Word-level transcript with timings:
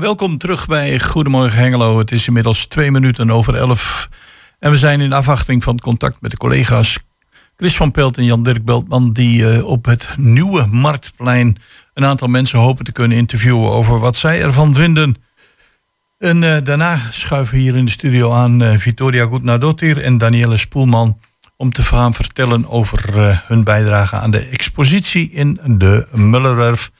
Welkom 0.00 0.38
terug 0.38 0.66
bij 0.66 1.00
Goedemorgen 1.00 1.58
Hengelo. 1.58 1.98
Het 1.98 2.12
is 2.12 2.26
inmiddels 2.26 2.66
twee 2.66 2.90
minuten 2.90 3.30
over 3.30 3.54
elf. 3.54 4.08
En 4.58 4.70
we 4.70 4.76
zijn 4.76 5.00
in 5.00 5.12
afwachting 5.12 5.62
van 5.62 5.78
contact 5.78 6.20
met 6.20 6.30
de 6.30 6.36
collega's 6.36 6.98
Chris 7.56 7.76
van 7.76 7.90
Pelt 7.90 8.18
en 8.18 8.24
Jan-Dirk 8.24 8.64
Beltman... 8.64 9.12
die 9.12 9.42
uh, 9.42 9.66
op 9.66 9.84
het 9.84 10.08
nieuwe 10.16 10.66
Marktplein 10.70 11.56
een 11.94 12.04
aantal 12.04 12.28
mensen 12.28 12.58
hopen 12.58 12.84
te 12.84 12.92
kunnen 12.92 13.18
interviewen... 13.18 13.70
over 13.70 13.98
wat 13.98 14.16
zij 14.16 14.42
ervan 14.42 14.74
vinden. 14.74 15.16
En 16.18 16.42
uh, 16.42 16.56
daarna 16.64 16.98
schuiven 17.10 17.58
hier 17.58 17.76
in 17.76 17.84
de 17.84 17.90
studio 17.90 18.32
aan 18.32 18.62
uh, 18.62 19.26
Goednadotir 19.28 20.02
en 20.02 20.18
Danielle 20.18 20.56
Spoelman... 20.56 21.20
om 21.56 21.72
te 21.72 21.82
gaan 21.82 22.14
vertellen 22.14 22.68
over 22.68 23.00
hun 23.46 23.64
bijdrage 23.64 24.16
aan 24.16 24.30
de 24.30 24.48
expositie 24.48 25.30
in 25.30 25.60
de 25.66 26.06
Mullerwerf. 26.12 26.90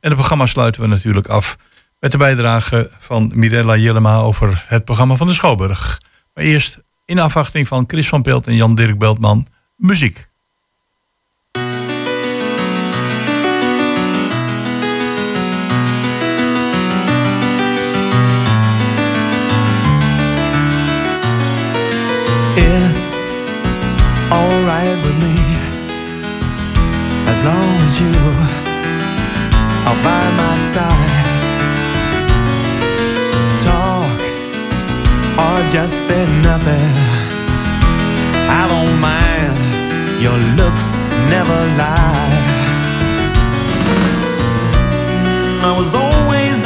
En 0.00 0.10
het 0.10 0.14
programma 0.14 0.46
sluiten 0.46 0.80
we 0.80 0.86
natuurlijk 0.86 1.26
af 1.26 1.56
met 2.04 2.12
de 2.12 2.18
bijdrage 2.18 2.90
van 2.98 3.32
Mirella 3.34 3.76
Jellema 3.76 4.16
over 4.16 4.64
het 4.66 4.84
programma 4.84 5.14
van 5.16 5.26
de 5.26 5.32
Schouwburg. 5.32 6.00
Maar 6.34 6.44
eerst 6.44 6.82
in 7.04 7.18
afwachting 7.18 7.68
van 7.68 7.84
Chris 7.86 8.08
van 8.08 8.22
Pelt 8.22 8.46
en 8.46 8.54
Jan-Dirk 8.54 8.98
Beltman 8.98 9.46
muziek. 9.76 10.28
Just 35.74 36.06
say 36.06 36.24
nothing. 36.40 36.94
I 38.60 38.62
don't 38.72 38.94
mind, 39.10 40.22
your 40.22 40.38
looks 40.54 40.94
never 41.34 41.58
lie. 41.82 42.30
I 45.68 45.74
was 45.76 45.92
always 45.96 46.64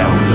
down 0.00 0.29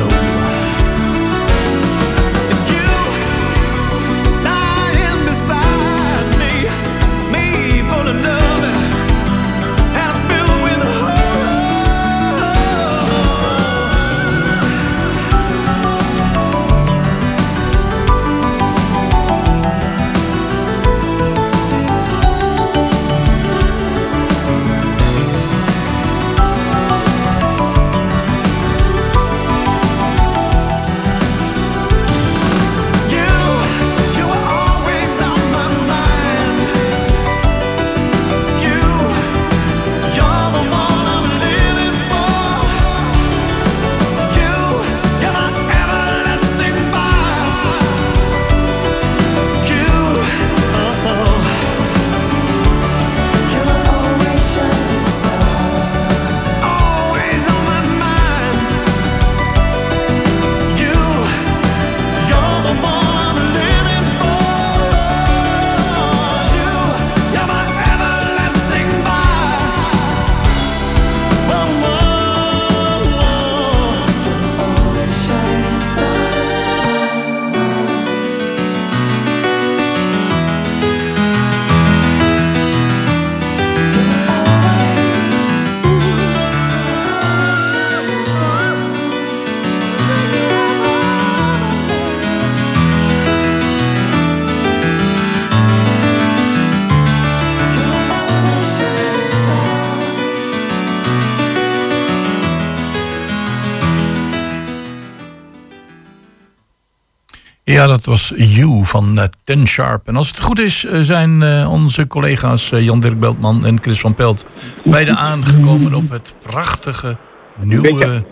Ja, 107.67 107.88
dat 107.88 108.06
was 108.06 108.33
You 108.35 108.83
van 108.85 109.17
eh, 109.19 109.23
Ten 109.44 109.67
Sharp. 109.67 110.07
En 110.07 110.15
als 110.15 110.27
het 110.27 110.39
goed 110.39 110.59
is, 110.59 110.85
eh, 110.85 111.00
zijn 111.00 111.41
eh, 111.41 111.71
onze 111.71 112.07
collega's 112.07 112.71
eh, 112.71 112.83
Jan-Dirk 112.83 113.19
Beltman 113.19 113.65
en 113.65 113.81
Chris 113.81 114.00
van 114.00 114.13
Pelt 114.13 114.45
beide 114.83 115.15
aangekomen 115.15 115.94
op 115.94 116.09
het 116.09 116.35
prachtige, 116.44 117.17
nieuwe, 117.62 118.23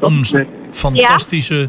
ons- 0.00 0.34
fantastische 0.70 1.68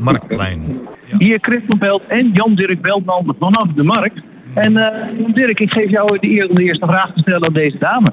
Marktplein. 0.00 0.78
Ja. 1.06 1.16
Hier 1.18 1.38
Chris 1.40 1.60
van 1.68 1.78
Belt 1.78 2.02
en 2.08 2.30
Jan-Dirk 2.32 2.82
Beltman 2.82 3.34
vanaf 3.38 3.66
de 3.74 3.82
markt. 3.82 4.20
En 4.54 4.76
eh 4.76 5.18
Jan-Dirk, 5.20 5.60
ik 5.60 5.72
geef 5.72 5.90
jou 5.90 6.18
de 6.18 6.28
eer 6.30 6.48
om 6.48 6.54
de 6.54 6.62
eerste 6.62 6.86
vraag 6.86 7.12
te 7.12 7.20
stellen 7.20 7.46
aan 7.46 7.52
deze 7.54 7.78
dame. 7.78 8.12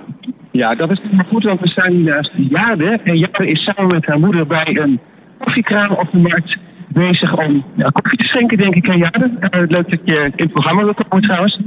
Ja, 0.51 0.75
dat 0.75 0.91
is 0.91 1.01
goed, 1.29 1.43
want 1.43 1.59
we 1.59 1.67
zijn 1.67 2.03
naast 2.03 2.31
Jade. 2.35 2.99
En 3.03 3.17
Jade 3.17 3.47
is 3.47 3.63
samen 3.63 3.91
met 3.91 4.05
haar 4.05 4.19
moeder 4.19 4.47
bij 4.47 4.77
een 4.81 4.99
koffiekraam 5.39 5.91
op 5.91 6.11
de 6.11 6.17
markt 6.17 6.57
bezig 6.93 7.37
om 7.37 7.63
ja, 7.75 7.89
koffie 7.89 8.17
te 8.17 8.25
schenken, 8.25 8.57
denk 8.57 8.75
ik, 8.75 8.89
aan 8.89 8.97
Jade. 8.97 9.31
Eh, 9.39 9.61
leuk 9.67 9.91
dat 9.91 9.99
je 10.03 10.15
in 10.35 10.43
het 10.43 10.51
programma 10.51 10.83
wil 10.83 10.93
komen 10.93 11.21
trouwens. 11.21 11.59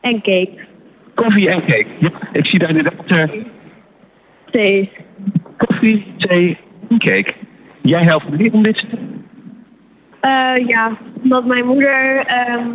En 0.00 0.14
cake. 0.14 0.66
Koffie 1.14 1.48
en 1.48 1.60
cake. 1.60 1.86
Ja, 1.98 2.10
ik 2.32 2.46
zie 2.46 2.58
daar 2.58 2.68
inderdaad 2.68 3.06
eh, 3.06 3.42
Thee. 4.50 4.92
koffie, 5.56 6.14
thee 6.18 6.58
en 6.88 6.98
cake. 6.98 7.32
Jij 7.82 8.02
helpt 8.02 8.38
me 8.38 8.50
om 8.52 8.62
dit? 8.62 8.84
Eh, 10.20 10.66
ja, 10.66 10.96
omdat 11.22 11.44
mijn 11.46 11.66
moeder, 11.66 12.24
ehm, 12.26 12.66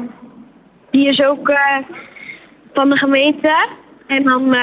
die 0.92 1.08
is 1.08 1.24
ook 1.24 1.60
van 2.74 2.90
de 2.90 2.98
gemeente. 2.98 3.68
En 4.08 4.24
dan, 4.24 4.54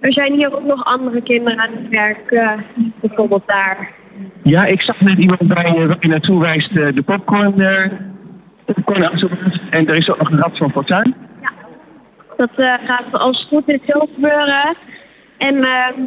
er 0.00 0.12
zijn 0.12 0.32
hier 0.32 0.56
ook 0.56 0.64
nog 0.64 0.84
andere 0.84 1.22
kinderen 1.22 1.58
aan 1.58 1.70
het 1.72 1.88
werk, 1.88 2.56
bijvoorbeeld 3.00 3.46
daar. 3.46 3.98
Ja, 4.42 4.64
ik 4.64 4.82
zag 4.82 5.00
net 5.00 5.18
iemand 5.18 5.48
bij 5.48 5.64
eh, 5.64 5.86
waar 5.86 5.96
je 6.00 6.08
naartoe 6.08 6.40
wijst, 6.40 6.76
eh, 6.76 6.94
de 6.94 7.02
popcorn, 7.02 7.60
eh 7.60 7.84
popcorn. 8.64 9.30
En 9.70 9.88
er 9.88 9.96
is 9.96 10.10
ook 10.10 10.18
nog 10.18 10.30
een 10.30 10.38
rad 10.38 10.56
van 10.56 10.70
fortuin. 10.70 11.14
Dat 12.36 12.50
eh, 12.56 12.74
gaat 12.84 13.12
als 13.12 13.38
het 13.38 13.48
goed 13.48 13.68
is 13.68 13.78
zo 13.86 14.08
gebeuren. 14.14 14.76
En 15.38 15.64
ehm, 15.64 16.00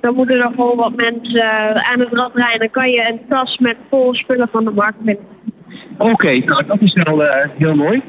dan 0.00 0.14
moeten 0.14 0.40
er 0.40 0.50
gewoon 0.54 0.76
wat 0.76 0.96
mensen 0.96 1.84
aan 1.84 2.00
het 2.00 2.12
rad 2.12 2.30
rijden. 2.34 2.58
Dan 2.58 2.70
kan 2.70 2.90
je 2.90 3.08
een 3.08 3.20
tas 3.28 3.58
met 3.58 3.76
vol 3.90 4.14
spullen 4.14 4.48
van 4.52 4.64
de 4.64 4.70
markt 4.70 4.96
vinden. 5.04 5.24
Oké, 5.98 6.38
nou 6.38 6.66
dat 6.66 6.80
is 6.80 6.92
wel 6.92 7.22
heel 7.58 7.74
mooi. 7.74 8.02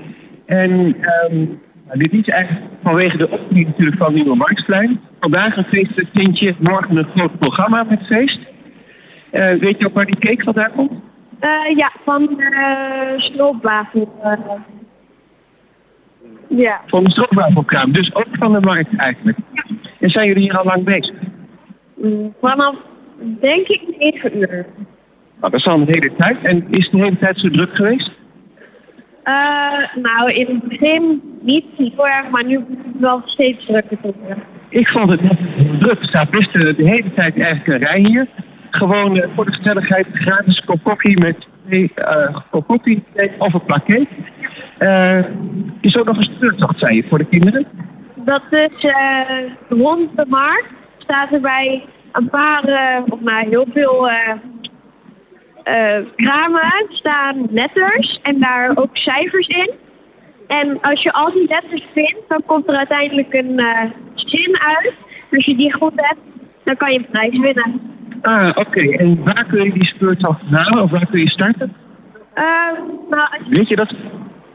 En 0.46 0.96
ehm, 1.02 1.46
nou, 1.86 1.98
dit 2.00 2.14
is 2.14 2.28
eigenlijk 2.28 2.66
vanwege 2.84 3.18
de 3.18 3.32
opening 3.32 3.68
natuurlijk 3.68 3.98
van 3.98 4.14
Nieuwe 4.14 4.36
Marktplein. 4.36 5.00
Vandaag 5.20 5.58
een 5.58 5.64
feesttintje, 5.64 6.56
morgen 6.60 6.98
een 6.98 7.08
groot 7.16 7.40
programma 7.40 7.84
met 7.84 8.06
feest. 8.06 8.40
Eh, 9.34 9.54
weet 9.60 9.76
je 9.80 9.86
ook 9.88 9.94
waar 9.94 10.06
die 10.06 10.18
cake 10.20 10.44
vandaan 10.44 10.72
komt? 10.76 10.92
Eh, 11.40 11.76
ja, 11.76 11.92
van 12.06 12.26
de 12.26 13.14
stroopwafel. 13.18 14.14
eh. 14.22 14.34
ja. 16.48 16.82
Van 16.88 17.04
de 17.04 17.12
stroopwafelkraam, 17.12 17.92
dus 17.92 18.16
ook 18.16 18.28
van 18.32 18.54
de 18.54 18.60
markt 18.60 18.96
eigenlijk. 18.96 19.38
En 20.00 20.10
zijn 20.10 20.28
jullie 20.28 20.42
hier 20.44 20.58
al 20.58 20.64
lang 20.66 20.84
bezig? 20.84 21.16
Mm, 21.96 22.34
Vanaf, 22.42 22.76
denk 23.40 23.68
ik, 23.68 23.82
9 24.00 24.38
uur. 24.38 24.66
Nou, 25.40 25.52
dat 25.52 25.54
is 25.54 25.66
al 25.68 25.80
een 25.80 25.88
hele 25.88 26.12
tijd. 26.18 26.38
En 26.44 26.66
is 26.70 26.90
de 26.90 26.98
hele 26.98 27.18
tijd 27.18 27.40
zo 27.40 27.50
druk 27.50 27.76
geweest? 27.76 28.12
Nou, 29.96 30.32
in 30.32 30.46
het 30.46 30.64
begin 30.68 31.22
niet 31.42 31.66
heel 31.78 32.08
erg, 32.08 32.30
maar 32.30 32.46
nu 32.46 32.58
wordt 32.60 32.86
het 32.86 33.00
wel 33.00 33.22
steeds 33.26 33.66
drukker. 33.66 34.38
Ik 34.70 34.88
vond 34.88 35.10
het 35.10 35.20
druk. 35.80 36.00
Er 36.00 36.08
staat 36.08 36.30
best 36.30 36.54
de 36.54 36.74
hele 36.78 37.14
tijd 37.14 37.40
eigenlijk 37.40 37.68
een 37.68 37.88
rij 37.90 38.00
hier. 38.00 38.28
Gewoon 38.76 39.18
eh, 39.18 39.30
voor 39.36 39.46
de 39.46 39.54
gezelligheid 39.54 40.08
gratis 40.14 40.60
kop 40.66 40.84
koffie 40.84 41.20
met 41.20 41.48
twee 41.66 41.94
koffie 42.68 43.04
of 43.38 43.54
een 43.54 43.66
plakket. 43.66 44.08
Eh 44.78 45.20
is 45.82 45.98
ook 45.98 46.06
nog 46.06 46.18
een 46.18 46.24
speurtocht, 46.24 46.80
zei 46.80 46.96
je, 46.96 47.06
voor 47.10 47.18
de 47.18 47.26
kinderen? 47.26 47.66
Dat 48.16 48.42
is 48.50 48.92
rond 49.70 50.18
de 50.18 50.26
markt 50.28 50.72
staat 50.98 51.34
er 51.34 51.42
bij 51.42 51.86
een 52.12 52.30
paar, 52.30 52.64
of 53.10 53.20
nou 53.20 53.50
heel 53.50 53.66
veel 53.74 54.10
kramen 56.16 56.86
staan 56.90 57.48
letters 57.52 58.20
en 58.24 58.40
daar 58.40 58.72
ook 58.76 58.98
cijfers 58.98 59.48
in. 59.48 59.72
En 60.48 60.82
als 60.82 61.04
je 61.04 61.14
al 61.14 61.32
die 61.32 61.48
letters 61.48 61.86
vindt, 61.94 62.22
dan 62.28 62.44
komt 62.46 62.70
er 62.70 62.76
uiteindelijk 62.76 63.34
een 63.34 63.62
zin 64.16 64.58
uit. 64.60 64.94
Als 65.32 65.46
je 65.46 65.56
die 65.56 65.74
goed 65.74 65.94
hebt, 65.96 66.22
dan 66.64 66.76
kan 66.76 66.92
je 66.92 66.98
een 66.98 67.10
prijs 67.12 67.40
winnen. 67.40 67.82
Ah, 68.24 68.50
oké. 68.56 68.80
En 68.80 69.24
waar 69.24 69.46
kun 69.46 69.64
je 69.64 69.74
die 69.74 69.86
speurtocht 69.86 70.42
halen 70.52 70.84
of 70.84 70.92
waar 70.92 71.08
kun 71.08 71.20
je 71.20 71.30
starten? 71.30 71.74
Eh, 72.34 72.44
nou, 73.10 73.30
als, 73.32 73.48
Weet 73.50 73.68
je 73.68 73.76
dat? 73.76 73.96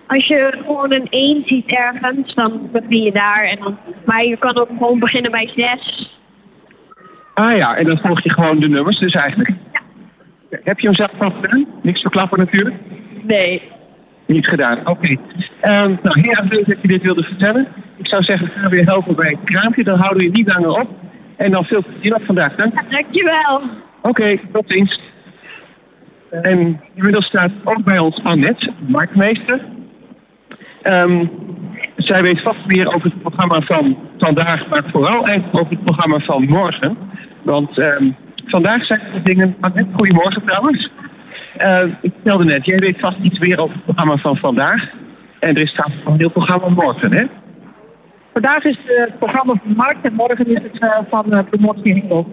als 0.07 0.27
je 0.27 0.59
gewoon 0.67 0.93
een 0.93 1.07
1 1.11 1.43
ziet 1.47 1.67
ergens, 1.67 2.35
dan 2.35 2.69
begin 2.73 3.03
je 3.03 3.13
daar. 3.13 3.45
En 3.45 3.59
dan, 3.59 3.79
maar 4.05 4.25
je 4.25 4.37
kan 4.37 4.57
ook 4.57 4.69
gewoon 4.79 4.99
beginnen 4.99 5.31
bij 5.31 5.51
6. 5.57 6.17
Ah 7.35 7.57
ja, 7.57 7.77
en 7.77 7.85
dan 7.85 7.99
volg 7.99 8.23
je 8.23 8.31
gewoon 8.33 8.61
de 8.61 8.69
nummers 8.69 8.99
dus 8.99 9.15
eigenlijk. 9.15 9.51
Heb 10.51 10.79
je 10.81 10.87
hem 10.87 10.97
zelf 10.97 11.11
al 11.19 11.31
gedaan? 11.31 11.67
Niks 11.83 12.01
verklappen 12.01 12.39
natuurlijk. 12.39 12.77
Nee. 13.23 13.63
Niet 14.27 14.49
gedaan, 14.49 14.87
oké. 14.87 15.17
Ehm, 15.61 15.95
nou, 16.03 16.21
heel 16.21 16.33
erg 16.33 16.51
leuk 16.51 16.67
dat 16.69 16.77
je 16.83 16.89
dit 16.89 17.03
wilde 17.03 17.23
vertellen. 17.23 17.69
Ik 17.97 18.09
zou 18.09 18.23
zeggen, 18.23 18.49
ga 18.49 18.69
weer 18.69 18.85
helpen 18.85 19.17
bij 19.17 19.29
het 19.29 19.45
kraampje. 19.45 19.85
Dan 19.85 19.99
houden 19.99 20.19
we 20.19 20.25
je 20.25 20.31
niet 20.31 20.55
langer 20.55 20.81
op. 20.81 20.89
En 21.39 21.51
dan 21.51 21.65
veel 21.65 21.83
plezier 21.83 22.11
nog 22.11 22.25
vandaag. 22.25 22.55
Dank. 22.55 22.91
Dankjewel. 22.91 23.63
Oké, 24.03 24.39
tot 24.53 24.65
ziens. 24.67 25.01
En 26.31 26.81
inmiddels 26.95 27.27
staat 27.27 27.51
ook 27.65 27.85
bij 27.85 27.99
ons 27.99 28.21
Annette, 28.23 28.73
marktmeester. 28.87 29.61
Ehm, 30.83 31.27
zij 31.97 32.23
weet 32.23 32.43
vast 32.43 32.67
meer 32.67 32.95
over 32.95 33.11
het 33.11 33.21
programma 33.21 33.61
van 33.61 33.99
vandaag, 34.19 34.69
maar 34.69 34.83
vooral 34.93 35.27
eigenlijk 35.27 35.59
over 35.59 35.73
het 35.73 35.85
programma 35.85 36.19
van 36.19 36.45
morgen. 36.45 36.97
Want 37.43 37.79
ehm, 37.79 38.11
vandaag 38.47 38.85
zijn 38.85 39.01
er 39.01 39.23
dingen... 39.23 39.57
Annette, 39.61 39.93
goedemorgen 39.93 40.45
trouwens. 40.45 40.91
Eh, 41.57 41.83
ik 42.01 42.13
vertelde 42.15 42.45
net, 42.45 42.67
jij 42.67 42.79
weet 42.79 43.01
vast 43.01 43.19
iets 43.23 43.39
meer 43.39 43.59
over 43.59 43.75
het 43.75 43.85
programma 43.85 44.17
van 44.17 44.37
vandaag. 44.37 44.89
En 45.39 45.55
er 45.57 45.63
is 45.63 45.73
trouwens 45.73 46.07
een 46.07 46.19
heel 46.19 46.31
programma 46.31 46.69
morgen, 46.69 47.13
hè? 47.13 47.25
Vandaag 48.39 48.65
is 48.65 48.79
het 48.85 49.19
programma 49.19 49.55
van 49.65 49.77
Markt 49.77 50.05
en 50.05 50.13
morgen 50.13 50.47
is 50.47 50.63
het 50.63 50.79
eh, 50.81 50.99
van 51.11 51.25
uh, 51.29 51.39
Promotie 51.51 51.95
Hengel. 51.95 52.27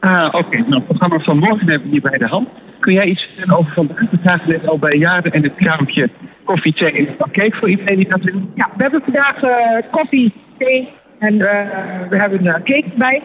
Ah, 0.00 0.28
oké. 0.32 0.58
Nou, 0.58 0.74
het 0.74 0.84
programma 0.84 1.18
van 1.18 1.38
morgen 1.38 1.68
hebben 1.68 1.82
we 1.82 1.88
hier 1.88 2.00
bij 2.00 2.18
de 2.18 2.26
hand. 2.26 2.48
Kun 2.78 2.92
jij 2.92 3.04
iets 3.04 3.22
vertellen 3.22 3.58
over 3.58 3.72
vandaag? 3.72 4.08
Zagen 4.24 4.48
net 4.48 4.68
al 4.68 4.78
bij 4.78 4.96
jaren 4.96 5.32
en 5.32 5.42
het 5.42 5.54
kraampje 5.54 6.08
koffie, 6.44 6.74
thee 6.74 7.16
en 7.36 7.52
voor 7.52 7.68
iedereen 7.68 7.96
die 7.96 8.08
dat 8.08 8.22
wil. 8.22 8.40
Ja, 8.54 8.70
we 8.76 8.82
hebben 8.82 9.02
vandaag 9.04 9.42
eh, 9.42 9.90
koffie, 9.90 10.32
thee 10.58 10.88
en 11.18 11.40
eh, 11.40 12.08
we 12.08 12.16
hebben 12.16 12.46
een 12.46 12.62
cake 12.62 12.90
bij. 12.96 13.22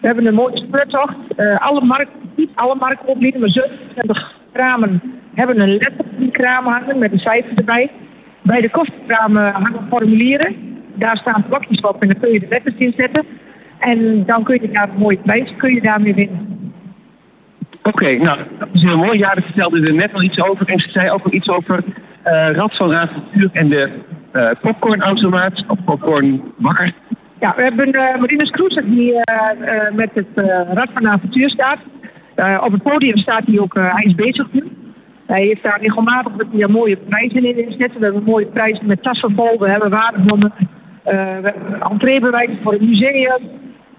We 0.00 0.06
hebben 0.06 0.26
een 0.26 0.34
mooie 0.34 0.56
speurtocht. 0.56 1.16
Eh, 1.36 1.56
alle 1.56 1.84
markten, 1.84 2.30
niet 2.36 2.50
alle 2.54 2.74
markten 2.74 3.08
opbieden, 3.08 3.40
maar 3.40 3.50
27 3.50 4.34
kramen 4.52 5.02
hebben 5.34 5.60
een 5.60 5.76
letter 5.76 5.98
op 5.98 6.18
die 6.18 6.30
kramen 6.30 6.72
hangen 6.72 6.98
met 6.98 7.12
een 7.12 7.18
cijfer 7.18 7.52
erbij. 7.54 7.90
Bij 8.42 8.60
de 8.60 8.70
koffiekramen 8.70 9.52
hangen 9.52 9.86
formulieren. 9.88 10.73
Daar 10.94 11.16
staan 11.16 11.44
blokjes 11.48 11.80
op 11.80 12.02
en 12.02 12.08
dan 12.08 12.20
kun 12.20 12.32
je 12.32 12.40
de 12.40 12.46
letters 12.48 12.76
in 12.78 12.94
zetten. 12.96 13.24
En 13.78 14.24
dan 14.26 14.44
kun 14.44 14.58
je 14.60 14.70
daar 14.70 14.88
een 14.88 14.98
mooie 14.98 15.18
prijs 15.18 15.54
kun 15.56 15.74
je 15.74 15.80
daarmee 15.80 16.14
winnen. 16.14 16.72
Oké, 17.82 18.16
nou, 18.16 18.38
dat 18.58 18.68
is 18.72 18.82
heel 18.82 18.96
mooi. 18.96 19.18
Jaren 19.18 19.42
vertelde 19.42 19.86
er 19.86 19.94
net 19.94 20.14
al 20.14 20.22
iets 20.22 20.40
over 20.40 20.68
en 20.68 20.78
ze 20.78 20.90
zei 20.90 21.10
ook 21.10 21.24
al 21.24 21.32
iets 21.32 21.48
over 21.48 21.84
eh 22.22 22.50
Rad 22.52 22.76
van 22.76 22.94
Avontuur 22.94 23.50
en 23.52 23.68
de 23.68 23.90
eh 24.32 24.50
popcornautomaat 24.60 25.64
of 25.66 25.84
popcornbakker. 25.84 26.92
Ja, 27.40 27.52
we 27.56 27.62
hebben 27.62 27.88
uh, 27.88 28.16
Marinus 28.16 28.50
Kroeser 28.50 28.84
die 28.84 29.14
eh, 29.20 29.86
eh, 29.86 29.94
met 29.94 30.10
het 30.12 30.26
eh, 30.34 30.72
Rad 30.72 30.88
van 30.94 31.08
Avontuur 31.08 31.50
staat. 31.50 31.78
Eh, 32.34 32.62
op 32.64 32.72
het 32.72 32.82
podium 32.82 33.16
staat 33.16 33.42
hij 33.46 33.58
ook, 33.58 33.74
eh, 33.74 33.94
hij 33.94 34.04
is 34.04 34.14
bezig 34.14 34.46
nu. 34.52 34.64
Hij 35.26 35.42
heeft 35.42 35.62
daar 35.62 35.80
regelmatig 35.82 36.32
dat 36.32 36.46
hij 36.50 36.60
daar 36.60 36.70
mooie 36.70 36.96
prijzen 36.96 37.44
in 37.44 37.68
inzetten. 37.68 37.98
We 37.98 38.04
hebben 38.04 38.22
mooie 38.22 38.46
prijzen 38.46 38.86
met 38.86 39.02
tassen 39.02 39.34
vol, 39.36 39.58
we 39.58 39.70
hebben 39.70 39.90
waardebonnen, 39.90 40.52
hebben 41.12 41.80
entreebewijzen 41.80 42.58
voor 42.62 42.72
het 42.72 42.82
museum. 42.82 43.40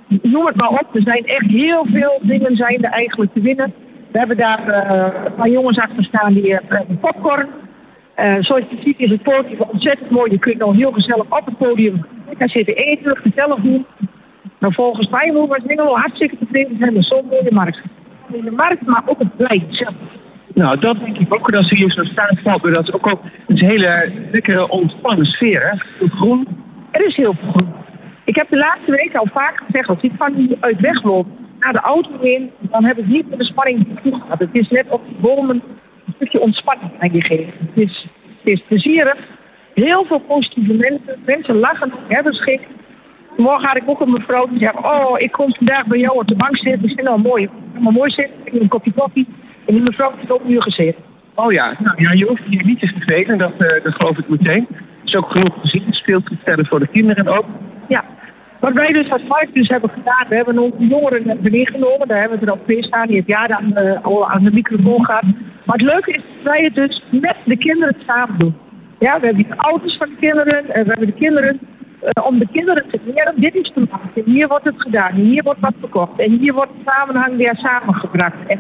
Noem 0.08 0.46
het 0.46 0.56
maar 0.56 0.70
op, 0.70 0.88
er 0.94 1.02
zijn 1.02 1.26
echt 1.26 1.48
heel 1.48 1.86
veel 1.92 2.20
dingen 2.22 2.56
zijn 2.56 2.84
er 2.84 2.92
eigenlijk 2.92 3.34
te 3.34 3.42
winnen. 3.42 3.74
We 4.12 4.18
hebben 4.18 4.38
daar 4.38 4.68
eh, 4.68 5.26
een 5.26 5.34
paar 5.34 5.50
jongens 5.50 5.78
achter 5.78 6.04
staan 6.04 6.34
die 6.34 6.48
uh, 6.48 6.80
popcorn. 7.02 7.48
Eh, 8.16 8.36
zoals 8.40 8.64
je 8.70 8.78
ziet 8.84 9.00
is 9.00 9.10
het 9.10 9.24
podium 9.24 9.60
ontzettend 9.60 10.10
mooi. 10.10 10.32
Je 10.32 10.40
kunt 10.40 10.58
nog 10.58 10.76
heel 10.76 10.92
gezellig 10.92 11.26
op 11.30 11.46
het 11.46 11.58
podium 11.58 12.06
gaan 12.38 12.48
zitten 12.48 12.76
eten, 12.76 13.18
gezellig 13.18 13.60
doen. 13.62 13.86
Nou, 14.60 14.74
volgens 14.74 15.10
mij 15.10 15.32
mogen 15.32 15.64
we 15.64 15.76
wel 15.76 16.00
hartstikke 16.00 16.38
tevreden 16.38 16.78
zijn 16.80 16.94
met 16.94 17.06
zo'n 17.06 17.26
mooie 17.30 17.52
markt. 17.52 17.82
In 18.32 18.46
de 18.46 18.52
markt, 18.52 18.86
maar 18.86 19.04
ook 19.06 19.20
het 19.20 19.36
plein 19.36 19.66
zelf. 19.70 19.94
Nou, 20.54 20.80
dat 20.80 21.00
denk 21.00 21.18
ik 21.18 21.34
ook. 21.34 21.52
Als 21.52 21.68
ze 21.68 21.76
hier 21.76 21.92
zo 21.92 22.04
staan 22.04 22.40
dat 22.44 22.88
is 22.88 22.94
ook, 22.94 23.08
ook 23.08 23.22
een 23.48 23.60
hele 23.60 24.12
lekkere 24.32 24.70
ontspannen 24.70 25.26
sfeer. 25.26 25.62
Hè? 25.70 26.08
Groen. 26.08 26.48
Er 26.96 27.08
is 27.08 27.16
heel 27.16 27.34
groen. 27.34 27.74
Ik 28.24 28.36
heb 28.36 28.50
de 28.50 28.58
laatste 28.58 28.92
week 28.92 29.16
al 29.16 29.28
vaak 29.34 29.64
gezegd, 29.66 29.90
als 29.90 30.02
ik 30.02 30.12
van 30.18 30.34
die 30.34 30.58
uit 30.60 30.80
wegloop 30.80 31.28
naar 31.60 31.74
de 31.74 31.80
auto 31.80 32.20
in, 32.20 32.52
dan 32.60 32.84
heb 32.84 32.98
ik 32.98 33.06
niet 33.06 33.26
de 33.38 33.44
spanning 33.44 33.88
die 33.88 34.14
ik 34.14 34.22
had. 34.28 34.40
Het 34.40 34.50
is 34.52 34.70
net 34.70 34.86
op 34.90 35.02
die 35.06 35.18
bomen 35.20 35.62
stukje 36.16 36.40
ontspanning 36.40 36.92
aan 37.00 37.14
je 37.14 37.24
geven. 37.24 37.54
Het 37.60 37.90
is, 37.90 38.08
het 38.44 38.54
is 38.54 38.64
plezierig. 38.68 39.18
Heel 39.74 40.06
veel 40.06 40.20
positieve 40.20 40.74
mensen. 40.74 41.22
Mensen 41.26 41.56
lachen, 41.56 41.94
hebben 42.08 42.34
schik. 42.34 42.62
Morgen 43.38 43.68
had 43.68 43.78
ik 43.78 43.84
ook 43.86 44.02
een 44.02 44.12
mevrouw 44.12 44.48
die 44.48 44.60
zei, 44.60 44.72
oh, 44.78 45.16
ik 45.18 45.32
kom 45.32 45.56
vandaag 45.56 45.86
bij 45.86 46.00
jou 46.00 46.20
op 46.20 46.28
de 46.28 46.36
bank 46.36 46.58
zitten. 46.58 46.90
Ik 46.90 46.94
zei, 46.94 47.08
nou 47.08 47.22
mooi, 47.22 47.50
maar 47.80 47.94
mooi 47.94 48.12
zitten, 48.12 48.62
een 48.62 48.68
kopje 48.68 48.92
koffie. 48.92 49.28
En 49.66 49.74
die 49.74 49.84
mevrouw 49.84 50.12
heeft 50.16 50.32
ook 50.32 50.44
nu 50.44 50.62
gezeten. 50.62 51.04
Oh 51.36 51.52
ja, 51.52 51.76
nou, 51.80 52.04
ja, 52.04 52.12
je 52.12 52.26
hoeft 52.26 52.44
je 52.50 52.66
niet 52.66 52.80
te 52.80 52.88
vervelen, 52.88 53.38
dat, 53.38 53.52
eh, 53.58 53.84
dat 53.84 53.96
geloof 53.96 54.18
ik 54.18 54.28
meteen. 54.28 54.68
Is 55.06 55.16
ook 55.16 55.32
genoeg 55.32 55.54
gezien, 55.62 55.94
stellen 56.42 56.66
voor 56.66 56.80
de 56.80 56.88
kinderen 56.88 57.28
ook. 57.28 57.46
Ja. 57.88 58.04
Wat 58.60 58.74
wij 58.74 58.92
dus 58.92 59.10
als 59.10 59.22
Five 59.22 59.50
dus 59.54 59.68
hebben 59.68 59.90
gedaan, 59.90 60.26
we 60.30 60.36
hebben 60.36 60.60
onze 60.60 60.88
jongeren 60.88 61.24
beneden 61.24 61.68
genomen. 61.68 62.08
Daar 62.08 62.20
hebben 62.20 62.40
we 62.40 62.46
er 62.46 62.52
al 62.52 62.64
twee 62.66 62.84
staan, 62.84 63.08
die 63.08 63.18
het 63.18 63.28
jaar 63.28 63.48
dan 63.48 63.76
eh, 63.76 64.04
al 64.04 64.30
aan 64.30 64.44
de 64.44 64.52
microfoon 64.52 65.06
gaat. 65.06 65.24
Maar 65.66 65.78
het 65.78 65.82
leuke 65.82 66.12
is 66.12 66.16
dat 66.18 66.54
wij 66.54 66.64
het 66.64 66.76
dus 66.76 67.04
met 67.12 67.36
de 67.46 67.58
kinderen 67.58 67.96
samen 68.08 68.40
doen. 68.40 68.56
Ja, 69.00 69.20
we 69.20 69.26
hebben 69.26 69.48
de 69.50 69.58
ouders 69.58 69.98
van 69.98 70.10
de 70.10 70.16
kinderen 70.20 70.74
en 70.74 70.84
we 70.84 70.90
hebben 70.90 71.08
de 71.08 71.14
kinderen 71.14 71.60
eh, 72.02 72.26
om 72.26 72.40
de 72.40 72.48
kinderen 72.52 72.90
te 72.90 73.00
leren, 73.06 73.34
dit 73.36 73.56
is 73.56 73.72
te 73.74 73.88
maken. 73.92 74.24
Hier 74.34 74.48
wordt 74.48 74.66
het 74.66 74.82
gedaan, 74.82 75.14
hier 75.14 75.44
wordt 75.44 75.60
wat 75.60 75.74
verkocht 75.80 76.20
en 76.20 76.32
hier 76.32 76.54
wordt 76.54 76.72
de 76.72 76.92
samenhang 76.92 77.36
weer 77.36 77.56
samengebracht. 77.56 78.48
En 78.48 78.60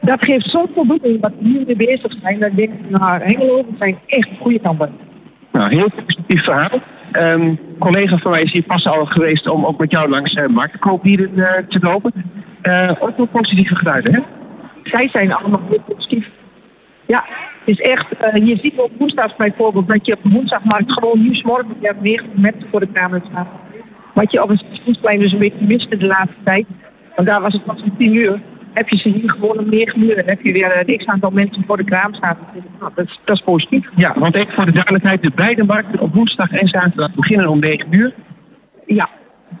dat 0.00 0.24
geeft 0.24 0.50
zoveel 0.50 0.72
voldoening 0.74 1.20
wat 1.20 1.32
we 1.38 1.48
hier 1.48 1.62
mee 1.66 1.76
bezig 1.76 2.14
zijn. 2.22 2.38
Dat 2.38 2.50
ik 2.50 2.56
denk, 2.56 2.72
nou, 2.88 3.22
Hengelo 3.22 3.64
zijn 3.78 3.98
echt 4.06 4.28
goede 4.40 4.60
campagne. 4.60 4.94
Nou, 5.52 5.74
heel 5.74 5.90
positief 5.90 6.44
verhaal. 6.44 6.80
Ehm 7.12 7.54
collega 7.82 8.16
van 8.16 8.30
mij 8.30 8.42
is 8.42 8.52
hier 8.52 8.62
pas 8.62 8.86
al 8.86 9.04
geweest 9.04 9.48
om 9.48 9.66
ook 9.66 9.78
met 9.78 9.90
jou 9.90 10.08
langs 10.08 10.34
uh, 10.34 10.46
marktkoopbieden 10.46 11.38
eh, 11.38 11.64
te 11.68 11.78
lopen. 11.80 12.12
Eh, 12.62 12.90
ook 12.98 13.16
wel 13.16 13.26
positieve 13.26 13.76
geluiden, 13.76 14.14
hè? 14.14 14.20
Zij 14.82 15.08
zijn 15.08 15.32
allemaal 15.32 15.60
heel 15.68 15.82
positief. 15.88 16.28
Ja, 17.06 17.24
het 17.64 17.78
is 17.78 17.80
echt, 17.80 18.06
eh, 18.18 18.46
je 18.46 18.58
ziet 18.62 18.78
op 18.78 18.90
woensdag 18.98 19.36
bijvoorbeeld 19.36 19.88
dat 19.88 20.06
je 20.06 20.16
op 20.16 20.22
de 20.22 20.28
woensdagmarkt 20.28 20.92
gewoon 20.92 21.22
nu 21.22 21.40
morgen 21.42 21.76
hebt 21.80 22.00
90 22.00 22.36
mensen 22.36 22.66
voor 22.70 22.80
de 22.80 22.92
kamer 22.92 23.22
staan. 23.30 23.48
Wat 24.14 24.32
je 24.32 24.42
op 24.42 24.50
een 24.50 24.62
stationsplein 24.70 25.18
dus 25.18 25.32
een 25.32 25.38
beetje 25.38 25.66
miste 25.66 25.96
de 25.96 26.06
laatste 26.06 26.42
tijd. 26.44 26.66
Want 27.16 27.28
daar 27.28 27.40
was 27.40 27.52
het 27.52 27.64
pas 27.64 27.82
om 27.82 27.96
10 27.98 28.14
uur. 28.14 28.40
Heb 28.74 28.88
je 28.88 28.96
ze 28.96 29.08
hier 29.08 29.30
gewoon 29.30 29.58
om 29.58 29.68
9 29.68 30.02
uur 30.02 30.16
en 30.16 30.26
heb 30.26 30.40
je 30.42 30.52
weer 30.52 30.84
een 30.86 30.96
x 30.96 31.06
aantal 31.06 31.30
mensen 31.30 31.64
voor 31.66 31.76
de 31.76 31.84
kraam 31.84 32.14
staan. 32.14 32.38
Nou, 32.78 32.92
dat, 32.94 33.06
is, 33.06 33.20
dat 33.24 33.36
is 33.36 33.42
positief. 33.42 33.88
Ja, 33.96 34.14
want 34.18 34.36
even 34.36 34.52
voor 34.52 34.64
de 34.64 34.72
duidelijkheid, 34.72 35.22
de 35.22 35.30
beide 35.34 35.64
markten 35.64 36.00
op 36.00 36.14
woensdag 36.14 36.50
en 36.50 36.68
zaterdag 36.68 37.14
beginnen 37.14 37.48
om 37.48 37.58
9 37.58 37.86
uur. 37.90 38.14
Ja, 38.86 39.08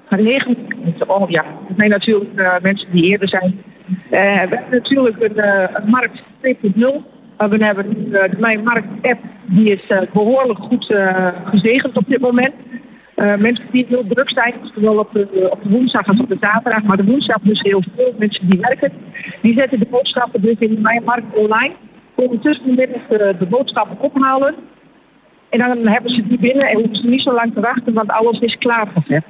van 0.08 0.22
9 0.22 0.56
uur. 0.58 0.94
Oh 1.06 1.30
ja, 1.30 1.44
er 1.44 1.74
zijn 1.76 1.90
natuurlijk 1.90 2.40
eh, 2.40 2.54
mensen 2.62 2.88
die 2.92 3.04
eerder 3.04 3.28
zijn. 3.28 3.62
Eh, 3.86 4.20
we 4.20 4.56
hebben 4.56 4.60
natuurlijk 4.70 5.22
een, 5.22 5.36
eh, 5.36 5.68
een 5.72 5.90
markt 5.90 6.22
2.0. 6.40 7.04
Uh, 7.38 7.48
we 7.48 7.64
hebben 7.64 8.08
uh, 8.08 8.22
de 8.22 8.36
Mijn 8.38 8.62
Markt 8.62 8.86
app, 9.02 9.20
die 9.46 9.72
is 9.72 9.84
uh, 9.88 10.00
behoorlijk 10.12 10.58
goed 10.58 10.90
uh, 10.90 11.28
gezegend 11.44 11.96
op 11.96 12.04
dit 12.06 12.20
moment. 12.20 12.52
Uh, 13.22 13.36
mensen 13.36 13.66
die 13.70 13.86
heel 13.88 14.06
druk 14.06 14.30
zijn, 14.30 14.54
zowel 14.74 14.98
op 14.98 15.08
de, 15.12 15.48
op 15.50 15.62
de 15.62 15.68
woensdag 15.68 16.06
als 16.06 16.20
op 16.20 16.28
de 16.28 16.36
zaterdag, 16.40 16.82
maar 16.82 16.96
de 16.96 17.04
woensdag 17.04 17.38
dus 17.42 17.60
heel 17.60 17.82
veel 17.96 18.14
mensen 18.18 18.48
die 18.48 18.60
werken, 18.60 18.92
die 19.42 19.58
zetten 19.58 19.78
de 19.78 19.86
boodschappen 19.90 20.40
dus 20.40 20.54
in 20.58 20.74
de 20.74 20.80
Mijn 20.80 21.02
Markt 21.04 21.36
online. 21.36 21.74
Komen 22.16 22.40
tussen 22.40 22.64
de 22.64 22.72
middag 22.72 23.06
de, 23.08 23.34
de 23.38 23.46
boodschappen 23.46 24.00
ophalen. 24.00 24.54
En 25.48 25.58
dan 25.58 25.86
hebben 25.86 26.10
ze 26.10 26.26
die 26.26 26.38
binnen 26.38 26.66
en 26.66 26.74
hoeven 26.74 26.96
ze 26.96 27.06
niet 27.06 27.22
zo 27.22 27.32
lang 27.32 27.54
te 27.54 27.60
wachten, 27.60 27.92
want 27.92 28.10
alles 28.10 28.38
is 28.38 28.58
klaargezet. 28.58 29.24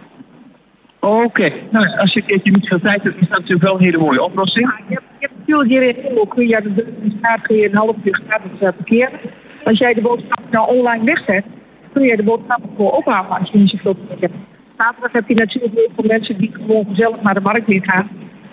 Oké, 1.01 1.51
nou 1.71 1.99
als 1.99 2.13
je 2.13 2.21
een 2.21 2.27
keertje 2.27 2.53
niet 2.53 2.69
veel 2.69 2.81
tijd 2.81 3.03
hebt, 3.03 3.21
is 3.21 3.29
dat 3.29 3.39
natuurlijk 3.39 3.63
wel 3.63 3.75
een 3.75 3.85
hele 3.85 3.99
mooie 3.99 4.23
oplossing. 4.23 4.67
Ja, 4.67 4.85
je, 4.89 4.95
hebt, 4.95 5.07
je 5.19 5.27
hebt 5.27 5.39
natuurlijk 5.39 5.69
hier 5.69 5.83
in 5.83 5.95
Hengelo 5.95 6.25
kun 6.25 6.49
je 6.49 6.61
de, 6.63 6.75
de 6.75 7.15
straat 7.19 7.41
kun 7.41 7.57
je 7.57 7.69
een 7.69 7.77
half 7.77 7.97
uur 8.05 8.23
gratis 8.27 8.51
uh, 8.55 8.59
parkeren. 8.59 9.19
Als 9.65 9.79
jij 9.79 9.95
de 9.95 10.01
boodschap 10.01 10.41
nou 10.51 10.77
online 10.77 11.05
wegzet, 11.05 11.45
kun 11.93 12.03
je 12.03 12.17
de 12.17 12.23
boodschap 12.23 12.61
voor 12.77 12.91
ophalen 12.91 13.39
als 13.39 13.51
je 13.51 13.59
niet 13.59 13.71
zoveel 13.71 13.97
tijd 14.07 14.21
hebt. 14.21 14.35
Zaterdag 14.77 15.13
heb 15.13 15.29
je 15.29 15.35
natuurlijk 15.35 15.75
heel 15.75 15.91
veel 15.95 16.05
mensen 16.07 16.39
die 16.39 16.51
gewoon 16.53 16.87
gezellig 16.89 17.23
naar 17.23 17.35
de 17.35 17.41
markt 17.41 17.67
weer 17.67 17.83
gaan. 17.85 18.09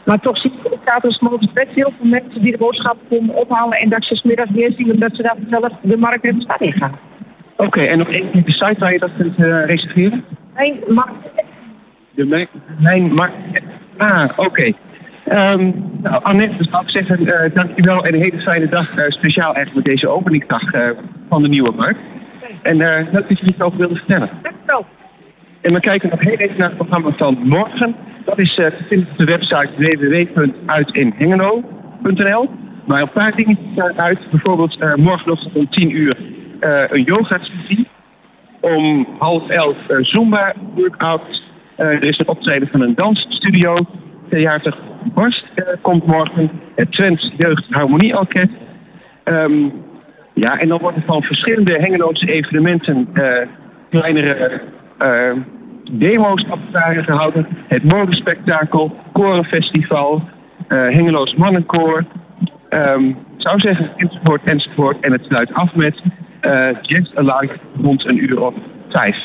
Maar 0.06 0.20
toch 0.20 0.38
zie 0.38 0.52
je 0.64 0.72
op 0.72 0.80
zaterdagmorgen 0.86 1.50
best 1.54 1.70
heel 1.70 1.94
veel 1.98 2.10
mensen 2.10 2.42
die 2.42 2.52
de 2.52 2.58
boodschap 2.58 2.98
komen 3.10 3.36
ophalen 3.36 3.78
en 3.78 3.90
dat 3.90 4.04
ze 4.04 4.16
smiddags 4.16 4.52
weer 4.52 4.74
zien 4.78 4.92
omdat 4.92 5.16
ze 5.16 5.22
daar 5.22 5.38
zelf 5.50 5.72
de 5.82 5.98
markt 5.98 6.24
in 6.24 6.36
de 6.36 6.42
stad 6.42 6.62
in 6.62 6.74
gaan. 6.74 7.00
Oké, 7.52 7.68
okay, 7.68 7.88
en 7.88 7.98
nog 7.98 8.10
één 8.10 8.32
de 8.32 8.52
site 8.52 8.76
waar 8.80 8.94
je 8.94 9.00
dat 9.00 9.12
kunt 9.18 9.40
uh, 9.40 9.66
reserveren? 9.66 10.24
Mijn 10.54 10.80
markt 10.88 11.30
de 12.20 12.26
mijn, 12.26 12.48
mijn 12.80 13.14
markt. 13.14 13.62
Ah, 13.98 14.30
oké. 14.36 14.42
Okay. 14.46 14.76
Um, 15.54 15.74
nou, 16.02 16.24
Annette, 16.24 16.58
dus 16.58 16.70
zou 16.70 16.84
ik 16.84 16.90
zeggen, 16.90 17.22
uh, 17.22 17.42
dankjewel 17.54 18.06
en 18.06 18.14
een 18.14 18.22
hele 18.22 18.42
fijne 18.42 18.68
dag. 18.68 18.98
Uh, 18.98 19.10
speciaal 19.10 19.54
eigenlijk 19.54 19.76
met 19.76 19.96
deze 19.96 20.08
openingsdag 20.08 20.62
van 21.30 21.42
de 21.42 21.48
nieuwe 21.48 21.72
markt. 21.76 22.00
En 22.62 22.78
leuk 22.78 23.12
dat 23.12 23.40
je 23.40 23.46
iets 23.46 23.62
over 23.62 23.78
wilde 23.78 23.96
vertellen. 23.96 24.30
En 25.62 25.74
we 25.74 25.80
kijken 25.80 26.10
nog 26.10 26.22
heel 26.22 26.36
even 26.36 26.58
naar 26.58 26.68
het 26.68 26.78
programma 26.78 27.12
van 27.18 27.38
morgen. 27.44 27.96
Dat 28.26 28.40
is 28.40 28.56
te 28.56 28.74
vinden 28.90 29.08
op 29.12 29.18
de 29.18 29.26
website 29.26 29.70
www.uitinhengelo.nl. 29.78 32.50
Maar 32.86 33.02
een 33.02 33.12
paar 33.12 33.36
dingen 33.36 33.58
staan 33.74 34.00
uit. 34.00 34.20
Bijvoorbeeld 34.32 34.98
morgenochtend 34.98 35.56
om 35.56 35.70
10 35.70 35.96
uur 35.96 36.18
een 36.90 37.04
yoga-sessie. 37.04 37.88
Om 38.60 39.08
half 39.20 39.48
elf 39.48 39.78
Zumba 39.88 40.54
workout 40.76 41.48
uh, 41.80 41.86
er 41.86 42.04
is 42.04 42.18
een 42.18 42.28
optreden 42.28 42.68
van 42.68 42.82
een 42.82 42.96
dansstudio. 42.96 43.78
Theater 44.30 44.78
Barst 45.14 45.46
uh, 45.56 45.66
komt 45.82 46.06
morgen. 46.06 46.52
Het 46.76 46.92
Twents 46.92 47.32
Jeugd 47.38 47.66
Harmonieorkest. 47.70 48.50
Um, 49.24 49.74
ja, 50.40 50.60
en 50.60 50.68
dan 50.68 50.80
worden 50.80 51.04
van 51.06 51.24
verschillende 51.24 51.72
Hengeloze 51.72 52.32
evenementen 52.32 53.10
uh, 53.14 53.46
kleinere 53.90 54.62
demo's 55.92 56.46
afspraken 56.50 57.04
gehouden. 57.04 57.48
Het 57.68 57.84
modespektakel, 57.84 58.96
korenfestival, 59.12 60.30
Hengeloos 60.68 61.36
Mannenkoor. 61.36 62.06
Um, 62.70 63.18
zou 63.38 63.60
zeggen 63.60 63.92
enzovoort 63.98 64.44
enzovoort. 64.44 65.06
En 65.06 65.12
het 65.12 65.26
sluit 65.28 65.54
af 65.54 65.76
met 65.76 66.02
Jazz 66.82 67.12
Alive 67.14 67.58
rond 67.82 68.06
een 68.06 68.24
uur 68.24 68.42
of 68.42 68.54
vijf. 68.90 69.18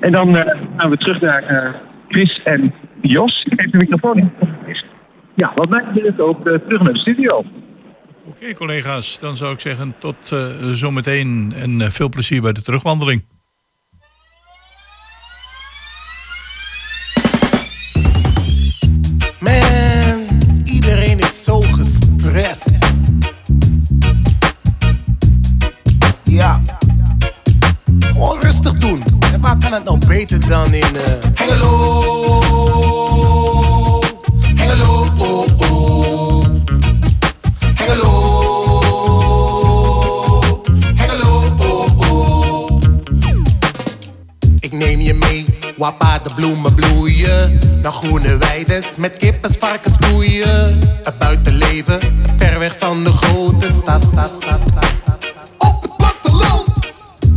En 0.00 0.12
dan 0.12 0.34
gaan 0.76 0.90
we 0.90 0.96
terug 0.96 1.20
naar 1.20 1.74
Chris 2.08 2.40
en 2.44 2.74
Jos. 3.00 3.46
Ik 3.48 3.60
geef 3.60 3.70
de 3.70 3.78
microfoon 3.78 4.18
in. 4.18 4.30
Ja, 5.34 5.52
wat 5.54 5.68
mij 5.70 5.84
betreft 5.92 6.20
ook 6.20 6.48
uh, 6.48 6.54
terug 6.54 6.82
naar 6.82 6.92
de 6.92 6.98
studio. 6.98 7.44
Oké 8.28 8.54
collega's, 8.54 9.18
dan 9.18 9.36
zou 9.36 9.52
ik 9.52 9.60
zeggen 9.60 9.94
tot 9.98 10.30
uh, 10.30 10.70
zometeen 10.72 11.52
en 11.56 11.80
uh, 11.80 11.90
veel 11.90 12.08
plezier 12.08 12.42
bij 12.42 12.52
de 12.52 12.62
terugwandeling. 12.62 13.24
Man, 19.38 20.26
iedereen 20.64 21.18
is 21.18 21.44
zo 21.44 21.60
gestrest. 21.60 22.70
Ja, 26.24 26.60
gewoon 28.00 28.40
rustig 28.40 28.72
doen. 28.72 29.02
En 29.32 29.40
waar 29.40 29.58
kan 29.58 29.72
het 29.72 29.84
nou 29.84 30.06
beter 30.06 30.48
dan 30.48 30.74
in 30.74 30.94
uh, 30.94 31.02
paardenbloemen 46.38 46.74
bloeien. 46.74 47.58
Naar 47.82 47.92
groene 47.92 48.38
weides 48.38 48.86
met 48.96 49.16
kippen, 49.16 49.50
varkens, 49.58 49.96
koeien. 50.10 50.78
Het 51.02 51.18
buitenleven, 51.18 52.00
ver 52.36 52.58
weg 52.58 52.78
van 52.78 53.04
de 53.04 53.12
grote 53.12 53.68
stad. 53.82 54.02
stad, 54.02 54.32
stad, 54.40 54.60
stad. 54.68 54.86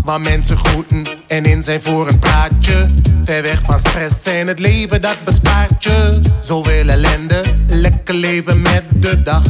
Waar 0.03 0.21
mensen 0.21 0.57
groeten 0.57 1.05
en 1.27 1.43
in 1.43 1.63
zijn 1.63 1.81
voor 1.81 2.09
een 2.09 2.19
praatje. 2.19 2.85
Ver 3.23 3.41
weg 3.41 3.61
van 3.65 3.79
stress 3.79 4.23
en 4.23 4.47
het 4.47 4.59
leven 4.59 5.01
dat 5.01 5.23
bespaart 5.23 5.83
je. 5.83 6.21
Zoveel 6.41 6.87
ellende, 6.87 7.43
lekker 7.67 8.13
leven 8.13 8.61
met 8.61 8.83
de 8.95 9.21
dag. 9.21 9.43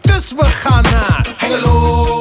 Dus 0.00 0.32
we 0.36 0.44
gaan 0.44 0.82
naar. 0.82 1.34
Hengelo, 1.36 2.19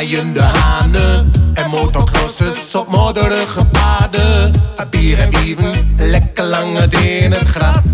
door 0.00 0.08
kraaiende 0.08 0.42
hanen. 0.42 1.30
En 1.54 1.70
motocrossers 1.70 2.74
op 2.74 2.88
modderige 2.88 3.64
paden. 3.64 4.50
Bier 4.90 5.18
en 5.18 5.30
wieven, 5.30 5.94
lekker 5.96 6.44
lang 6.44 6.78
het 6.78 6.94
in 6.94 7.32
het 7.32 7.46
gras. 7.46 7.84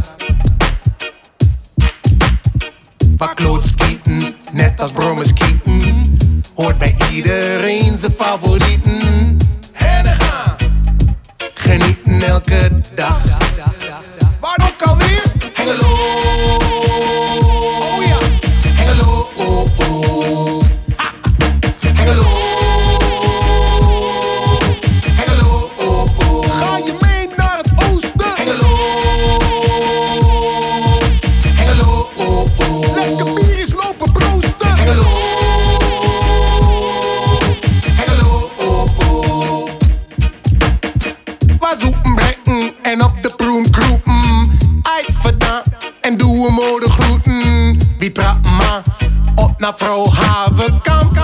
Waar 3.17 3.35
klootskieten, 3.35 4.35
net 4.53 4.81
als 4.81 4.91
brommerskieten. 4.91 6.03
hoort 6.55 6.79
bij 6.79 6.97
iedereen 7.13 7.99
zijn 7.99 8.13
favorieten. 8.19 9.37
En 9.73 10.05
gaan, 10.05 10.57
genieten 11.55 12.23
elke 12.23 12.71
dag. 12.95 13.36
Naar 49.67 49.77
vrouw 49.77 50.11
Havenkamp. 50.11 51.19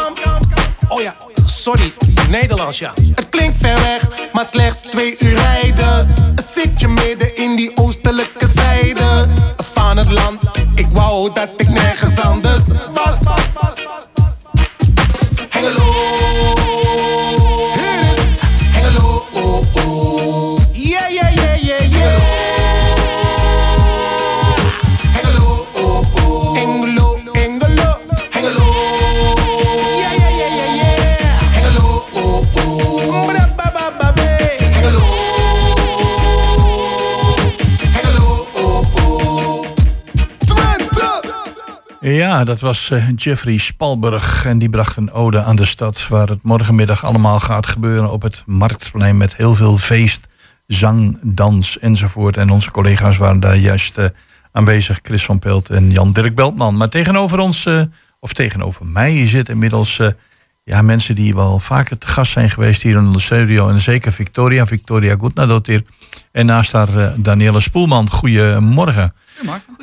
Oh 0.88 1.00
ja, 1.00 1.14
sorry, 1.44 1.92
Nederlands 2.28 2.78
ja. 2.78 2.92
Het 3.14 3.28
klinkt 3.28 3.58
ver 3.58 3.74
weg, 3.74 4.08
maar 4.32 4.46
slechts 4.50 4.80
twee 4.80 5.16
uur 5.18 5.36
rijden. 5.36 6.14
Zit 6.54 6.80
je 6.80 6.88
midden 6.88 7.36
in 7.36 7.56
die 7.56 7.76
oostelijke 7.76 8.48
zijde 8.54 9.28
van 9.72 9.96
het 9.96 10.12
land. 10.12 10.42
Ik 10.74 10.86
wou 10.92 11.32
dat 11.32 11.48
ik 11.56 11.68
nergens 11.68 12.20
anders 12.20 12.60
Ja, 42.12 42.44
dat 42.44 42.60
was 42.60 42.90
eh, 42.90 43.08
Jeffrey 43.16 43.56
Spalberg. 43.56 44.44
En 44.46 44.58
die 44.58 44.68
bracht 44.68 44.96
een 44.96 45.12
ode 45.12 45.42
aan 45.42 45.56
de 45.56 45.64
stad. 45.64 46.08
Waar 46.08 46.28
het 46.28 46.42
morgenmiddag 46.42 47.04
allemaal 47.04 47.40
gaat 47.40 47.66
gebeuren 47.66 48.10
op 48.10 48.22
het 48.22 48.42
marktplein. 48.46 49.16
Met 49.16 49.36
heel 49.36 49.54
veel 49.54 49.76
feest, 49.76 50.28
zang, 50.66 51.18
dans 51.22 51.78
enzovoort. 51.78 52.36
En 52.36 52.50
onze 52.50 52.70
collega's 52.70 53.16
waren 53.16 53.40
daar 53.40 53.56
juist 53.56 53.98
eh, 53.98 54.06
aanwezig. 54.52 54.98
Chris 55.02 55.24
van 55.24 55.38
Pelt 55.38 55.70
en 55.70 55.90
Jan-Dirk 55.90 56.34
Beltman. 56.34 56.76
Maar 56.76 56.88
tegenover 56.88 57.38
ons, 57.38 57.66
eh, 57.66 57.80
of 58.20 58.32
tegenover 58.32 58.86
mij, 58.86 59.28
zitten 59.28 59.54
inmiddels 59.54 60.00
ja, 60.64 60.82
mensen 60.82 61.14
die 61.14 61.34
wel 61.34 61.58
vaker 61.58 61.98
te 61.98 62.06
gast 62.06 62.32
zijn 62.32 62.50
geweest 62.50 62.82
hier 62.82 62.96
in 62.96 63.12
de 63.12 63.20
studio. 63.20 63.68
En 63.68 63.80
zeker 63.80 64.12
Victoria, 64.12 64.66
Victoria 64.66 65.16
Goednadot 65.18 65.66
hier. 65.66 65.84
En 66.32 66.46
naast 66.46 66.72
haar 66.72 67.22
Danielle 67.22 67.60
Spoelman. 67.60 68.10
Goedemorgen. 68.10 69.12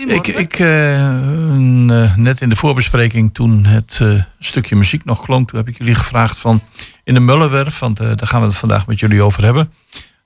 Ik, 0.08 0.28
ik 0.28 0.60
eh, 0.60 2.04
eh, 2.04 2.16
net 2.16 2.42
in 2.42 2.50
de 2.50 2.56
voorbespreking, 2.56 3.34
toen 3.34 3.66
het 3.66 4.02
stukje 4.40 4.76
muziek 4.76 5.06
nog 5.06 5.22
klonk, 5.22 5.50
toen 5.50 5.58
heb 5.60 5.68
ik 5.68 5.78
jullie 5.78 5.96
gevraagd 5.96 6.38
van 6.38 6.62
in 7.04 7.14
de 7.14 7.20
Mullenwerf, 7.20 7.80
want 7.80 7.98
daar 7.98 8.28
gaan 8.28 8.42
we 8.42 8.48
het 8.48 8.56
vandaag 8.56 8.88
met 8.88 9.00
jullie 9.00 9.22
over 9.22 9.44
hebben. 9.44 9.72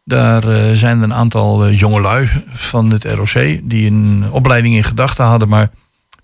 Daar 0.06 0.76
zijn 0.76 0.98
er 0.98 1.04
een 1.04 1.14
aantal 1.14 1.68
uh, 1.68 1.80
jongelui 1.80 2.30
van 2.50 2.90
het 2.90 3.04
ROC 3.04 3.60
die 3.64 3.92
een 3.92 4.26
opleiding 4.32 4.76
in 4.76 4.84
gedachten 4.84 5.26
hadden, 5.26 5.50
maar 5.50 5.70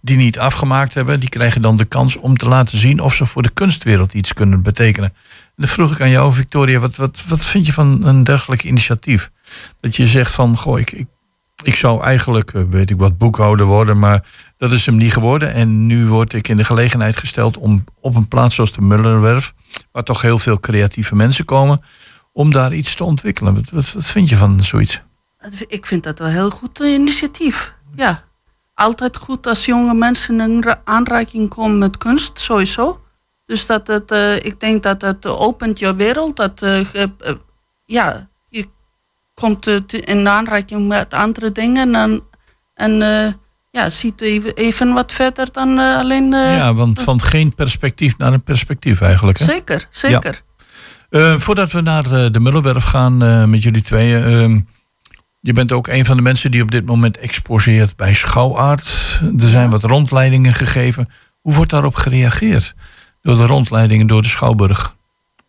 die 0.02 0.18
niet 0.18 0.40
afgemaakt 0.40 0.94
hebben. 0.94 1.20
Die 1.20 1.30
krijgen 1.30 1.62
dan 1.62 1.78
de 1.78 1.86
kans 1.86 2.16
om 2.16 2.38
te 2.38 2.48
laten 2.48 2.78
zien 2.78 3.00
of 3.00 3.14
ze 3.16 3.26
voor 3.26 3.42
de 3.42 3.50
kunstwereld 3.50 4.14
iets 4.14 4.34
kunnen 4.34 4.62
betekenen. 4.62 5.10
En 5.10 5.54
dan 5.56 5.68
vroeg 5.68 5.92
ik 5.92 6.02
aan 6.02 6.10
jou, 6.10 6.34
Victoria, 6.34 6.80
wat, 6.80 6.96
wat, 6.96 7.24
wat 7.28 7.42
vind 7.42 7.66
je 7.66 7.74
van 7.74 8.06
een 8.06 8.24
dergelijk 8.24 8.64
initiatief? 8.64 9.32
Dat 9.80 9.96
je 9.96 10.08
zegt 10.08 10.32
van, 10.32 10.58
goh, 10.58 10.80
ik, 10.80 11.06
ik 11.64 11.76
zou 11.76 12.04
eigenlijk, 12.04 12.54
eh, 12.54 12.62
weet 12.70 12.90
ik 12.90 12.98
wat, 12.98 13.18
boekhouder 13.18 13.66
worden, 13.66 14.00
maar 14.00 14.28
dat 14.58 14.72
is 14.72 14.86
hem 14.86 14.98
niet 14.98 15.14
geworden. 15.14 15.54
En 15.54 15.86
nu 15.86 16.08
word 16.08 16.34
ik 16.34 16.48
in 16.48 16.58
de 16.58 16.64
gelegenheid 16.64 17.18
gesteld 17.18 17.58
om 17.58 17.84
op 18.02 18.16
een 18.16 18.28
plaats 18.28 18.56
zoals 18.56 18.72
de 18.72 18.82
Mullerwerf, 18.82 19.54
waar 19.92 20.04
toch 20.04 20.22
heel 20.22 20.40
veel 20.40 20.60
creatieve 20.60 21.16
mensen 21.16 21.46
komen, 21.46 21.82
om 22.34 22.52
daar 22.52 22.74
iets 22.74 22.96
te 22.96 23.04
ontwikkelen. 23.04 23.54
Wat, 23.54 23.70
wat, 23.70 23.94
wat 23.94 24.06
vind 24.06 24.30
je 24.30 24.36
van 24.36 24.64
zoiets? 24.64 25.02
Ik 25.68 25.86
vind 25.86 26.04
dat 26.04 26.20
wel 26.20 26.28
heel 26.28 26.50
goed 26.50 26.82
eh, 26.82 26.94
initiatief. 26.94 27.74
Ja. 27.96 28.29
Altijd 28.80 29.18
goed 29.18 29.48
als 29.48 29.66
jonge 29.66 29.94
mensen 29.94 30.40
in 30.40 30.62
ra- 30.64 30.82
aanraking 30.84 31.50
komen 31.50 31.78
met 31.78 31.98
kunst, 31.98 32.40
sowieso. 32.40 33.02
Dus 33.46 33.66
dat 33.66 33.88
het, 33.88 34.12
eh, 34.12 34.36
ik 34.36 34.60
denk 34.60 34.84
dat 34.84 35.02
het 35.02 35.26
opent 35.26 35.80
je 35.80 35.96
wereld. 35.96 36.36
Dat, 36.38 36.62
eh, 36.62 36.80
eh, 36.80 37.08
ja, 37.86 38.30
je 38.50 38.66
komt 39.34 39.68
in 39.90 40.28
aanraking 40.28 40.88
met 40.88 41.14
andere 41.14 41.52
dingen 41.52 41.96
en, 41.96 42.22
en 42.74 42.94
ja, 43.72 43.90
ziet 43.90 44.22
even, 44.22 44.56
even 44.56 44.94
wat 44.94 45.12
verder 45.12 45.52
dan 45.52 45.78
alleen. 45.78 46.32
ja, 46.32 46.74
want 46.74 47.02
van 47.02 47.22
geen 47.22 47.56
perspectief 47.56 48.18
naar 48.18 48.34
een 48.34 48.44
perspectief 48.44 49.02
eigenlijk. 49.02 49.40
Hè? 49.40 49.46
Zeker, 49.46 49.88
zeker. 49.90 50.42
Voordat 51.38 51.72
we 51.72 51.82
naar 51.82 52.32
de 52.32 52.40
Mullenwerf 52.40 52.84
gaan 52.84 53.18
met 53.50 53.64
jullie 53.64 53.82
tweeën. 53.82 54.68
Je 55.42 55.54
bent 55.54 55.72
ook 55.72 55.88
een 55.88 56.06
van 56.06 56.16
de 56.18 56.22
mensen 56.24 56.52
die 56.52 56.62
op 56.62 56.72
dit 56.72 56.86
moment 56.86 57.18
exposeert 57.18 57.96
bij 57.96 58.14
Schouwaard. 58.14 58.88
Er 59.40 59.50
zijn 59.50 59.70
wat 59.70 59.84
rondleidingen 59.84 60.54
gegeven. 60.54 61.10
Hoe 61.42 61.54
wordt 61.54 61.70
daarop 61.72 61.96
gereageerd? 61.96 62.76
Door 63.22 63.38
de 63.38 63.46
rondleidingen 63.46 64.08
door 64.08 64.22
de 64.22 64.28
Schouwburg. 64.28 64.96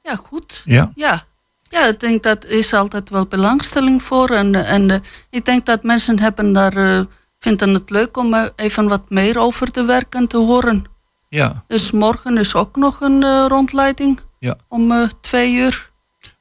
Ja, 0.03 0.17
goed. 0.17 0.63
Ja? 0.65 0.93
Ja. 0.95 1.23
Ja, 1.69 1.87
ik 1.87 2.01
denk 2.01 2.23
dat 2.23 2.45
is 2.45 2.73
altijd 2.75 3.11
wel 3.11 3.27
belangstelling 3.27 4.03
voor. 4.03 4.31
En, 4.31 4.55
eh, 4.55 4.73
en 4.73 4.91
eh, 4.91 4.97
ik 5.31 5.45
denk 5.45 5.67
dat 5.67 5.83
mensen 5.83 6.21
hebben 6.21 6.53
daar, 6.53 6.77
eh, 6.77 7.01
vinden 7.39 7.75
het 7.75 7.91
leuk 7.91 8.17
om 8.17 8.35
er 8.35 8.53
even 8.57 8.89
wat 8.89 9.11
meer 9.11 9.39
over 9.39 9.71
te 9.71 9.85
werken 9.85 10.21
en 10.21 10.27
te 10.29 10.37
horen. 10.37 10.85
Ja. 11.29 11.65
Dus 11.67 11.91
morgen 11.91 12.39
is 12.39 12.55
ook 12.55 12.77
nog 12.77 13.01
een 13.01 13.23
eh, 13.23 13.45
rondleiding 13.49 14.21
Ja. 14.39 14.57
om 14.69 14.93
eh, 14.93 15.09
twee 15.21 15.55
uur. 15.55 15.90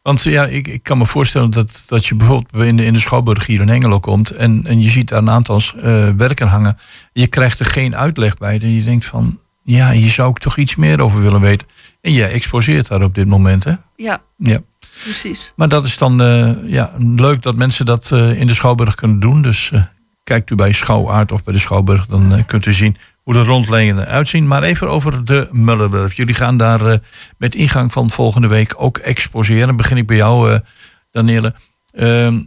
Want 0.01 0.21
ja, 0.23 0.45
ik, 0.45 0.67
ik 0.67 0.83
kan 0.83 0.97
me 0.97 1.05
voorstellen 1.05 1.49
dat, 1.49 1.83
dat 1.88 2.05
je 2.05 2.15
bijvoorbeeld 2.15 2.65
in 2.65 2.77
de, 2.77 2.85
in 2.85 2.93
de 2.93 2.99
Schouwburg 2.99 3.45
hier 3.45 3.62
in 3.62 3.67
Hengelo 3.69 3.99
komt. 3.99 4.31
En, 4.31 4.65
en 4.65 4.81
je 4.81 4.89
ziet 4.89 5.07
daar 5.07 5.19
een 5.19 5.29
aantal 5.29 5.62
eh, 5.81 6.09
werken 6.09 6.47
hangen. 6.47 6.77
Je 7.13 7.27
krijgt 7.27 7.59
er 7.59 7.65
geen 7.65 7.95
uitleg 7.95 8.38
bij. 8.38 8.59
En 8.59 8.71
je 8.71 8.83
denkt 8.83 9.05
van, 9.05 9.39
ja, 9.63 9.91
hier 9.91 10.12
zou 10.12 10.29
ik 10.29 10.38
toch 10.38 10.57
iets 10.57 10.75
meer 10.75 11.01
over 11.01 11.21
willen 11.21 11.41
weten. 11.41 11.67
En 12.01 12.13
jij 12.13 12.31
exposeert 12.31 12.88
daar 12.88 13.03
op 13.03 13.15
dit 13.15 13.27
moment, 13.27 13.63
hè? 13.63 13.73
Ja, 13.95 14.21
Ja. 14.38 14.59
precies. 15.03 15.53
Maar 15.55 15.69
dat 15.69 15.85
is 15.85 15.97
dan 15.97 16.21
eh, 16.21 16.51
ja, 16.65 16.93
leuk 16.97 17.41
dat 17.41 17.55
mensen 17.55 17.85
dat 17.85 18.12
eh, 18.12 18.39
in 18.39 18.47
de 18.47 18.53
Schouwburg 18.53 18.95
kunnen 18.95 19.19
doen. 19.19 19.41
Dus 19.41 19.71
kijkt 20.23 20.49
u 20.49 20.55
bij 20.55 20.71
Schouwaard 20.71 21.31
of 21.31 21.43
bij 21.43 21.53
de 21.53 21.59
Schouwburg, 21.59 22.05
dan 22.05 22.43
kunt 22.45 22.65
u 22.65 22.73
zien 22.73 22.95
hoe 23.30 23.38
de 23.38 23.44
rondleidingen 23.44 24.08
eruit 24.08 24.28
zien. 24.28 24.48
Maar 24.48 24.63
even 24.63 24.89
over 24.89 25.26
de 25.26 25.48
Mullenwerf. 25.52 26.13
Jullie 26.13 26.34
gaan 26.36 26.58
daar 26.58 26.86
eh, 26.86 26.98
met 27.38 27.56
ingang 27.56 27.92
van 27.92 28.10
volgende 28.10 28.48
week 28.48 28.74
ook 28.78 28.98
exposeren. 28.98 29.68
Dan 29.68 29.76
begin 29.78 29.98
ik 29.98 30.08
bij 30.08 30.15
jou, 30.18 30.52
eh 30.52 30.60
Danielle. 31.12 31.54
Ehm, 31.92 32.42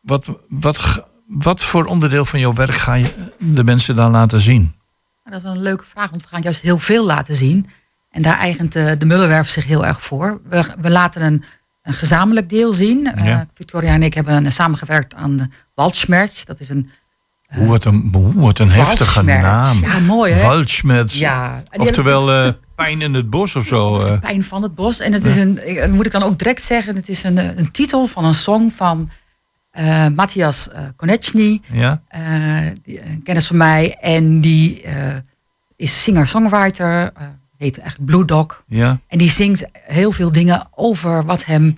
wat, 0.00 0.28
wat, 0.48 1.04
wat 1.26 1.62
voor 1.64 1.84
onderdeel 1.84 2.24
van 2.24 2.40
jouw 2.40 2.52
werk 2.52 2.74
ga 2.74 2.94
je 2.94 3.32
de 3.38 3.64
mensen 3.64 3.96
dan 3.96 4.10
laten 4.10 4.40
zien? 4.40 4.60
Nou, 5.24 5.40
Dat 5.40 5.44
is 5.44 5.56
een 5.56 5.62
leuke 5.62 5.84
vraag, 5.84 6.10
want 6.10 6.22
we 6.22 6.28
gaan 6.28 6.42
juist 6.42 6.60
heel 6.60 6.78
veel 6.78 7.06
laten 7.06 7.34
zien. 7.34 7.66
En 8.10 8.22
daar 8.22 8.38
eigent 8.38 8.76
eh, 8.76 8.92
de 8.98 9.06
Mullenwerf 9.06 9.48
zich 9.48 9.64
heel 9.64 9.86
erg 9.86 10.02
voor. 10.02 10.40
We, 10.48 10.64
we 10.78 10.90
laten 10.90 11.22
een, 11.22 11.44
een 11.82 11.94
gezamenlijk 11.94 12.48
deel 12.48 12.72
zien. 12.72 13.14
Eh, 13.14 13.26
Ja. 13.26 13.46
Victoria 13.54 13.92
en 13.92 14.02
ik 14.02 14.14
hebben 14.14 14.46
eh, 14.46 14.52
samengewerkt 14.52 15.14
aan 15.14 15.36
de 15.36 15.48
Waldschmerz. 15.74 16.44
Dat 16.44 16.60
is 16.60 16.68
een 16.68 16.90
Hoe 17.54 17.66
wordt 17.66 17.84
een, 17.84 18.08
hoe 18.12 18.32
wordt 18.32 18.58
een 18.58 18.70
heftige 18.70 19.22
naam. 19.22 19.78
Ja, 19.80 19.98
mooi 19.98 20.32
hè? 20.32 20.42
Ja. 21.12 21.62
Oftewel 21.76 22.32
eh, 22.32 22.52
pijn 22.74 23.00
in 23.02 23.14
het 23.14 23.30
bos 23.30 23.56
of 23.56 23.66
zo. 23.66 24.00
eh. 24.00 24.20
Pijn 24.20 24.44
van 24.44 24.62
het 24.62 24.74
bos. 24.74 25.00
En 25.00 25.12
het 25.12 25.24
is 25.24 25.36
een, 25.36 25.58
eh, 25.58 25.90
moet 25.90 26.06
ik 26.06 26.12
dan 26.12 26.22
ook 26.22 26.38
direct 26.38 26.62
zeggen, 26.62 26.96
het 26.96 27.08
is 27.08 27.22
een, 27.22 27.58
een 27.58 27.70
titel 27.70 28.06
van 28.06 28.24
een 28.24 28.34
song 28.34 28.70
van 28.70 29.08
Matthias 30.14 30.68
Konechny. 30.96 31.60
ja? 31.72 32.02
die, 32.82 33.04
een 33.06 33.22
kennis 33.22 33.46
van 33.46 33.56
mij. 33.56 33.96
En 34.00 34.40
die 34.40 34.84
is 35.76 36.02
singer-songwriter, 36.02 37.12
heet 37.56 37.78
echt 37.78 38.04
Blue 38.04 38.24
Dog. 38.24 38.62
Ja, 38.66 38.98
En 39.08 39.18
die 39.18 39.30
zingt 39.30 39.64
heel 39.72 40.12
veel 40.12 40.32
dingen 40.32 40.68
over 40.74 41.24
wat 41.24 41.44
hem 41.44 41.76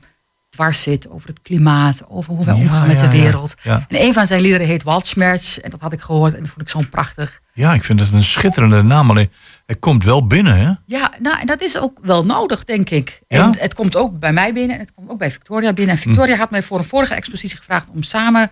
dwars 0.51 0.83
zit 0.83 1.09
over 1.11 1.29
het 1.29 1.41
klimaat, 1.43 2.03
over 2.09 2.35
hoe 2.35 2.45
wij 2.45 2.55
Ja, 2.55 2.61
omgaan 2.61 2.87
met 2.87 3.01
ja, 3.01 3.07
de 3.09 3.19
wereld. 3.19 3.55
Ja. 3.63 3.85
En 3.89 4.03
een 4.03 4.13
van 4.13 4.27
zijn 4.27 4.41
liederen 4.41 4.67
heet 4.67 4.83
Waldschmerz. 4.83 5.59
En 5.59 5.71
dat 5.71 5.81
had 5.81 5.93
ik 5.93 6.01
gehoord 6.01 6.33
en 6.35 6.41
dat 6.41 6.49
vond 6.49 6.61
ik 6.61 6.69
zo 6.69 6.81
prachtig. 6.91 7.41
Ja, 7.53 7.75
ik 7.75 7.85
vind 7.85 8.01
het 8.01 8.13
een 8.13 8.25
schitterende 8.25 8.83
naam. 8.83 9.11
Alleen, 9.11 9.31
hij 9.67 9.77
komt 9.77 10.05
wel 10.05 10.27
binnen, 10.27 10.59
hè? 10.59 10.73
Ja, 10.87 11.13
nou, 11.21 11.41
en 11.41 11.47
dat 11.47 11.61
is 11.63 11.79
ook 11.79 11.99
wel 12.03 12.25
nodig, 12.25 12.65
denk 12.65 12.91
ik. 12.91 13.21
Ja? 13.29 13.45
En 13.45 13.59
het 13.59 13.75
komt 13.75 13.97
ook 13.97 14.19
bij 14.19 14.33
mij 14.33 14.53
binnen 14.53 14.75
en 14.77 14.83
het 14.83 14.93
komt 14.95 15.11
ook 15.11 15.19
bij 15.19 15.31
Victoria 15.33 15.73
binnen. 15.73 15.95
En 15.97 16.03
Victoria 16.03 16.37
had 16.37 16.51
mij 16.51 16.63
voor 16.63 16.79
een 16.79 16.85
vorige 16.85 17.15
expositie 17.15 17.57
gevraagd 17.57 17.89
om 17.95 18.03
samen 18.03 18.51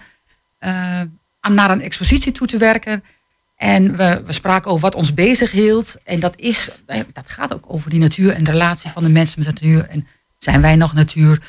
aan- 1.41 1.55
naar 1.55 1.71
een 1.71 1.83
expositie 1.83 2.33
toe 2.33 2.47
te 2.47 2.57
werken. 2.59 3.05
En 3.57 3.97
we, 3.97 4.23
we 4.27 4.33
spraken 4.33 4.71
over 4.71 4.83
wat 4.83 4.95
ons 4.95 5.15
bezig 5.15 5.51
hield. 5.51 5.97
En 6.05 6.21
dat, 6.21 6.33
is, 6.37 6.71
eh, 6.87 7.01
dat 7.13 7.25
gaat 7.31 7.55
ook 7.55 7.65
over 7.69 7.91
die 7.91 7.99
natuur 8.01 8.33
en 8.33 8.45
de 8.45 8.51
relatie 8.51 8.91
van 8.91 9.03
de 9.03 9.09
mensen 9.09 9.43
met 9.45 9.59
de 9.59 9.67
natuur. 9.67 9.89
En 9.89 10.07
zijn 10.39 10.61
wij 10.61 10.77
nog 10.77 10.93
natuur? 10.93 11.41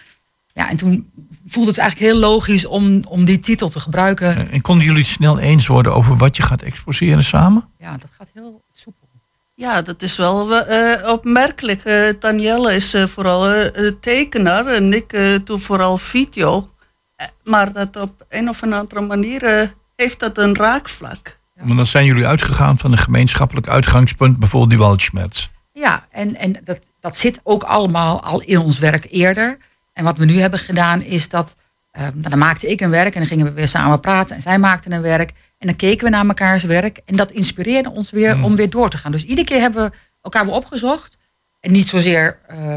Ja, 0.60 0.70
en 0.70 0.78
toen 0.78 1.12
voelde 1.46 1.70
het 1.70 1.80
eigenlijk 1.80 2.12
heel 2.12 2.22
logisch 2.22 2.66
om, 2.66 3.02
om 3.08 3.26
die 3.26 3.40
titel 3.40 3.70
te 3.70 3.80
gebruiken. 3.80 4.52
En 4.52 4.62
konden 4.62 4.86
jullie 4.86 5.02
het 5.02 5.12
snel 5.12 5.40
eens 5.40 5.68
worden 5.68 5.94
over 5.94 6.18
wat 6.18 6.36
je 6.36 6.44
gaat 6.44 6.62
exposeren 6.62 7.24
samen? 7.24 7.70
Ja, 7.78 7.92
dat 7.92 8.10
gaat 8.18 8.32
heel 8.34 8.64
soepel. 8.72 9.08
Ja, 9.56 9.82
dat 9.82 10.02
is 10.02 10.16
wel 10.16 10.56
eh, 10.56 11.12
opmerkelijk. 11.12 11.84
Eh 11.84 12.14
Danielle 12.20 12.76
is 12.76 12.94
eh, 12.94 13.06
vooral 13.08 13.48
eh, 13.48 13.88
eh, 13.88 13.94
tekenaar 14.00 14.66
en 14.66 14.94
ik 14.94 15.14
eh, 15.14 15.36
doe 15.44 15.60
vooral 15.60 15.98
video. 15.98 16.70
Eh, 17.16 17.28
maar 17.44 17.74
dat 17.74 17.96
op 17.96 18.26
een 18.30 18.50
of 18.50 18.64
andere 18.64 19.02
manier 19.02 19.44
eh, 19.44 19.68
heeft 19.96 20.20
dat 20.20 20.38
een 20.38 20.56
raakvlak. 20.56 21.40
Want 21.56 21.76
dan 21.76 21.86
zijn 21.86 22.06
jullie 22.06 22.26
uitgegaan 22.26 22.78
van 22.78 22.92
een 22.92 22.98
gemeenschappelijk 22.98 23.68
uitgangspunt, 23.68 24.40
bijvoorbeeld 24.40 24.72
die 24.72 24.80
Waldschmerz. 24.80 25.48
Ja, 25.74 26.08
en, 26.12 26.36
en 26.36 26.56
dat, 26.64 26.92
dat 27.00 27.18
zit 27.18 27.40
ook 27.44 27.64
allemaal 27.64 28.24
al 28.24 28.42
in 28.42 28.60
ons 28.60 28.80
werk 28.80 29.08
eerder. 29.12 29.58
En 30.00 30.06
wat 30.06 30.18
we 30.18 30.26
nu 30.26 30.40
hebben 30.40 30.60
gedaan 30.60 31.02
is 31.02 31.30
dat, 31.30 31.56
eh, 31.92 32.02
nou, 32.02 32.30
dan 32.30 32.38
maakte 32.38 32.68
ik 32.68 32.82
een 32.82 32.90
werk 32.90 33.14
en 33.14 33.20
dan 33.20 33.30
gingen 33.30 33.46
we 33.46 33.52
weer 33.52 33.68
samen 33.68 34.00
praten 34.00 34.36
en 34.36 34.42
zij 34.42 34.60
maakten 34.60 34.92
een 34.92 35.02
werk. 35.02 35.30
En 35.58 35.68
dan 35.68 35.76
keken 35.76 36.04
we 36.06 36.10
naar 36.10 36.26
mekaars 36.26 36.64
werk 36.64 37.02
en 37.06 37.16
dat 37.16 37.32
inspireerde 37.32 37.92
ons 37.92 38.10
weer 38.12 38.44
om 38.44 38.56
weer 38.56 38.70
door 38.70 38.90
te 38.90 38.98
gaan. 38.98 39.12
Dus 39.12 39.24
iedere 39.24 39.48
keer 39.48 39.60
hebben 39.60 39.90
we 39.90 39.98
elkaar 40.22 40.46
weer 40.46 40.54
opgezocht. 40.54 41.18
En 41.60 41.72
niet 41.72 41.88
zozeer 41.88 42.40
eh, 42.48 42.76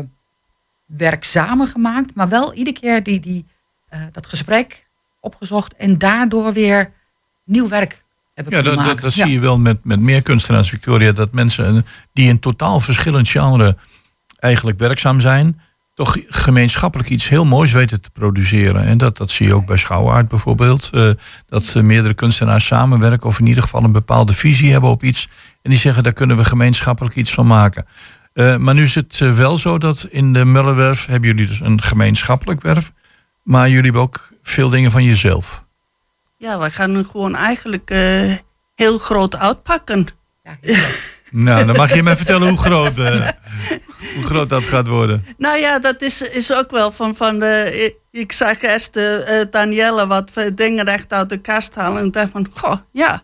werk 0.86 1.24
samen 1.24 1.66
gemaakt, 1.66 2.14
maar 2.14 2.28
wel 2.28 2.54
iedere 2.54 2.78
keer 2.80 3.02
die, 3.02 3.20
die, 3.20 3.46
eh, 3.88 4.00
dat 4.12 4.26
gesprek 4.26 4.86
opgezocht 5.20 5.76
en 5.76 5.98
daardoor 5.98 6.52
weer 6.52 6.92
nieuw 7.44 7.68
werk 7.68 8.02
hebben 8.34 8.54
Ja, 8.54 8.62
kunnen 8.62 8.78
dat, 8.78 8.86
dat, 8.94 9.00
dat 9.02 9.14
Ja. 9.14 9.24
zie 9.24 9.32
je 9.32 9.40
wel 9.40 9.58
met, 9.58 9.84
met 9.84 10.00
meer 10.00 10.22
kunstenaars, 10.22 10.68
Victoria. 10.68 11.12
Dat 11.12 11.32
mensen 11.32 11.84
die 12.12 12.28
in 12.28 12.38
totaal 12.38 12.80
verschillend 12.80 13.28
genre 13.28 13.76
eigenlijk 14.38 14.78
werkzaam 14.78 15.20
zijn, 15.20 15.60
toch 15.94 16.16
gemeenschappelijk 16.28 17.08
iets 17.10 17.28
heel 17.28 17.44
moois 17.44 17.72
weten 17.72 18.00
te 18.00 18.10
produceren. 18.10 18.84
En 18.84 18.98
dat, 18.98 19.16
dat 19.16 19.30
zie 19.30 19.46
je 19.46 19.54
ook 19.54 19.66
bij 19.66 19.76
Schouwaard 19.76 20.28
bijvoorbeeld. 20.28 20.90
eh, 20.92 21.10
dat 21.46 21.74
eh, 21.76 21.82
meerdere 21.82 22.14
kunstenaars 22.14 22.66
samenwerken 22.66 23.28
of 23.28 23.38
in 23.38 23.46
ieder 23.46 23.62
geval 23.62 23.84
een 23.84 23.92
bepaalde 23.92 24.32
visie 24.34 24.72
hebben 24.72 24.90
op 24.90 25.02
iets. 25.02 25.28
En 25.62 25.70
die 25.70 25.78
zeggen, 25.78 26.02
daar 26.02 26.12
kunnen 26.12 26.36
we 26.36 26.44
gemeenschappelijk 26.44 27.14
iets 27.16 27.32
van 27.34 27.46
maken. 27.46 27.86
Eh, 28.32 28.56
maar 28.56 28.74
nu 28.74 28.82
is 28.82 28.94
het 28.94 29.18
wel 29.18 29.58
zo 29.58 29.78
dat 29.78 30.06
in 30.10 30.32
de 30.32 30.44
Mullenwerf 30.44 31.06
hebben 31.06 31.28
jullie 31.28 31.46
dus 31.46 31.60
een 31.60 31.82
gemeenschappelijk 31.82 32.62
werf. 32.62 32.92
Maar 33.42 33.68
jullie 33.68 33.84
hebben 33.84 34.02
ook 34.02 34.32
veel 34.42 34.68
dingen 34.68 34.90
van 34.90 35.04
jezelf. 35.04 35.64
Ja, 36.38 36.58
we 36.58 36.70
gaan 36.70 36.92
nu 36.92 37.04
gewoon 37.04 37.34
eigenlijk 37.34 37.90
eh, 37.90 38.32
heel 38.74 38.98
groot 38.98 39.36
uitpakken. 39.36 40.06
Ja. 40.42 40.56
Nou, 41.32 41.66
dan 41.66 41.76
mag 41.76 41.94
je 41.94 42.02
me 42.02 42.16
vertellen 42.16 42.48
hoe 42.48 42.58
groot, 42.58 42.98
eh, 42.98 43.28
hoe 44.14 44.24
groot 44.24 44.48
dat 44.48 44.62
gaat 44.62 44.86
worden. 44.86 45.24
Nou 45.38 45.58
ja, 45.58 45.78
dat 45.78 46.02
is, 46.02 46.22
is 46.22 46.52
ook 46.52 46.70
wel 46.70 46.90
van. 46.90 47.14
van 47.14 47.38
de, 47.38 47.94
ik, 48.10 48.32
zag 48.32 48.62
eerst 48.62 48.96
eh, 48.96 49.40
Danielle 49.50 50.06
wat 50.06 50.30
dingen 50.54 50.84
recht 50.84 51.12
uit 51.12 51.28
de 51.28 51.36
kast 51.36 51.74
halen. 51.74 52.02
En 52.02 52.10
dacht 52.10 52.30
van, 52.30 52.46
goh, 52.54 52.76
ja. 52.92 53.22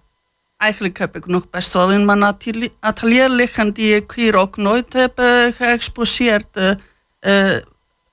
Eigenlijk 0.56 0.98
heb 0.98 1.16
ik 1.16 1.26
nog 1.26 1.50
best 1.50 1.72
wel 1.72 1.90
in 1.90 2.04
mijn 2.04 2.22
atelier, 2.22 2.70
atelier 2.80 3.28
liggen 3.28 3.72
die 3.72 3.94
ik 3.94 4.12
hier 4.14 4.34
ook 4.34 4.56
nooit 4.56 4.92
heb 4.92 5.12
geëxposeerd. 5.56 6.46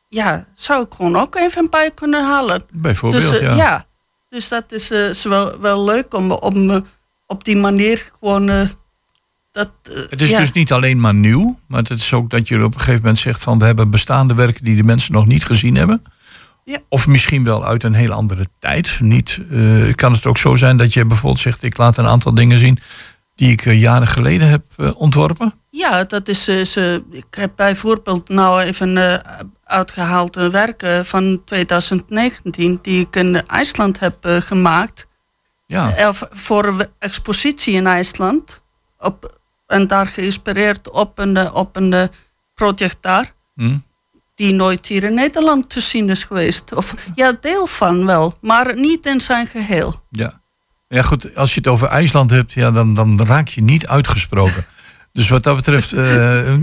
ja, 0.09 0.45
zou 0.53 0.85
ik 0.85 0.93
gewoon 0.93 1.15
ook 1.15 1.35
even 1.35 1.69
bij 1.69 1.91
kunnen 1.91 2.23
halen. 2.23 2.63
Bijvoorbeeld, 2.71 3.29
dus, 3.29 3.39
eh, 3.39 3.57
ja. 3.57 3.85
Dus 4.29 4.47
dat 4.47 4.71
is, 4.71 4.91
is 4.91 5.23
wel, 5.23 5.59
wel 5.59 5.83
leuk 5.83 6.13
om, 6.13 6.31
om 6.31 6.85
op 7.27 7.43
die 7.43 7.57
manier 7.57 8.11
gewoon. 8.19 8.69
Dat, 9.55 9.69
eh, 9.83 10.09
Het 10.09 10.21
is 10.21 10.29
ja. 10.29 10.39
dus 10.39 10.51
niet 10.51 10.71
alleen 10.71 10.99
maar 10.99 11.13
nieuw, 11.13 11.59
maar 11.67 11.79
het 11.79 11.89
is 11.89 12.13
ook 12.13 12.29
dat 12.29 12.47
je 12.47 12.63
op 12.63 12.73
een 12.73 12.79
gegeven 12.79 13.01
moment 13.01 13.17
zegt 13.17 13.41
van 13.41 13.59
we 13.59 13.65
hebben 13.65 13.89
bestaande 13.89 14.33
werken 14.33 14.63
die 14.63 14.75
de 14.75 14.83
mensen 14.83 15.13
nog 15.13 15.25
niet 15.25 15.45
gezien 15.45 15.75
hebben. 15.75 16.01
Ja. 16.65 16.79
Of 16.89 17.07
misschien 17.07 17.43
wel 17.43 17.65
uit 17.65 17.83
een 17.83 17.93
heel 17.93 18.11
andere 18.11 18.47
tijd. 18.59 18.97
Niet, 18.99 19.39
eh, 19.51 19.95
kan 19.95 20.13
het 20.13 20.25
ook 20.25 20.37
zo 20.37 20.55
zijn 20.55 20.77
dat 20.77 20.93
je 20.93 21.05
bijvoorbeeld 21.05 21.41
zegt 21.41 21.63
ik 21.63 21.77
laat 21.77 21.97
een 21.97 22.05
aantal 22.05 22.33
dingen 22.33 22.59
zien 22.59 22.79
die 23.35 23.51
ik 23.51 23.65
eh, 23.65 23.81
jaren 23.81 24.07
geleden 24.07 24.49
heb 24.49 24.65
ontworpen. 24.95 25.53
Ja, 25.69 26.03
dat 26.03 26.27
is. 26.27 26.43
ze, 26.43 27.03
ik 27.11 27.25
heb 27.29 27.51
bijvoorbeeld 27.55 28.29
nou 28.29 28.61
even 28.61 28.97
eh, 28.97 29.39
uitgehaald 29.63 30.35
een 30.35 30.51
werk 30.51 31.01
van 31.03 31.41
2019 31.45 32.79
die 32.81 32.99
ik 32.99 33.15
in 33.15 33.47
IJsland 33.47 33.99
heb 33.99 34.17
gemaakt. 34.21 35.07
Ja, 35.67 36.13
voor 36.13 36.65
een 36.65 36.87
expositie 36.99 37.73
in 37.73 37.87
IJsland. 37.87 38.61
Op, 38.99 39.39
en 39.67 39.87
daar 39.87 40.07
geïnspireerd 40.07 40.89
op 40.89 41.17
een, 41.19 41.37
eh, 41.37 41.55
op 41.55 41.75
een 41.75 41.93
eh, 41.93 42.03
project 42.53 42.97
daar. 43.01 43.33
Hm. 43.55 43.77
Die 44.35 44.53
nooit 44.53 44.87
hier 44.87 45.03
in 45.03 45.13
Nederland 45.13 45.69
te 45.69 45.81
zien 45.81 46.09
is 46.09 46.23
geweest. 46.23 46.73
Of 46.73 46.93
ja, 47.15 47.37
deel 47.41 47.65
van 47.65 48.05
wel, 48.05 48.37
maar 48.41 48.75
niet 48.79 49.05
in 49.05 49.21
zijn 49.21 49.47
geheel. 49.47 50.03
ja. 50.09 50.41
ja 50.87 51.01
goed, 51.01 51.35
als 51.35 51.53
je 51.53 51.59
het 51.59 51.69
over 51.69 51.87
IJsland 51.87 52.29
hebt, 52.29 52.53
ja, 52.53 52.71
dan, 52.71 52.93
dan 52.93 53.25
raak 53.25 53.47
je 53.47 53.61
niet 53.61 53.87
uitgesproken. 53.87 54.65
dus 55.13 55.29
wat 55.29 55.43
dat 55.43 55.55
betreft, 55.55 55.93
eh, 55.93 56.53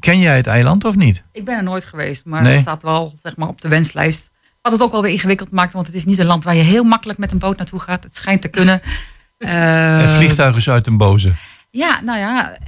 ken 0.00 0.18
jij 0.20 0.36
het 0.36 0.46
eiland 0.46 0.84
of 0.84 0.96
niet? 0.96 1.22
Ik 1.32 1.44
ben 1.44 1.56
er 1.56 1.62
nooit 1.62 1.84
geweest, 1.84 2.24
maar 2.24 2.42
Nee. 2.42 2.52
het 2.52 2.60
staat 2.60 2.82
wel 2.82 3.14
zeg 3.22 3.36
maar, 3.36 3.48
op 3.48 3.60
de 3.60 3.68
wenslijst. 3.68 4.30
Wat 4.62 4.72
het 4.72 4.82
ook 4.82 4.92
wel 4.92 5.02
weer 5.02 5.12
ingewikkeld 5.12 5.50
maakt, 5.50 5.72
want 5.72 5.86
het 5.86 5.96
is 5.96 6.04
niet 6.04 6.18
een 6.18 6.26
land 6.26 6.44
waar 6.44 6.54
je 6.56 6.62
heel 6.62 6.84
makkelijk 6.84 7.18
met 7.18 7.32
een 7.32 7.38
boot 7.38 7.56
naartoe 7.56 7.80
gaat. 7.80 8.04
Het 8.04 8.16
schijnt 8.16 8.42
te 8.42 8.48
kunnen. 8.48 8.80
Het 9.38 9.48
Eh, 9.48 10.14
vliegtuig 10.16 10.56
is 10.56 10.68
uit 10.70 10.86
een 10.86 10.96
boze. 10.96 11.32
Ja, 11.76 12.00
nou 12.02 12.18
ja, 12.18 12.58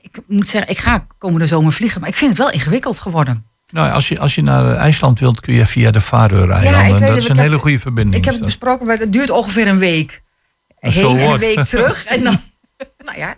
ik 0.00 0.20
moet 0.26 0.48
zeggen, 0.48 0.70
ik 0.70 0.78
ga 0.78 1.06
komende 1.18 1.46
zomer 1.46 1.72
vliegen, 1.72 2.00
maar 2.00 2.08
ik 2.08 2.14
vind 2.16 2.30
het 2.30 2.38
wel 2.38 2.50
ingewikkeld 2.50 3.00
geworden. 3.00 3.46
Nou, 3.72 3.92
als 3.92 4.08
je, 4.08 4.18
als 4.18 4.34
je 4.34 4.42
naar 4.42 4.74
IJsland 4.74 5.18
wilt, 5.18 5.40
kun 5.40 5.54
je 5.54 5.66
via 5.66 5.90
de 5.90 6.00
Faroe-eilanden. 6.00 7.00
Ja, 7.00 7.06
dat 7.06 7.16
is 7.16 7.28
een 7.28 7.36
heb- 7.36 7.46
hele 7.46 7.58
goede 7.58 7.78
verbinding. 7.78 8.16
Ik 8.16 8.24
heb 8.24 8.34
het 8.34 8.44
besproken, 8.44 8.86
maar 8.86 8.98
het 8.98 9.12
duurt 9.12 9.30
ongeveer 9.30 9.66
een 9.66 9.78
week. 9.78 10.22
Heen 10.78 10.92
zo 10.92 11.14
en 11.14 11.30
een 11.30 11.38
week 11.38 11.64
terug. 11.64 12.04
En 12.04 12.24
dan, 12.24 12.40
nou 13.06 13.18
ja, 13.18 13.36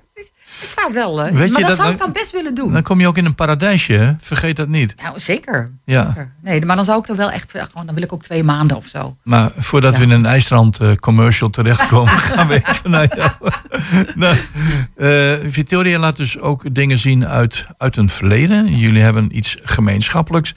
het, 0.60 0.68
staat 0.68 0.92
wel. 0.92 1.18
hè. 1.18 1.32
Weet 1.32 1.50
maar 1.52 1.60
dat, 1.60 1.68
dat 1.68 1.78
zou 1.78 1.92
ik 1.92 1.98
dan 1.98 2.12
best 2.12 2.32
willen 2.32 2.54
doen. 2.54 2.72
Dan 2.72 2.82
kom 2.82 3.00
je 3.00 3.06
ook 3.06 3.16
in 3.16 3.24
een 3.24 3.34
paradijsje, 3.34 3.92
hè? 3.92 4.12
vergeet 4.20 4.56
dat 4.56 4.68
niet. 4.68 4.94
Nou, 5.02 5.20
zeker. 5.20 5.72
Ja. 5.84 6.06
zeker. 6.06 6.32
Nee, 6.42 6.64
maar 6.64 6.76
dan 6.76 6.84
zou 6.84 6.98
ik 6.98 7.08
er 7.08 7.16
wel 7.16 7.30
echt, 7.30 7.50
gewoon, 7.50 7.86
dan 7.86 7.94
wil 7.94 8.04
ik 8.04 8.12
ook 8.12 8.22
twee 8.22 8.42
maanden 8.44 8.76
of 8.76 8.86
zo. 8.86 9.16
Maar 9.22 9.50
voordat 9.56 9.92
Ja. 9.92 9.98
we 9.98 10.04
in 10.04 10.10
een 10.10 10.26
IJsland 10.26 10.78
eh, 10.80 10.94
commercial 10.94 11.50
terechtkomen, 11.50 12.12
gaan 12.32 12.48
we 12.48 12.54
even 12.64 12.90
naar 12.90 13.16
jou. 13.16 13.30
nou, 14.14 14.36
eh, 14.96 15.50
Victoria 15.50 15.98
laat 15.98 16.16
dus 16.16 16.38
ook 16.38 16.74
dingen 16.74 16.98
zien 16.98 17.26
uit, 17.26 17.66
uit 17.78 17.96
een 17.96 18.08
verleden. 18.08 18.76
Jullie 18.78 19.02
hebben 19.02 19.36
iets 19.36 19.56
gemeenschappelijks. 19.62 20.54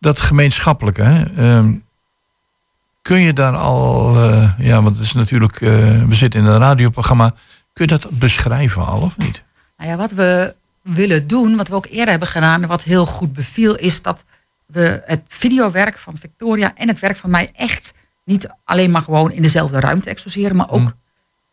Dat 0.00 0.20
gemeenschappelijke, 0.20 1.02
hè, 1.02 1.24
ehm, 1.36 1.72
kun 3.02 3.20
je 3.20 3.32
daar 3.32 3.56
al, 3.56 4.16
eh, 4.16 4.50
ja, 4.58 4.82
want 4.82 4.96
het 4.96 5.04
is 5.04 5.12
natuurlijk, 5.12 5.58
we 5.58 6.06
zitten 6.14 6.40
in 6.40 6.46
een 6.46 6.58
radioprogramma. 6.58 7.34
Kun 7.78 7.86
je 7.86 7.98
dat 7.98 8.18
beschrijven 8.18 8.86
al 8.86 9.00
of 9.00 9.16
niet? 9.18 9.42
Nou 9.76 9.90
ja, 9.90 9.96
wat 9.96 10.12
we 10.12 10.54
willen 10.82 11.26
doen, 11.26 11.56
wat 11.56 11.68
we 11.68 11.74
ook 11.74 11.86
eerder 11.86 12.08
hebben 12.10 12.28
gedaan 12.28 12.62
en 12.62 12.68
wat 12.68 12.82
heel 12.82 13.06
goed 13.06 13.32
beviel, 13.32 13.74
is 13.76 14.02
dat 14.02 14.24
we 14.66 15.02
het 15.04 15.20
videowerk 15.28 15.98
van 15.98 16.16
Victoria 16.18 16.72
en 16.74 16.88
het 16.88 16.98
werk 16.98 17.16
van 17.16 17.30
mij 17.30 17.50
echt 17.54 17.94
niet 18.24 18.48
alleen 18.64 18.90
maar 18.90 19.02
gewoon 19.02 19.32
in 19.32 19.42
dezelfde 19.42 19.80
ruimte 19.80 20.10
exposeren, 20.10 20.56
maar 20.56 20.70
ook 20.70 20.80
Mm. 20.80 20.92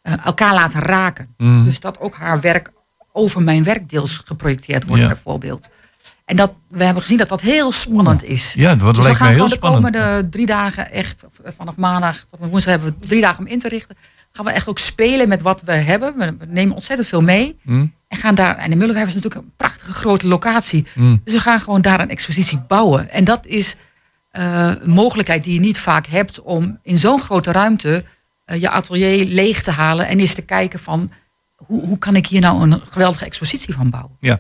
eh, 0.02 0.26
elkaar 0.26 0.54
laten 0.54 0.80
raken. 0.82 1.34
Mm. 1.38 1.64
Dus 1.64 1.80
dat 1.80 2.00
ook 2.00 2.16
haar 2.16 2.42
werk 2.42 2.72
over 3.12 3.42
mijn 3.42 3.64
werk 3.64 3.90
deels 3.90 4.22
geprojecteerd 4.26 4.86
wordt, 4.86 5.02
Ja. 5.02 5.08
bijvoorbeeld. 5.08 5.70
En 6.26 6.36
dat, 6.36 6.54
we 6.68 6.84
hebben 6.84 7.02
gezien 7.02 7.18
dat 7.18 7.30
dat 7.30 7.42
heel 7.42 7.72
spannend 7.72 8.24
is. 8.24 8.54
Ja, 8.54 8.76
dat 8.76 8.88
Dus 8.88 8.98
we 8.98 9.02
lijkt 9.04 9.18
gaan 9.18 9.28
mij 9.28 9.36
heel 9.36 9.50
spannend. 9.50 9.86
de 9.86 10.00
komende 10.00 10.30
drie 10.30 10.46
dagen 10.46 10.92
echt, 10.92 11.24
vanaf 11.44 11.76
maandag 11.78 12.26
tot 12.32 12.40
en 12.40 12.50
woensdag 12.50 12.74
hebben 12.74 12.96
we 13.00 13.08
drie 13.08 13.22
dagen 13.22 13.40
om 13.40 13.48
in 13.48 13.60
te 13.60 13.68
richten. 13.70 13.96
Gaan 14.36 14.46
we 14.46 14.52
echt 14.52 14.68
ook 14.68 14.80
spelen 14.80 15.28
met 15.28 15.42
wat 15.42 15.62
we 15.62 15.72
hebben. 15.72 16.18
We 16.18 16.36
we 16.40 16.46
nemen 16.46 16.74
ontzettend 16.74 17.08
veel 17.08 17.22
mee. 17.22 17.60
Hm? 17.64 17.86
En 18.08 18.18
gaan 18.18 18.36
daar, 18.36 18.56
en 18.56 18.70
de 18.70 18.76
Mullenwerf 18.76 19.08
is 19.08 19.14
natuurlijk 19.14 19.42
een 19.42 19.54
prachtige 19.58 19.94
grote 19.94 20.28
locatie. 20.28 20.88
Hm. 20.94 21.18
Dus 21.24 21.34
we 21.34 21.40
gaan 21.40 21.60
gewoon 21.60 21.82
daar 21.82 22.00
een 22.00 22.10
expositie 22.10 22.60
bouwen. 22.68 23.10
En 23.12 23.24
dat 23.24 23.46
is 23.46 23.76
eh, 24.32 24.72
een 24.80 24.90
mogelijkheid 24.90 25.44
die 25.44 25.54
je 25.54 25.60
niet 25.60 25.80
vaak 25.80 26.08
hebt 26.08 26.42
om 26.42 26.80
in 26.84 26.98
zo'n 26.98 27.22
grote 27.22 27.52
ruimte 27.52 28.04
eh, 28.46 28.62
je 28.62 28.70
atelier 28.70 29.26
leeg 29.26 29.64
te 29.64 29.72
halen 29.72 30.08
en 30.08 30.20
eens 30.20 30.34
te 30.34 30.42
kijken 30.42 30.80
van 30.80 31.12
hoe, 31.56 31.86
hoe 31.86 32.00
kan 32.00 32.16
ik 32.16 32.28
hier 32.28 32.42
nou 32.42 32.62
een 32.62 32.82
geweldige 32.92 33.26
expositie 33.26 33.74
van 33.74 33.90
bouwen. 33.90 34.16
Ja. 34.20 34.40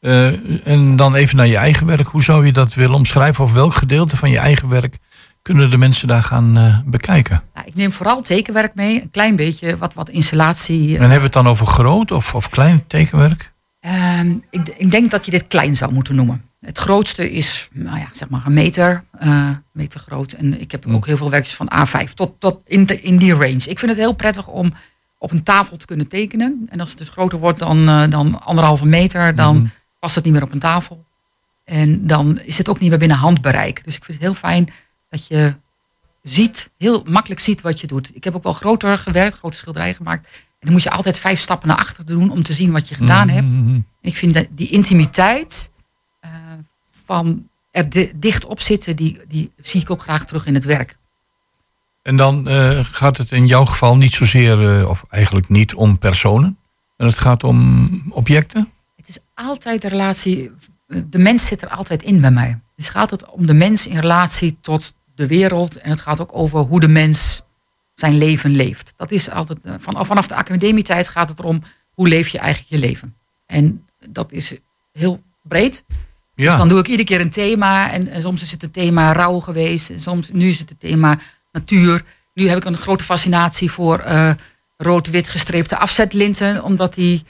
Eh, 0.00 0.66
en 0.66 0.96
dan 0.96 1.14
even 1.14 1.36
naar 1.36 1.46
je 1.46 1.56
eigen 1.56 1.86
werk. 1.86 2.06
Hoe 2.06 2.22
zou 2.22 2.46
je 2.46 2.52
dat 2.52 2.74
willen 2.74 2.96
omschrijven? 2.96 3.44
Of 3.44 3.52
welk 3.52 3.74
gedeelte 3.74 4.16
van 4.16 4.30
je 4.30 4.38
eigen 4.38 4.68
werk 4.68 4.98
kunnen 5.44 5.70
de 5.70 5.76
mensen 5.78 6.08
daar 6.08 6.22
gaan 6.22 6.56
eh, 6.56 6.78
bekijken? 6.86 7.42
Nou, 7.54 7.66
ik 7.66 7.74
neem 7.74 7.92
vooral 7.92 8.22
tekenwerk 8.22 8.74
mee. 8.74 9.02
Een 9.02 9.10
klein 9.10 9.36
beetje 9.36 9.76
wat, 9.76 9.94
wat 9.94 10.08
installatie. 10.08 10.86
En 10.94 11.00
hebben 11.00 11.18
we 11.18 11.24
het 11.24 11.32
dan 11.32 11.46
over 11.48 11.66
groot 11.66 12.10
of, 12.10 12.34
of 12.34 12.48
klein 12.48 12.86
tekenwerk? 12.86 13.52
Ehm, 13.80 14.36
ik, 14.50 14.68
ik 14.76 14.90
denk 14.90 15.10
dat 15.10 15.24
je 15.24 15.30
dit 15.30 15.44
klein 15.48 15.76
zou 15.76 15.92
moeten 15.92 16.14
noemen. 16.14 16.44
Het 16.60 16.78
grootste 16.78 17.30
is, 17.30 17.68
nou 17.72 17.98
ja, 17.98 18.08
zeg 18.12 18.28
maar 18.28 18.42
een 18.46 18.52
meter, 18.52 19.04
eh, 19.18 19.50
meter 19.72 20.00
groot. 20.00 20.32
En 20.32 20.60
ik 20.60 20.70
heb 20.70 20.86
ook 20.86 21.06
heel 21.06 21.16
veel 21.16 21.30
werkjes 21.30 21.54
van 21.56 21.70
A5 21.74 22.12
tot, 22.14 22.40
tot 22.40 22.60
in, 22.66 22.86
de, 22.86 23.00
in 23.00 23.16
die 23.16 23.32
range. 23.32 23.68
Ik 23.68 23.78
vind 23.78 23.90
het 23.90 23.96
heel 24.00 24.12
prettig 24.12 24.46
om 24.46 24.72
op 25.18 25.30
een 25.32 25.42
tafel 25.42 25.76
te 25.76 25.86
kunnen 25.86 26.08
tekenen. 26.08 26.66
En 26.68 26.80
als 26.80 26.88
het 26.88 26.98
dus 26.98 27.08
groter 27.08 27.38
wordt 27.38 27.58
dan, 27.58 27.88
eh, 27.88 28.02
dan 28.08 28.40
anderhalve 28.42 28.86
meter, 28.86 29.34
dan 29.34 29.56
Mhm. 29.56 29.66
past 30.00 30.14
het 30.14 30.24
niet 30.24 30.32
meer 30.32 30.42
op 30.42 30.52
een 30.52 30.58
tafel. 30.58 31.04
En 31.64 32.06
dan 32.06 32.38
is 32.40 32.58
het 32.58 32.68
ook 32.68 32.80
niet 32.80 32.90
meer 32.90 32.98
binnen 32.98 33.16
handbereik. 33.16 33.84
Dus 33.84 33.96
ik 33.96 34.04
vind 34.04 34.18
het 34.18 34.26
heel 34.26 34.36
fijn 34.36 34.68
dat 35.14 35.26
je 35.26 35.56
ziet, 36.22 36.70
heel 36.78 37.04
makkelijk 37.08 37.40
ziet 37.40 37.60
wat 37.60 37.80
je 37.80 37.86
doet. 37.86 38.16
Ik 38.16 38.24
heb 38.24 38.34
ook 38.34 38.42
wel 38.42 38.52
groter 38.52 38.98
gewerkt, 38.98 39.36
grote 39.36 39.56
schilderijen 39.56 39.94
gemaakt. 39.94 40.26
En 40.26 40.60
dan 40.60 40.72
moet 40.72 40.82
je 40.82 40.90
altijd 40.90 41.18
vijf 41.18 41.40
stappen 41.40 41.68
naar 41.68 41.76
achter 41.76 42.06
doen 42.06 42.30
om 42.30 42.42
te 42.42 42.52
zien 42.52 42.72
wat 42.72 42.88
je 42.88 42.94
gedaan 42.94 43.28
hebt. 43.28 43.52
Mhm. 43.52 43.74
En 43.74 43.84
ik 44.00 44.16
vind 44.16 44.34
dat 44.34 44.46
die 44.50 44.70
intimiteit 44.70 45.70
eh, 46.20 46.30
van 47.04 47.48
er 47.70 47.88
di- 47.88 48.12
dicht 48.16 48.44
op 48.44 48.60
zitten, 48.60 48.96
die, 48.96 49.20
die 49.28 49.52
zie 49.56 49.80
ik 49.80 49.90
ook 49.90 50.02
graag 50.02 50.24
terug 50.24 50.46
in 50.46 50.54
het 50.54 50.64
werk. 50.64 50.96
En 52.02 52.16
dan 52.16 52.48
eh, 52.48 52.84
gaat 52.84 53.16
het 53.16 53.30
in 53.30 53.46
jouw 53.46 53.64
geval 53.64 53.96
niet 53.96 54.12
zozeer, 54.12 54.78
eh, 54.78 54.88
of 54.88 55.04
eigenlijk 55.08 55.48
niet 55.48 55.74
om 55.74 55.98
personen. 55.98 56.58
En 56.96 57.06
het 57.06 57.18
gaat 57.18 57.44
om 57.44 57.90
objecten. 58.10 58.72
Het 58.96 59.08
is 59.08 59.18
altijd 59.34 59.82
de 59.82 59.88
relatie, 59.88 60.50
de 60.86 61.18
mens 61.18 61.46
zit 61.46 61.62
er 61.62 61.68
altijd 61.68 62.02
in 62.02 62.20
bij 62.20 62.30
mij. 62.30 62.60
Dus 62.76 62.88
gaat 62.88 63.10
het 63.10 63.30
om 63.30 63.46
de 63.46 63.54
mens 63.54 63.86
in 63.86 63.98
relatie 63.98 64.58
tot 64.60 64.94
de 65.14 65.26
wereld. 65.26 65.76
En 65.76 65.90
het 65.90 66.00
gaat 66.00 66.20
ook 66.20 66.30
over 66.32 66.60
hoe 66.60 66.80
de 66.80 66.88
mens 66.88 67.42
zijn 67.94 68.18
leven 68.18 68.50
leeft. 68.50 68.92
Dat 68.96 69.10
is 69.10 69.30
altijd, 69.30 69.64
eh, 69.64 69.74
van, 69.78 70.06
vanaf 70.06 70.26
de 70.26 70.34
academietijd 70.34 71.08
gaat 71.08 71.28
het 71.28 71.38
erom, 71.38 71.62
hoe 71.90 72.08
leef 72.08 72.28
je 72.28 72.38
eigenlijk 72.38 72.70
je 72.70 72.88
leven? 72.88 73.16
En 73.46 73.86
dat 74.08 74.32
is 74.32 74.58
heel 74.92 75.22
breed. 75.42 75.84
Dus 76.34 76.44
Ja, 76.44 76.56
dan 76.56 76.68
doe 76.68 76.78
ik 76.78 76.86
iedere 76.86 77.08
keer 77.08 77.20
een 77.20 77.30
thema. 77.30 77.90
En, 77.90 78.08
en 78.08 78.20
soms 78.20 78.42
is 78.42 78.50
het 78.50 78.62
het 78.62 78.72
thema 78.72 79.12
rouw 79.12 79.38
geweest. 79.38 79.90
En 79.90 80.00
soms, 80.00 80.30
nu 80.30 80.48
is 80.48 80.58
het 80.58 80.68
het 80.68 80.80
thema 80.80 81.18
natuur. 81.52 82.04
Nu 82.34 82.48
heb 82.48 82.56
ik 82.56 82.64
een 82.64 82.76
grote 82.76 83.04
fascinatie 83.04 83.70
voor 83.70 83.98
eh, 83.98 84.30
rood-wit 84.76 85.28
gestreepte 85.28 85.76
afzetlinten. 85.76 86.62
Omdat 86.62 86.94
die 86.94 87.22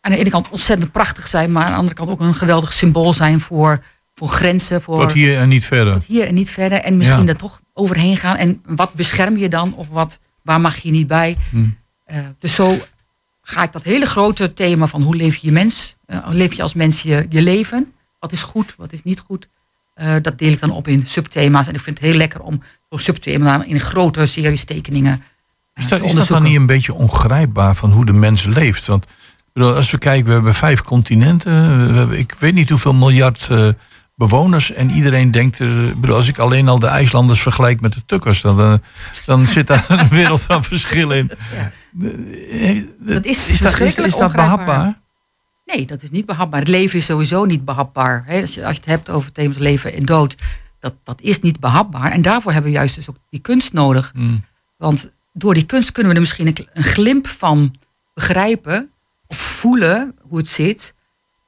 aan 0.00 0.12
de 0.12 0.18
ene 0.18 0.30
kant 0.30 0.48
ontzettend 0.48 0.92
prachtig 0.92 1.28
zijn. 1.28 1.52
Maar 1.52 1.64
aan 1.64 1.70
de 1.70 1.76
andere 1.76 1.94
kant 1.94 2.08
ook 2.08 2.20
een 2.20 2.34
geweldig 2.34 2.72
symbool 2.72 3.12
zijn 3.12 3.40
voor, 3.40 3.84
voor 4.18 4.28
grenzen. 4.28 4.82
Voor, 4.82 5.00
tot 5.06 5.12
hier 5.12 5.38
en 5.38 5.48
niet 5.48 5.64
verder. 5.64 5.92
tot 5.92 6.04
hier 6.04 6.26
en 6.26 6.34
niet 6.34 6.50
verder. 6.50 6.78
En 6.78 6.96
misschien 6.96 7.22
Ja. 7.22 7.28
er 7.28 7.36
toch 7.36 7.60
overheen 7.72 8.16
gaan. 8.16 8.36
En 8.36 8.62
wat 8.66 8.92
bescherm 8.94 9.36
je 9.36 9.48
dan? 9.48 9.74
Of 9.74 9.88
wat, 9.88 10.20
waar 10.42 10.60
mag 10.60 10.76
je 10.76 10.90
niet 10.90 11.06
bij? 11.06 11.36
Hm. 11.50 11.64
Eh, 12.04 12.18
dus 12.38 12.54
zo 12.54 12.76
ga 13.42 13.62
ik 13.62 13.72
dat 13.72 13.82
hele 13.82 14.06
grote 14.06 14.52
thema 14.52 14.86
van 14.86 15.02
hoe 15.02 15.16
leef 15.16 15.36
je 15.36 15.46
je 15.46 15.52
mens? 15.52 15.96
eh, 16.06 16.18
leef 16.30 16.52
je 16.52 16.62
als 16.62 16.74
mens 16.74 17.02
je, 17.02 17.26
je 17.28 17.42
leven? 17.42 17.92
Wat 18.18 18.32
is 18.32 18.42
goed, 18.42 18.74
wat 18.78 18.92
is 18.92 19.02
niet 19.02 19.20
goed? 19.20 19.48
Eh, 19.94 20.14
dat 20.22 20.38
deel 20.38 20.52
ik 20.52 20.60
dan 20.60 20.70
op 20.70 20.88
in 20.88 21.06
subthema's. 21.06 21.66
En 21.66 21.74
ik 21.74 21.80
vind 21.80 21.98
het 21.98 22.06
heel 22.06 22.16
lekker 22.16 22.40
om 22.40 22.62
zo'n 22.90 22.98
subthema 22.98 23.64
in 23.64 23.80
grote 23.80 24.26
series 24.26 24.64
tekeningen 24.64 25.22
Is 25.74 25.88
dat, 25.88 25.98
te 26.00 26.04
is 26.04 26.14
dat 26.14 26.26
dan 26.28 26.42
niet 26.42 26.56
een 26.56 26.66
beetje 26.66 26.94
ongrijpbaar 26.94 27.74
van 27.74 27.90
hoe 27.90 28.04
de 28.06 28.12
mens 28.12 28.44
leeft? 28.44 28.86
Want 28.86 29.06
bedoel, 29.52 29.74
als 29.74 29.90
we 29.90 29.98
kijken, 29.98 30.26
we 30.26 30.32
hebben 30.32 30.54
vijf 30.54 30.82
continenten. 30.82 31.86
We 31.92 31.98
hebben, 31.98 32.18
ik 32.18 32.34
weet 32.38 32.54
niet 32.54 32.68
hoeveel 32.68 32.94
miljard 32.94 33.48
bewoners. 34.16 34.72
En 34.72 34.90
iedereen 34.90 35.30
denkt, 35.30 35.58
er, 35.58 36.12
als 36.12 36.28
ik 36.28 36.38
alleen 36.38 36.68
al 36.68 36.78
de 36.78 36.86
IJslanders 36.86 37.42
vergelijk 37.42 37.80
met 37.80 37.92
de 37.92 38.04
Tukkers, 38.06 38.40
dan, 38.40 38.60
eh, 38.60 38.74
dan 39.26 39.46
zit 39.56 39.66
daar 39.66 39.84
een 39.88 40.08
wereld 40.08 40.42
van 40.42 40.64
verschil 40.64 41.10
in. 41.10 41.30
Dat 42.98 43.24
is 43.24 43.46
is, 43.46 43.58
dat, 43.58 43.80
is, 43.80 44.16
dat 44.16 44.32
behapbaar? 44.32 45.00
Nee, 45.64 45.86
dat 45.86 46.02
is 46.02 46.10
niet 46.10 46.26
behapbaar. 46.26 46.60
Het 46.60 46.68
leven 46.68 46.98
is 46.98 47.04
sowieso 47.04 47.44
niet 47.44 47.64
behapbaar. 47.64 48.24
Als, 48.28 48.54
je, 48.54 48.66
als 48.66 48.74
je 48.74 48.80
het 48.80 48.90
hebt 48.90 49.10
over 49.10 49.32
thema's 49.32 49.58
leven 49.58 49.92
en 49.92 50.04
dood, 50.04 50.36
dat, 50.80 50.94
dat 51.02 51.20
is 51.20 51.40
niet 51.40 51.60
behapbaar. 51.60 52.10
En 52.12 52.22
daarvoor 52.22 52.52
hebben 52.52 52.70
we 52.70 52.76
juist 52.76 52.94
dus 52.94 53.10
ook 53.10 53.16
die 53.30 53.40
kunst 53.40 53.72
nodig. 53.72 54.12
Mm. 54.14 54.44
Want 54.76 55.10
door 55.32 55.54
die 55.54 55.66
kunst 55.66 55.92
kunnen 55.92 56.10
we 56.10 56.18
er 56.18 56.24
misschien 56.24 56.46
een, 56.46 56.68
een 56.72 56.84
glimp 56.84 57.28
van 57.28 57.74
begrijpen 58.14 58.90
of 59.26 59.38
voelen 59.38 60.14
hoe 60.28 60.38
het 60.38 60.48
zit. 60.48 60.94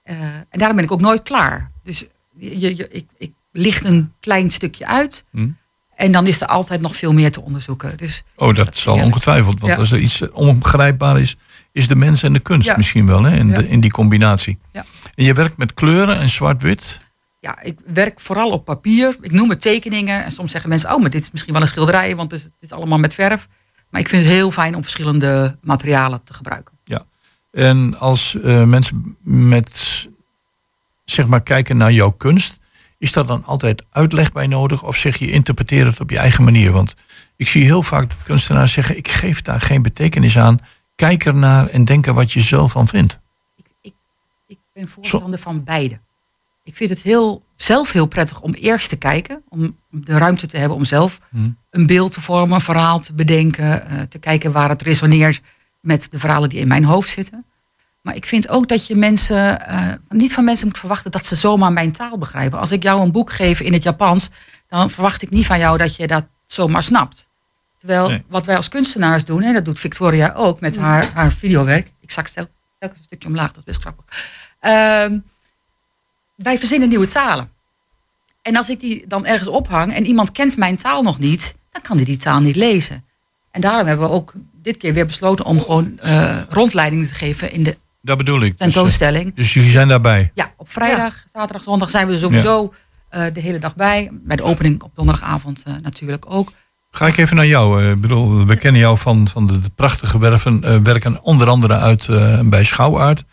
Eh, 0.02 0.16
en 0.35 0.59
daarom 0.59 0.76
ben 0.76 0.85
ik 0.85 0.92
ook 0.92 1.00
nooit 1.00 1.22
klaar. 1.22 1.70
Dus 1.83 2.04
je, 2.38 2.77
je, 2.77 2.88
ik, 2.88 3.07
ik 3.18 3.33
licht 3.53 3.85
een 3.85 4.12
klein 4.20 4.51
stukje 4.51 4.87
uit. 4.87 5.24
Hm. 5.31 5.48
En 5.94 6.12
dan 6.12 6.27
is 6.27 6.40
er 6.40 6.46
altijd 6.46 6.81
nog 6.81 6.96
veel 6.96 7.12
meer 7.12 7.33
te 7.33 7.40
onderzoeken. 7.40 7.96
Dus 7.96 8.22
Oh, 8.37 8.55
dat, 8.55 8.77
zal 8.77 8.94
ongetwijfeld. 9.03 9.61
Want 9.61 9.72
Ja. 9.72 9.79
als 9.79 9.92
er 9.92 9.98
iets 9.98 10.31
ongrijpbaar 10.31 11.20
is, 11.20 11.37
is 11.72 11.88
de 11.88 11.96
mens 11.96 12.22
en 12.22 12.33
de 12.33 12.38
kunst 12.40 12.66
Ja. 12.66 12.77
misschien 12.77 13.07
wel. 13.07 13.22
Hè, 13.22 13.37
in, 13.37 13.48
Ja. 13.48 13.57
de, 13.57 13.68
in 13.68 13.81
die 13.81 13.90
combinatie. 13.90 14.59
Ja. 14.72 14.85
En 15.14 15.24
je 15.24 15.33
werkt 15.35 15.57
met 15.57 15.74
kleuren 15.74 16.18
en 16.18 16.29
zwart-wit. 16.29 17.01
ja, 17.40 17.62
ik 17.62 17.79
werk 17.87 18.20
vooral 18.20 18.51
op 18.51 18.64
papier. 18.64 19.16
Ik 19.20 19.33
noem 19.33 19.51
het 19.51 19.61
tekeningen. 19.61 20.24
En 20.24 20.31
soms 20.31 20.51
zeggen 20.51 20.70
mensen, 20.70 20.94
oh, 20.94 21.01
maar 21.01 21.11
dit 21.11 21.22
is 21.22 21.31
misschien 21.31 21.53
wel 21.53 21.62
een 21.62 21.68
schilderij, 21.68 22.16
want 22.16 22.31
het 22.31 22.40
is, 22.40 22.46
het 22.46 22.55
is 22.61 22.72
allemaal 22.72 22.98
met 22.98 23.14
verf. 23.14 23.48
Maar 23.90 24.01
ik 24.01 24.09
vind 24.09 24.22
het 24.22 24.31
heel 24.33 24.51
fijn 24.51 24.74
om 24.74 24.83
verschillende 24.83 25.59
materialen 25.62 26.24
te 26.24 26.35
gebruiken. 26.35 26.77
En 27.51 27.98
als 27.98 28.35
eh, 28.42 28.64
mensen 28.64 29.16
met, 29.22 30.09
zeg 31.11 31.27
maar, 31.27 31.42
kijken 31.42 31.77
naar 31.77 31.92
jouw 31.92 32.11
kunst, 32.11 32.59
is 32.99 33.12
daar 33.12 33.27
dan 33.27 33.44
altijd 33.44 33.85
uitleg 33.90 34.33
bij 34.33 34.47
nodig? 34.47 34.83
Of 34.83 34.97
zeg 34.97 35.16
je, 35.16 35.31
interpreteer 35.31 35.87
het 35.87 36.01
op 36.01 36.11
je 36.11 36.18
eigen 36.18 36.44
manier? 36.44 36.73
Want 36.73 36.94
ik 37.37 37.49
zie 37.49 37.64
heel 37.64 37.83
vaak 37.83 38.11
kunstenaars 38.25 38.73
zeggen, 38.73 38.97
ik 38.97 39.09
geef 39.09 39.42
daar 39.42 39.61
geen 39.61 39.83
betekenis 39.83 40.38
aan. 40.38 40.59
Kijk 40.94 41.25
ernaar 41.25 41.66
en 41.68 41.85
denk 41.85 42.07
er 42.07 42.14
wat 42.14 42.33
je 42.33 42.40
zelf 42.40 42.73
van 42.73 42.88
vindt. 42.88 43.18
Ik, 43.57 43.64
ik, 43.83 43.94
ik 44.47 44.59
ben 44.73 44.88
voorstander 44.88 45.38
van 45.38 45.64
beide. 45.64 46.01
Ik 46.64 46.77
vind 46.77 46.90
het 46.90 47.01
heel, 47.03 47.42
zelf 47.57 47.92
heel 47.92 48.07
prettig 48.07 48.40
om 48.40 48.53
eerst 48.53 48.88
te 48.88 48.97
kijken. 48.97 49.42
Om 49.49 49.77
de 49.90 50.18
ruimte 50.18 50.47
te 50.47 50.57
hebben 50.59 50.77
om 50.77 50.85
zelf 50.85 51.18
Hm. 51.31 51.51
een 51.71 51.87
beeld 51.87 52.12
te 52.12 52.21
vormen, 52.21 52.55
een 52.55 52.61
verhaal 52.61 53.01
te 53.01 53.14
bedenken. 53.14 53.87
eh, 53.87 54.01
te 54.01 54.18
kijken 54.18 54.53
waar 54.53 54.68
het 54.68 54.83
resoneert 54.83 55.40
met 55.81 56.09
de 56.11 56.18
verhalen 56.18 56.49
die 56.49 56.59
in 56.61 56.68
mijn 56.68 56.85
hoofd 56.85 57.09
zitten. 57.11 57.44
Maar 58.09 58.16
ik 58.16 58.27
vind 58.27 58.49
ook 58.49 58.68
dat 58.68 58.87
je 58.87 58.97
mensen, 58.97 59.66
eh, 59.66 59.92
niet 60.09 60.33
van 60.33 60.44
mensen 60.44 60.66
moet 60.66 60.79
verwachten 60.79 61.11
dat 61.11 61.25
ze 61.27 61.35
zomaar 61.37 61.73
mijn 61.73 61.92
taal 61.92 62.18
begrijpen. 62.18 62.59
Als 62.59 62.73
ik 62.73 62.83
jou 62.83 63.01
een 63.01 63.12
boek 63.12 63.33
geef 63.33 63.61
in 63.61 63.73
het 63.73 63.83
Japans, 63.83 64.29
dan 64.68 64.90
verwacht 64.90 65.23
ik 65.23 65.31
niet 65.31 65.47
van 65.47 65.59
jou 65.59 65.79
dat 65.79 65.97
je 65.97 66.07
dat 66.07 66.25
zomaar 66.44 66.83
snapt. 66.83 67.29
Terwijl 67.79 68.09
Nee. 68.09 68.25
wat 68.29 68.47
wij 68.47 68.57
als 68.57 68.68
kunstenaars 68.68 69.25
doen, 69.25 69.42
en 69.42 69.55
dat 69.55 69.64
doet 69.64 69.79
Victoria 69.79 70.33
ook 70.37 70.61
met 70.61 70.77
haar, 70.77 71.11
haar 71.14 71.33
videowerk. 71.33 71.90
Ik 72.01 72.11
zak 72.11 72.27
stel- 72.27 72.47
telkens 72.79 73.01
een 73.01 73.07
stukje 73.07 73.29
omlaag, 73.29 73.49
dat 73.49 73.57
is 73.57 73.64
best 73.64 73.81
grappig. 73.81 74.05
Ehm, 74.61 75.18
wij 76.37 76.59
verzinnen 76.59 76.88
nieuwe 76.88 77.07
talen. 77.07 77.51
En 78.42 78.57
als 78.57 78.68
ik 78.68 78.81
die 78.81 79.07
dan 79.07 79.27
ergens 79.27 79.49
ophang 79.49 79.94
en 79.94 80.07
iemand 80.07 80.33
kent 80.33 80.57
mijn 80.57 80.77
taal 80.77 81.03
nog 81.03 81.18
niet, 81.18 81.55
dan 81.71 81.83
kan 81.83 81.97
die 81.97 82.07
die 82.07 82.16
taal 82.16 82.40
niet 82.40 82.57
lezen. 82.57 83.05
En 83.51 83.61
daarom 83.61 83.87
hebben 83.87 84.09
we 84.09 84.14
ook 84.14 84.33
dit 84.62 84.77
keer 84.77 84.92
weer 84.94 85.07
besloten 85.07 85.44
om 85.44 85.61
gewoon 85.61 85.99
eh, 85.99 86.38
rondleidingen 86.49 87.07
te 87.07 87.14
geven 87.14 87.53
in 87.53 87.62
de 87.62 87.79
Dat 88.09 88.16
bedoel 88.16 88.40
ik. 88.42 88.59
Dus, 88.59 88.66
eh, 88.66 88.73
tentoonstelling. 88.73 89.35
dus 89.35 89.55
jullie 89.55 89.71
zijn 89.71 89.88
daarbij. 89.88 90.31
Ja, 90.35 90.53
op 90.57 90.71
vrijdag, 90.71 91.14
zaterdag, 91.33 91.62
zondag 91.62 91.90
zijn 91.90 92.07
we 92.07 92.18
sowieso 92.18 92.75
eh, 93.09 93.25
de 93.33 93.40
hele 93.40 93.59
dag 93.59 93.75
bij. 93.75 94.11
Bij 94.12 94.37
de 94.37 94.42
opening 94.42 94.83
op 94.83 94.90
donderdagavond 94.94 95.62
eh, 95.62 95.75
natuurlijk 95.83 96.25
ook. 96.29 96.53
Ga 96.90 97.07
ik 97.07 97.16
even 97.16 97.37
naar 97.37 97.47
jou. 97.47 97.83
eh, 97.85 97.90
Ik 97.90 98.01
bedoel, 98.01 98.47
we 98.47 98.57
kennen 98.57 98.81
jou 98.81 98.99
van, 98.99 99.29
van 99.29 99.47
de, 99.47 99.59
de 99.61 99.71
prachtige 99.75 100.18
werven, 100.18 100.64
eh, 100.64 100.79
werken, 100.83 101.23
onder 101.23 101.49
andere 101.49 101.77
uit, 101.77 102.09
eh, 102.09 102.40
bij 102.44 102.64
Schouwaard. 102.64 103.25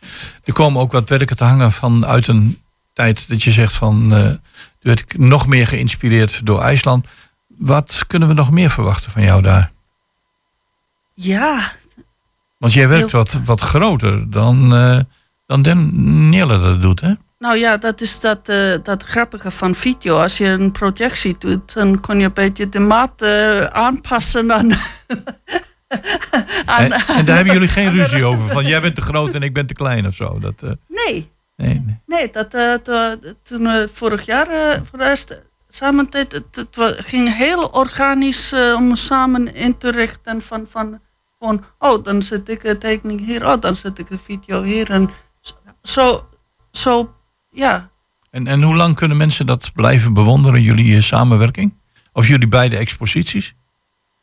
Er 0.43 0.53
komen 0.53 0.81
ook 0.81 0.91
wat 0.91 1.09
werken 1.09 1.35
te 1.35 1.43
hangen 1.43 1.71
van 1.71 2.05
uit 2.05 2.27
een 2.27 2.59
tijd 2.93 3.29
dat 3.29 3.43
je 3.43 3.51
zegt 3.51 3.73
van, 3.73 4.13
eh 4.13 4.23
toen 4.23 4.93
werd 4.93 4.99
ik 4.99 5.17
nog 5.17 5.47
meer 5.47 5.67
geïnspireerd 5.67 6.45
door 6.45 6.61
IJsland. 6.61 7.07
Wat 7.57 8.03
kunnen 8.07 8.27
we 8.27 8.33
nog 8.33 8.51
meer 8.51 8.69
verwachten 8.69 9.11
van 9.11 9.23
jou 9.23 9.41
daar? 9.41 9.71
Ja, 11.13 11.71
Want 12.65 12.77
jij 12.77 12.87
werkt 12.87 13.11
Heel- 13.11 13.19
wat, 13.23 13.39
wat 13.45 13.61
groter 13.61 14.29
dan, 14.29 14.75
eh 14.75 14.99
dan 15.45 15.61
Danielle 15.61 16.59
dat 16.59 16.81
doet, 16.81 17.01
hè? 17.01 17.13
nou 17.39 17.57
ja, 17.57 17.77
dat 17.77 18.01
is 18.01 18.19
dat, 18.19 18.49
eh, 18.49 18.73
dat 18.83 19.03
grappige 19.03 19.51
van 19.51 19.75
video. 19.75 20.17
Als 20.17 20.37
je 20.37 20.45
een 20.45 20.71
projectie 20.71 21.35
doet, 21.39 21.73
dan 21.73 21.99
kon 21.99 22.19
je 22.19 22.25
een 22.25 22.33
beetje 22.33 22.69
de 22.69 22.79
maat 22.79 23.21
eh, 23.21 23.63
aanpassen 23.63 24.51
aan... 24.53 24.71
aan 26.65 26.83
En, 26.83 26.91
en 26.91 27.25
daar 27.25 27.35
hebben 27.35 27.53
jullie 27.53 27.67
geen 27.67 27.91
ruzie 27.91 28.23
over. 28.23 28.47
Van 28.47 28.65
jij 28.65 28.81
bent 28.81 28.95
te 28.95 29.01
groot 29.01 29.33
en 29.33 29.41
ik 29.41 29.53
ben 29.53 29.67
te 29.67 29.73
klein 29.73 30.07
of 30.07 30.15
zo. 30.15 30.39
Dat, 30.39 30.61
nee, 30.87 31.31
nee, 31.55 31.83
nee. 31.85 31.99
nee, 32.05 32.29
dat, 32.31 32.49
to- 32.83 33.15
toen 33.43 33.63
we 33.63 33.89
vorig 33.93 34.25
jaar 34.25 34.47
voor 34.89 34.99
de 34.99 35.05
eerst 35.05 35.39
samen 35.69 36.07
deden, 36.09 36.45
het, 36.51 36.67
ging 37.05 37.35
heel 37.37 37.65
organisch 37.65 38.53
om 38.75 38.95
samen 38.95 39.55
in 39.55 39.77
te 39.77 39.91
richten 39.91 40.41
van, 40.41 40.65
van 40.69 40.99
gewoon, 41.45 41.63
oh, 41.79 42.03
dan 42.03 42.23
zet 42.23 42.49
ik 42.49 42.63
een 42.63 42.77
tekening 42.77 43.25
hier, 43.25 43.45
oh, 43.47 43.59
dan 43.59 43.75
zet 43.75 43.99
ik 43.99 44.09
een 44.09 44.19
video 44.19 44.63
hier. 44.63 44.89
En 44.89 45.09
zo, 45.81 46.27
zo 46.71 47.13
Ja, 47.49 47.89
En, 48.29 48.47
en 48.47 48.61
hoe 48.63 48.75
lang 48.75 48.95
kunnen 48.95 49.17
mensen 49.17 49.45
dat 49.45 49.71
blijven 49.73 50.13
bewonderen, 50.13 50.61
jullie 50.61 50.95
eh, 50.95 51.01
samenwerking? 51.01 51.73
Of 52.13 52.27
jullie 52.27 52.47
beide 52.47 52.77
exposities? 52.77 53.55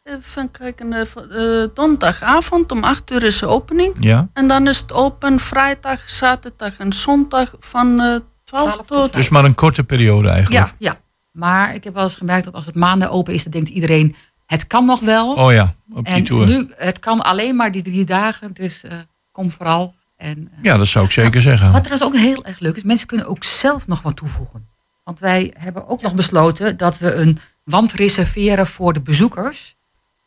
even 0.05 0.51
kijken. 0.51 0.93
eh, 0.93 1.63
eh, 1.63 1.71
donderdagavond 1.75 2.73
om 2.73 2.85
8 2.85 3.11
uur 3.11 3.23
is 3.23 3.39
de 3.39 3.47
opening. 3.47 3.97
Ja. 4.01 4.29
En 4.33 4.49
dan 4.49 4.69
is 4.69 4.79
het 4.79 4.93
open 4.93 5.39
vrijdag, 5.41 6.11
zaterdag 6.11 6.79
en 6.79 6.93
zondag 6.93 7.55
van 7.59 8.01
eh 8.01 8.17
12 8.45 8.77
tot 8.77 8.87
tot... 8.89 9.13
Dus 9.13 9.29
maar 9.29 9.45
een 9.45 9.55
korte 9.55 9.85
periode 9.85 10.29
eigenlijk. 10.29 10.67
Ja, 10.67 10.75
Ja, 10.79 11.01
maar 11.33 11.75
ik 11.75 11.85
heb 11.85 11.95
wel 11.95 12.03
eens 12.03 12.15
gemerkt 12.15 12.45
dat 12.45 12.55
als 12.55 12.67
het 12.67 12.75
maanden 12.75 13.11
open 13.11 13.35
is, 13.35 13.43
dan 13.43 13.53
denkt 13.53 13.69
iedereen, 13.69 14.17
het 14.53 14.67
kan 14.67 14.85
nog 14.85 15.01
wel. 15.01 15.35
Oh 15.35 15.53
ja, 15.53 15.75
op 15.93 16.05
die 16.05 16.15
en 16.15 16.25
tour. 16.25 16.49
nu, 16.49 16.71
het 16.77 16.99
kan 16.99 17.21
alleen 17.23 17.57
maar 17.57 17.73
die 17.73 17.83
drie 17.83 18.05
dagen, 18.05 18.53
dus 18.53 18.85
eh, 18.85 18.99
kom 19.33 19.51
vooral. 19.51 19.95
En, 20.17 20.51
eh, 20.57 20.65
Ja, 20.65 20.77
dat 20.77 20.87
zou 20.87 21.05
ik 21.05 21.11
zeker 21.11 21.41
zeggen. 21.41 21.73
Wat 21.73 21.85
trouwens 21.85 22.09
ook 22.09 22.23
heel 22.23 22.45
erg 22.45 22.59
leuk 22.59 22.77
is, 22.77 22.83
mensen 22.83 23.07
kunnen 23.07 23.27
ook 23.27 23.45
zelf 23.45 23.87
nog 23.87 24.03
wat 24.03 24.17
toevoegen. 24.17 24.69
Want 25.05 25.19
wij 25.19 25.55
hebben 25.59 25.88
ook 25.88 26.03
nog 26.03 26.15
besloten 26.15 26.77
dat 26.77 26.99
we 26.99 27.15
een 27.15 27.38
wand 27.65 27.93
reserveren 27.93 28.67
voor 28.67 28.93
de 28.93 29.01
bezoekers. 29.01 29.75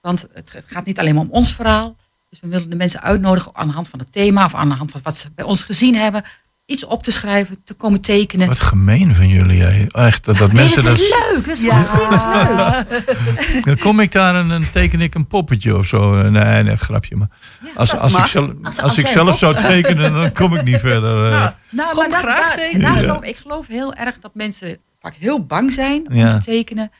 Want 0.01 0.27
het 0.33 0.53
het 0.53 0.65
gaat 0.67 0.85
niet 0.85 0.99
alleen 0.99 1.15
maar 1.15 1.23
om 1.23 1.31
ons 1.31 1.55
verhaal. 1.55 1.95
Dus 2.29 2.39
we 2.39 2.47
willen 2.47 2.69
de 2.69 2.75
mensen 2.75 3.01
uitnodigen 3.01 3.55
aan 3.55 3.67
de 3.67 3.73
hand 3.73 3.88
van 3.89 3.99
het 3.99 4.11
thema 4.11 4.45
of 4.45 4.55
aan 4.55 4.69
de 4.69 4.75
hand 4.75 4.91
van 4.91 5.01
wat 5.03 5.17
ze 5.17 5.29
bij 5.35 5.45
ons 5.45 5.63
gezien 5.63 5.95
hebben. 5.95 6.23
Iets 6.65 6.86
op 6.86 7.04
te 7.04 7.12
schrijven, 7.12 7.58
te 7.63 7.73
komen 7.73 8.01
tekenen. 8.01 8.47
Wat 8.47 8.60
gemeen 8.60 9.15
van 9.15 9.28
jullie. 9.28 9.91
Echt, 9.91 10.25
dat, 10.25 10.38
dat 10.38 10.51
Nee, 10.51 10.62
mensen 10.63 10.84
dat 10.84 10.91
dat... 10.97 11.01
is 11.01 11.10
leuk, 11.32 11.45
dat 11.47 11.58
is 11.58 11.67
waanzinnig 11.67 12.88
leuk. 12.89 13.65
Dan 13.65 13.78
kom 13.86 13.99
ik 13.99 14.12
daar 14.12 14.36
en 14.36 14.47
dan 14.47 14.69
teken 14.69 15.01
ik 15.01 15.15
een 15.15 15.28
poppetje 15.28 15.78
of 15.78 15.86
zo. 15.88 16.30
Nee, 16.30 16.63
nee, 16.63 16.78
grapje. 16.78 17.15
Maar 17.15 17.28
als, 17.75 17.95
als, 17.97 18.13
ik, 18.17 18.25
zelf, 18.25 18.47
Als- 18.47 18.56
als, 18.65 18.80
als 18.80 18.97
ik 18.97 19.08
zelf 19.08 19.38
zou 19.38 19.56
tekenen, 19.56 20.13
dan 20.13 20.32
kom 20.32 20.56
ik 20.56 20.63
niet 20.63 20.80
verder. 20.80 21.34
eh. 21.34 21.47
Nou, 21.69 21.93
Kom 21.95 22.10
maar 22.10 22.19
graag 22.19 22.36
daar, 22.47 22.56
tekenen. 22.56 22.82
daar 22.82 22.93
Ja. 22.95 22.99
geloof, 22.99 23.23
ik 23.23 23.38
geloof 23.38 23.67
heel 23.67 23.93
erg 23.93 24.19
dat 24.19 24.36
mensen 24.36 24.78
vaak 25.01 25.13
heel 25.15 25.45
bang 25.45 25.71
zijn 25.71 26.08
om 26.08 26.15
Ja. 26.15 26.38
te 26.38 26.43
tekenen. 26.43 26.91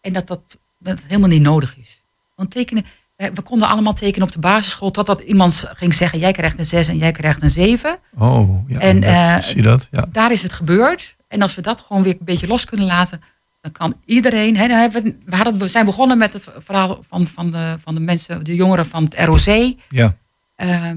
En 0.00 0.12
dat 0.12 0.26
dat, 0.26 0.58
helemaal 1.06 1.28
niet 1.28 1.42
nodig 1.42 1.76
is. 1.80 2.02
Want 2.34 2.50
tekenen, 2.50 2.84
we, 3.16 3.42
konden 3.44 3.68
allemaal 3.68 3.92
tekenen 3.92 4.26
op 4.26 4.32
de 4.32 4.38
basisschool. 4.38 4.90
Totdat 4.90 5.20
iemand 5.20 5.64
ging 5.72 5.94
zeggen, 5.94 6.18
jij 6.18 6.32
krijgt 6.32 6.58
een 6.58 6.64
6 6.64 6.88
en 6.88 6.96
jij 6.98 7.12
krijgt 7.12 7.42
een 7.42 7.50
7. 7.50 7.98
Oh, 8.18 8.68
ja. 8.70 8.78
En, 8.78 9.00
dat- 9.00 9.10
eh, 9.10 9.38
zie 9.38 9.62
dat? 9.62 9.88
Ja. 9.90 10.06
Daar 10.12 10.32
is 10.32 10.42
het 10.42 10.52
gebeurd. 10.52 11.16
En 11.28 11.42
als 11.42 11.54
we 11.54 11.62
dat 11.62 11.80
gewoon 11.80 12.02
weer 12.02 12.12
een 12.12 12.24
beetje 12.24 12.46
los 12.46 12.64
kunnen 12.64 12.86
laten. 12.86 13.22
Dan 13.60 13.72
kan 13.72 13.96
iedereen. 14.04 14.56
Hè, 14.56 14.68
dan 14.68 14.78
hebben 14.78 15.02
we, 15.02 15.16
we, 15.24 15.36
hadden, 15.36 15.58
we 15.58 15.68
zijn 15.68 15.84
begonnen 15.84 16.18
met 16.18 16.32
het 16.32 16.48
verhaal 16.58 16.98
van, 17.08 17.26
van, 17.26 17.50
de, 17.50 17.76
van 17.80 17.94
de 17.94 18.00
mensen, 18.00 18.44
de 18.44 18.54
jongeren 18.54 18.86
van 18.86 19.04
het 19.04 19.14
ROC. 19.24 19.74
ja. 19.88 20.16
Eh, 20.56 20.90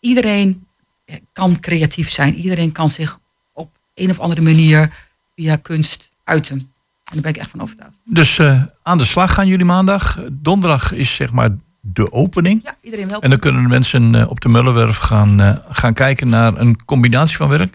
iedereen 0.00 0.66
eh, 1.04 1.16
kan 1.32 1.60
creatief 1.60 2.10
zijn. 2.10 2.34
Iedereen 2.34 2.72
kan 2.72 2.88
zich 2.88 3.18
op 3.52 3.70
een 3.94 4.10
of 4.10 4.20
andere 4.20 4.40
manier 4.40 4.94
via 5.36 5.56
kunst 5.56 6.10
uiten. 6.24 6.71
En 7.12 7.20
daar 7.22 7.22
ben 7.22 7.30
ik 7.30 7.36
echt 7.46 7.50
van 7.50 7.60
overtuigd. 7.62 7.92
Dus 8.04 8.38
eh, 8.38 8.62
aan 8.82 8.98
de 8.98 9.04
slag 9.04 9.34
gaan 9.34 9.46
jullie 9.46 9.64
maandag. 9.64 10.18
Donderdag 10.32 10.92
is 10.92 11.14
zeg 11.14 11.32
maar 11.32 11.48
de 11.80 12.12
opening. 12.12 12.60
Ja, 12.64 12.76
iedereen 12.80 13.04
welkom. 13.08 13.24
En 13.24 13.30
dan 13.30 13.38
kunnen 13.38 13.62
de 13.62 13.68
mensen 13.68 14.14
eh, 14.14 14.30
op 14.30 14.40
de 14.40 14.48
Mullenwerf 14.48 14.96
gaan, 14.96 15.40
eh, 15.40 15.56
gaan 15.70 15.94
kijken 15.94 16.28
naar 16.28 16.56
een 16.56 16.84
combinatie 16.84 17.36
van 17.36 17.48
werk. 17.48 17.74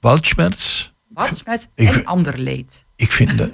Waldschmerz. 0.00 0.90
Watsmet 1.08 1.70
ik- 1.74 1.88
en 1.94 2.04
ander 2.04 2.38
leed. 2.38 2.84
Ik 2.96 3.10
vind 3.10 3.38
dat, 3.38 3.50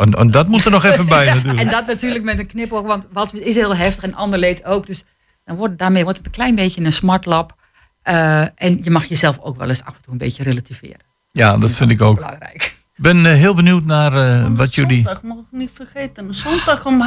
en- 0.00 0.12
en 0.14 0.30
dat 0.30 0.48
moet 0.48 0.64
er 0.64 0.70
nog 0.70 0.84
even 0.84 1.06
bij 1.16 1.26
natuurlijk. 1.34 1.58
En 1.60 1.68
dat 1.70 1.86
natuurlijk 1.86 2.24
met 2.24 2.38
een 2.38 2.46
knipoog, 2.46 2.82
want 2.86 3.06
Watsmet 3.12 3.42
is 3.42 3.54
heel 3.54 3.76
heftig 3.76 4.02
en 4.04 4.14
ander 4.14 4.38
leed 4.38 4.64
ook. 4.64 4.86
Dus 4.86 5.04
dan 5.44 5.56
wordt, 5.56 5.78
daarmee 5.78 6.02
wordt 6.02 6.18
het 6.18 6.26
een 6.26 6.32
klein 6.32 6.54
beetje 6.54 6.84
een 6.84 6.92
smart 6.92 7.24
lab. 7.24 7.56
En 8.02 8.78
je 8.82 8.90
mag 8.90 9.04
jezelf 9.04 9.38
ook 9.40 9.56
wel 9.56 9.68
eens 9.68 9.84
af 9.84 9.96
en 9.96 10.02
toe 10.02 10.12
een 10.12 10.18
beetje 10.18 10.42
relativeren. 10.42 11.00
Ja, 11.30 11.58
dat 11.58 11.70
vind 11.70 11.90
ik 11.90 12.00
ook. 12.02 12.16
Belangrijk. 12.16 12.75
Ik 12.96 13.02
ben 13.02 13.26
eh, 13.26 13.32
heel 13.32 13.54
benieuwd 13.54 13.84
naar 13.84 14.12
eh, 14.14 14.46
wat 14.50 14.74
jullie... 14.74 14.96
Zondag 14.96 15.22
mag 15.22 15.36
ik 15.36 15.44
niet 15.50 15.70
vergeten. 15.74 16.34
Zondag 16.34 16.86
om 16.86 17.02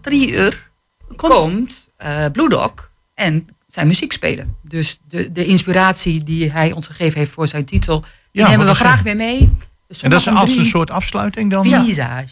drie 0.00 0.30
uur. 0.32 0.70
Komt- 1.16 1.32
komt 1.32 1.88
eh 1.96 2.26
Bloedok 2.32 2.90
en 3.14 3.48
zijn 3.68 3.86
muziek 3.86 4.12
spelen. 4.12 4.56
Dus 4.62 5.00
de, 5.08 5.32
de 5.32 5.44
inspiratie 5.46 6.24
die 6.24 6.50
hij 6.50 6.72
ons 6.72 6.86
gegeven 6.86 7.18
heeft 7.18 7.30
voor 7.32 7.48
zijn 7.48 7.64
titel, 7.64 8.00
die 8.00 8.42
Ja, 8.42 8.48
nemen 8.48 8.66
we 8.66 8.74
graag 8.74 8.98
een- 8.98 9.04
weer 9.04 9.16
mee. 9.16 9.52
Dus 9.88 10.02
En 10.02 10.10
dat 10.10 10.20
is 10.20 10.26
een 10.26 10.36
drie, 10.36 10.64
soort 10.64 10.90
afsluiting 10.90 11.50
dan? 11.50 11.62
visage. 11.84 12.28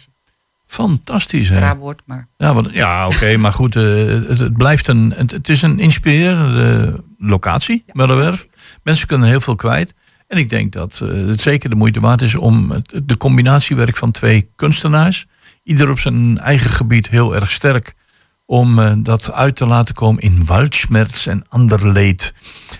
Fantastisch, 0.65 1.49
hè? 1.49 1.59
Raar 1.59 1.77
woord, 1.77 2.01
maar 2.05 2.27
Ja, 2.37 2.63
ja 2.71 3.07
oké, 3.07 3.37
maar 3.43 3.53
goed, 3.53 3.75
eh, 3.75 3.83
het, 4.05 4.39
het 4.39 4.57
blijft 4.57 4.87
een, 4.87 5.13
het, 5.15 5.31
het 5.31 5.49
is 5.49 5.61
een 5.61 5.79
inspirerende 5.79 7.03
locatie, 7.17 7.83
Mullenwerf. 7.91 8.47
Mensen 8.83 9.07
kunnen 9.07 9.27
heel 9.27 9.41
veel 9.41 9.55
kwijt. 9.55 9.93
En 10.31 10.37
ik 10.37 10.49
denk 10.49 10.71
dat 10.71 10.99
eh, 11.03 11.07
het 11.27 11.41
zeker 11.41 11.69
de 11.69 11.75
moeite 11.75 11.99
waard 11.99 12.21
is 12.21 12.35
om 12.35 12.71
het, 12.71 13.01
de 13.03 13.17
combinatiewerk 13.17 13.97
van 13.97 14.11
twee 14.11 14.49
kunstenaars, 14.55 15.25
ieder 15.63 15.89
op 15.89 15.99
zijn 15.99 16.39
eigen 16.39 16.69
gebied 16.69 17.09
heel 17.09 17.35
erg 17.35 17.51
sterk, 17.51 17.93
om 18.45 18.79
eh, 18.79 18.93
dat 18.97 19.31
uit 19.31 19.55
te 19.55 19.65
laten 19.65 19.95
komen 19.95 20.21
in 20.21 20.45
Waldschmerz 20.45 21.27
en 21.27 21.43
ander 21.49 21.91
leed. 21.91 22.33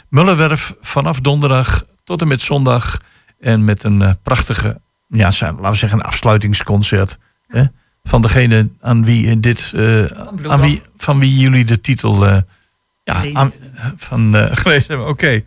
Mullenwerf 0.10 0.74
vanaf 0.82 1.20
donderdag 1.20 1.84
tot 2.04 2.22
en 2.22 2.28
met 2.28 2.42
zondag 2.42 2.98
en 3.40 3.64
met 3.64 3.84
een 3.84 4.02
eh, 4.02 4.12
prachtige, 4.24 4.82
ja, 5.08 5.32
laten 5.40 5.56
we 5.70 5.76
zeggen, 5.76 6.00
een 6.00 6.06
afsluitingsconcert. 6.06 7.18
Hè? 7.48 7.64
Van 8.04 8.22
degene 8.22 8.70
aan 8.82 9.06
wie 9.06 9.40
dit, 9.40 9.74
aan 10.48 10.62
wie, 10.62 10.82
van 10.98 11.20
wie 11.20 11.38
jullie 11.38 11.66
de 11.66 11.82
titel 11.82 12.28
eh, 12.28 12.38
ja, 13.04 13.24
aan- 13.34 13.54
van 13.98 14.36
eh, 14.36 14.56
gelezen 14.58 14.86
hebben. 14.88 15.08
Oké. 15.08 15.42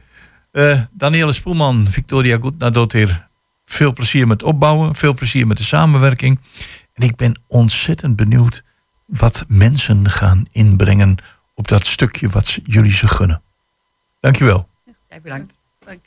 Eh, 0.54 0.80
Danielle 0.92 1.32
Spoelman, 1.32 1.86
Victoria 1.90 2.38
Goednadotir. 2.38 3.28
Veel 3.64 3.92
plezier 3.92 4.26
met 4.26 4.42
opbouwen, 4.42 4.94
veel 4.94 5.14
plezier 5.14 5.46
met 5.46 5.56
de 5.56 5.62
samenwerking. 5.62 6.40
En 6.92 7.06
ik 7.06 7.16
ben 7.16 7.40
ontzettend 7.46 8.16
benieuwd 8.16 8.64
wat 9.06 9.44
mensen 9.48 10.10
gaan 10.10 10.46
inbrengen 10.50 11.16
op 11.54 11.68
dat 11.68 11.86
stukje 11.86 12.28
wat 12.28 12.58
jullie 12.64 12.92
ze 12.92 13.08
gunnen. 13.08 13.42
Dankjewel. 14.20 14.68
jij 15.08 15.20
bedankt. 15.20 15.56
Dank. 15.78 16.00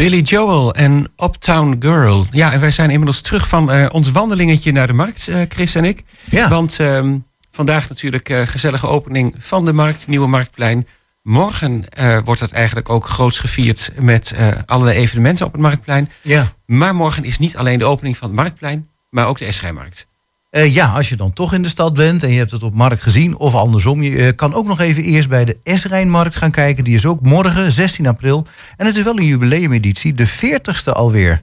Billy 0.00 0.20
Joel 0.20 0.74
en 0.74 1.12
Uptown 1.16 1.76
Girl. 1.78 2.26
Ja, 2.30 2.52
en 2.52 2.60
wij 2.60 2.70
zijn 2.70 2.90
inmiddels 2.90 3.20
terug 3.20 3.48
van 3.48 3.70
eh, 3.70 3.86
ons 3.92 4.10
wandelingetje 4.10 4.72
naar 4.72 4.86
de 4.86 4.92
markt, 4.92 5.28
eh, 5.28 5.40
Chris 5.48 5.74
en 5.74 5.84
ik. 5.84 6.02
Ja. 6.24 6.48
Want 6.48 6.76
ehm, 6.78 7.18
vandaag 7.50 7.88
natuurlijk 7.88 8.28
eh, 8.28 8.46
gezellige 8.46 8.86
opening 8.86 9.34
van 9.38 9.64
de 9.64 9.72
markt, 9.72 10.06
Nieuwe 10.06 10.26
Marktplein. 10.26 10.86
Morgen 11.22 11.84
wordt 12.24 12.40
dat 12.40 12.50
eigenlijk 12.50 12.88
ook 12.88 13.06
groots 13.06 13.38
gevierd 13.38 13.92
met 13.98 14.34
allerlei 14.66 14.98
evenementen 14.98 15.46
op 15.46 15.52
het 15.52 15.60
Marktplein. 15.60 16.10
Ja. 16.22 16.52
Maar 16.66 16.94
morgen 16.94 17.24
is 17.24 17.38
niet 17.38 17.56
alleen 17.56 17.78
de 17.78 17.84
opening 17.84 18.16
van 18.16 18.28
het 18.28 18.36
Marktplein, 18.36 18.88
maar 19.10 19.26
ook 19.26 19.38
de 19.38 19.44
Eschrijmarkt. 19.44 20.06
Eh, 20.50 20.74
ja, 20.74 20.86
als 20.86 21.08
je 21.08 21.16
dan 21.16 21.32
toch 21.32 21.54
in 21.54 21.62
de 21.62 21.68
stad 21.68 21.94
bent 21.94 22.22
en 22.22 22.32
je 22.32 22.38
hebt 22.38 22.50
het 22.50 22.62
op 22.62 22.74
markt 22.74 23.02
gezien, 23.02 23.36
of 23.38 23.54
andersom, 23.54 24.02
je 24.02 24.26
eh, 24.26 24.36
kan 24.36 24.54
ook 24.54 24.66
nog 24.66 24.80
even 24.80 25.02
eerst 25.02 25.28
bij 25.28 25.44
de 25.44 25.56
Esrijnmarkt 25.62 26.36
gaan 26.36 26.50
kijken. 26.50 26.84
Die 26.84 26.94
is 26.94 27.06
ook 27.06 27.20
morgen, 27.20 27.72
16 27.72 28.06
april. 28.06 28.46
En 28.76 28.86
het 28.86 28.96
is 28.96 29.02
wel 29.02 29.18
een 29.18 29.26
jubileumeditie, 29.26 30.14
de 30.14 30.28
40ste 30.28 30.92
alweer. 30.92 31.40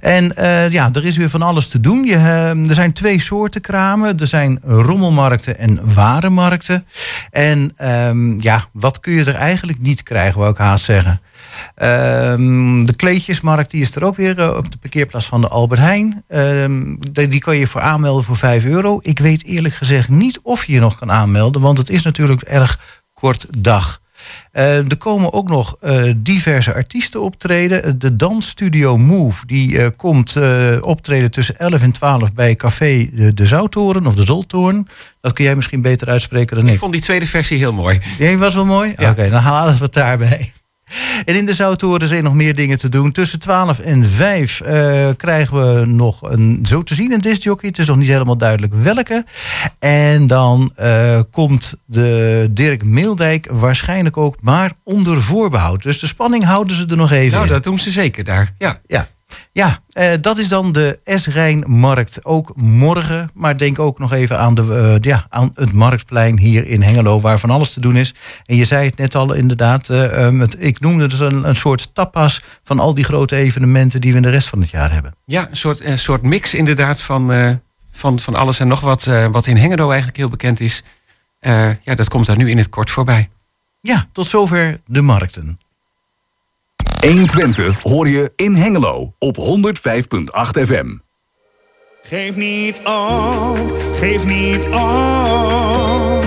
En 0.00 0.36
eh, 0.36 0.70
ja, 0.70 0.88
er 0.92 1.04
is 1.04 1.16
weer 1.16 1.30
van 1.30 1.42
alles 1.42 1.68
te 1.68 1.80
doen. 1.80 2.04
Je, 2.04 2.16
er 2.68 2.74
zijn 2.74 2.92
twee 2.92 3.20
soorten 3.20 3.60
kramen. 3.60 4.18
Er 4.18 4.26
zijn 4.26 4.60
rommelmarkten 4.62 5.58
en 5.58 5.94
warenmarkten. 5.94 6.86
En 7.30 7.72
ehm, 7.76 8.40
ja, 8.40 8.68
wat 8.72 9.00
kun 9.00 9.12
je 9.12 9.24
er 9.24 9.34
eigenlijk 9.34 9.80
niet 9.80 10.02
krijgen, 10.02 10.38
wou 10.38 10.52
ik 10.52 10.58
haast 10.58 10.84
zeggen. 10.84 11.20
Ehm, 11.74 12.84
de 12.84 12.94
kleedjesmarkt 12.96 13.70
die 13.70 13.80
is 13.80 13.94
er 13.94 14.04
ook 14.04 14.16
weer 14.16 14.56
op 14.56 14.70
de 14.70 14.78
parkeerplaats 14.78 15.26
van 15.26 15.40
de 15.40 15.48
Albert 15.48 15.80
Heijn. 15.80 16.24
Ehm, 16.28 16.96
die, 17.12 17.28
die 17.28 17.40
kan 17.40 17.56
je 17.56 17.66
voor 17.66 17.80
aanmelden 17.80 18.24
voor 18.24 18.35
5 18.36 18.64
euro. 18.64 18.98
Ik 19.02 19.18
weet 19.18 19.44
eerlijk 19.44 19.74
gezegd 19.74 20.08
niet 20.08 20.40
of 20.42 20.64
je 20.64 20.72
je 20.72 20.80
nog 20.80 20.98
kan 20.98 21.12
aanmelden, 21.12 21.60
want 21.60 21.78
het 21.78 21.90
is 21.90 22.02
natuurlijk 22.02 22.42
erg 22.42 23.02
kort 23.12 23.46
dag. 23.58 24.00
Eh, 24.52 24.76
er 24.76 24.96
komen 24.96 25.32
ook 25.32 25.48
nog 25.48 25.76
eh, 25.80 26.02
diverse 26.16 26.74
artiesten 26.74 27.22
optreden. 27.22 27.98
De 27.98 28.16
dansstudio 28.16 28.96
Move 28.96 29.46
die 29.46 29.78
eh, 29.78 29.88
komt 29.96 30.36
eh, 30.36 30.76
optreden 30.80 31.30
tussen 31.30 31.58
11 31.58 31.82
en 31.82 31.92
12 31.92 32.34
bij 32.34 32.54
Café 32.54 33.08
de, 33.12 33.34
de 33.34 33.46
Zoutoren 33.46 34.06
of 34.06 34.14
de 34.14 34.24
Zoltoren. 34.24 34.86
Dat 35.20 35.32
kun 35.32 35.44
jij 35.44 35.56
misschien 35.56 35.82
beter 35.82 36.08
uitspreken 36.08 36.56
dan 36.56 36.66
ik. 36.66 36.72
Ik 36.72 36.78
vond 36.78 36.92
die 36.92 37.00
tweede 37.00 37.26
versie 37.26 37.58
heel 37.58 37.72
mooi. 37.72 38.00
Die 38.18 38.38
was 38.38 38.54
wel 38.54 38.66
mooi? 38.66 38.94
Ja. 38.96 39.10
Oké, 39.10 39.30
dan 39.30 39.40
halen 39.40 39.76
we 39.76 39.82
het 39.84 39.92
daarbij. 39.92 40.52
En 41.24 41.36
in 41.36 41.46
de 41.46 41.54
Zoutoren 41.54 42.08
zijn 42.08 42.24
nog 42.24 42.34
meer 42.34 42.54
dingen 42.54 42.78
te 42.78 42.88
doen. 42.88 43.12
Tussen 43.12 43.38
12 43.38 43.78
en 43.78 44.04
5 44.10 44.60
eh, 44.60 45.08
krijgen 45.16 45.56
we 45.80 45.86
nog 45.86 46.22
een, 46.30 46.64
zo 46.68 46.82
te 46.82 46.94
zien, 46.94 47.12
een 47.12 47.20
discjockey. 47.20 47.68
Het 47.68 47.78
is 47.78 47.86
nog 47.86 47.96
niet 47.96 48.08
helemaal 48.08 48.36
duidelijk 48.36 48.74
welke. 48.74 49.24
En 49.78 50.26
dan 50.26 50.72
eh, 50.74 51.20
komt 51.30 51.74
de 51.86 52.48
Dirk 52.50 52.84
Meeldijk 52.84 53.48
waarschijnlijk 53.50 54.16
ook, 54.16 54.36
maar 54.40 54.72
onder 54.84 55.22
voorbehoud. 55.22 55.82
Dus 55.82 55.98
de 55.98 56.06
spanning 56.06 56.44
houden 56.44 56.76
ze 56.76 56.86
er 56.86 56.96
nog 56.96 57.10
even 57.12 57.32
Nou, 57.32 57.46
in. 57.46 57.52
dat 57.52 57.62
doen 57.62 57.78
ze 57.78 57.90
zeker 57.90 58.24
daar. 58.24 58.54
Ja. 58.58 58.80
Ja, 58.86 59.08
ja 59.52 59.78
eh, 59.88 60.12
dat 60.20 60.38
is 60.38 60.48
dan 60.48 60.72
de 60.72 60.98
S-Rijnmarkt. 61.04 62.24
Ook 62.24 62.52
morgen, 62.56 63.30
maar 63.34 63.58
denk 63.58 63.78
ook 63.78 63.98
nog 63.98 64.12
even 64.12 64.38
aan, 64.38 64.54
de, 64.54 64.62
eh, 64.74 65.10
ja, 65.10 65.26
aan 65.28 65.50
het 65.54 65.72
Marktplein 65.72 66.38
hier 66.38 66.66
in 66.66 66.82
Hengelo... 66.82 67.20
waar 67.20 67.38
van 67.38 67.50
alles 67.50 67.72
te 67.72 67.80
doen 67.80 67.96
is. 67.96 68.14
En 68.44 68.56
je 68.56 68.64
zei 68.64 68.86
het 68.86 68.96
net 68.96 69.14
al 69.14 69.32
inderdaad, 69.32 69.90
ehm, 69.90 70.38
het, 70.38 70.56
ik 70.58 70.80
noemde 70.80 71.02
het 71.02 71.20
een, 71.20 71.48
een 71.48 71.56
soort 71.56 71.94
tapas... 71.94 72.42
van 72.62 72.78
al 72.78 72.94
die 72.94 73.04
grote 73.04 73.36
evenementen 73.36 74.00
die 74.00 74.10
we 74.10 74.16
in 74.16 74.22
de 74.22 74.30
rest 74.30 74.48
van 74.48 74.60
het 74.60 74.70
jaar 74.70 74.92
hebben. 74.92 75.14
Ja, 75.24 75.48
een 75.50 75.56
soort, 75.56 75.80
een 75.80 75.98
soort 75.98 76.22
mix 76.22 76.54
inderdaad 76.54 77.00
van, 77.00 77.58
van, 77.90 78.18
van 78.18 78.34
alles 78.34 78.60
en 78.60 78.68
nog 78.68 78.80
wat. 78.80 79.04
wat 79.30 79.46
in 79.46 79.56
Hengelo 79.56 79.88
eigenlijk 79.88 80.16
heel 80.16 80.28
bekend 80.28 80.60
is. 80.60 80.82
Ja, 81.40 81.94
dat 81.94 82.08
komt 82.08 82.26
daar 82.26 82.36
nu 82.36 82.50
in 82.50 82.58
het 82.58 82.68
kort 82.68 82.90
voorbij. 82.90 83.28
Ja, 83.80 84.08
tot 84.12 84.26
zover 84.26 84.80
de 84.86 85.00
markten. 85.00 85.58
120 87.06 87.82
hoor 87.82 88.08
je 88.08 88.32
in 88.36 88.54
Hengelo 88.54 89.12
op 89.18 89.36
105.8 89.36 90.62
FM. 90.64 90.96
Geef 92.02 92.36
niet 92.36 92.80
op, 92.84 93.72
geef 93.94 94.24
niet 94.24 94.66
op. 94.66 96.24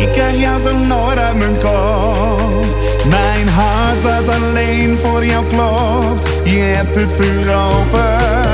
Ik 0.00 0.08
krijg 0.12 0.40
jou 0.40 0.62
toch 0.62 0.86
nooit 0.86 1.18
uit 1.18 1.36
mijn 1.36 1.58
kop. 1.58 2.64
Mijn 3.08 3.48
hart 3.48 4.02
dat 4.02 4.28
alleen 4.28 4.98
voor 4.98 5.24
jou 5.24 5.46
klopt. 5.46 6.28
Je 6.44 6.58
hebt 6.58 6.94
het 6.94 7.12
veroverd. 7.12 8.46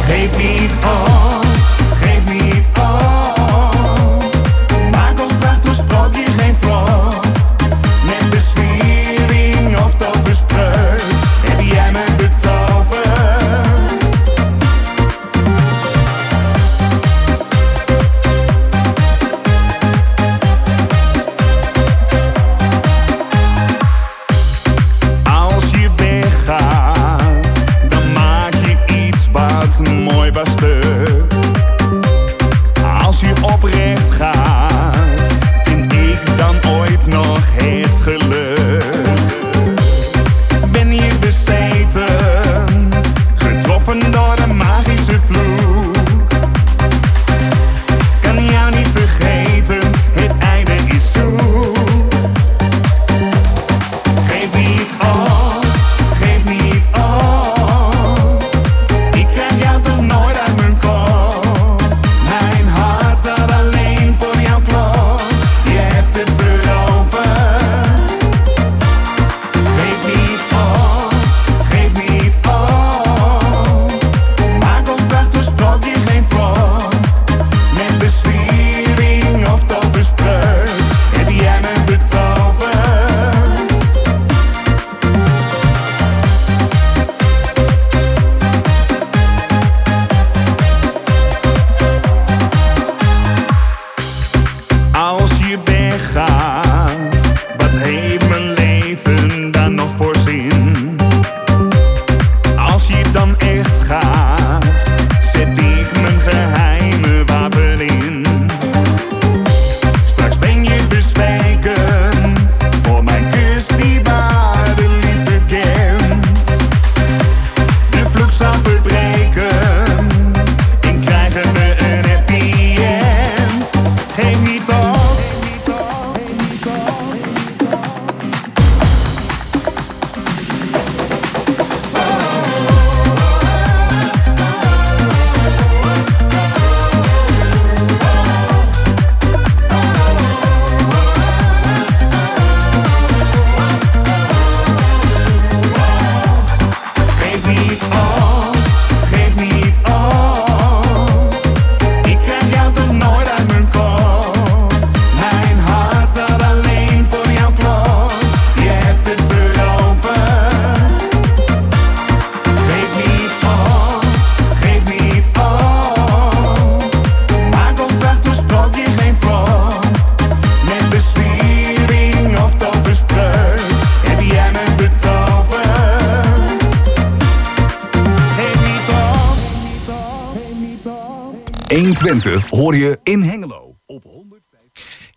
Geef 0.00 0.36
niet 0.36 0.74
op, 0.74 1.25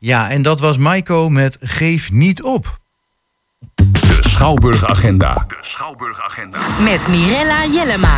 Ja, 0.09 0.29
en 0.29 0.41
dat 0.41 0.59
was 0.59 0.77
Maiko 0.77 1.29
met 1.29 1.57
Geef 1.61 2.11
niet 2.11 2.43
op. 2.43 2.79
De 3.75 4.17
Schouwburg 4.19 4.85
Agenda. 4.85 5.45
Met 6.83 7.07
Mirella 7.07 7.65
Jellema. 7.65 8.17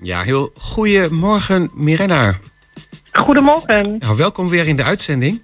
Ja, 0.00 0.22
heel 0.22 0.52
goedemorgen 0.60 1.70
Mirena. 1.74 2.34
Goedemorgen. 3.12 3.96
Nou, 3.98 4.16
welkom 4.16 4.48
weer 4.48 4.66
in 4.66 4.76
de 4.76 4.84
uitzending. 4.84 5.42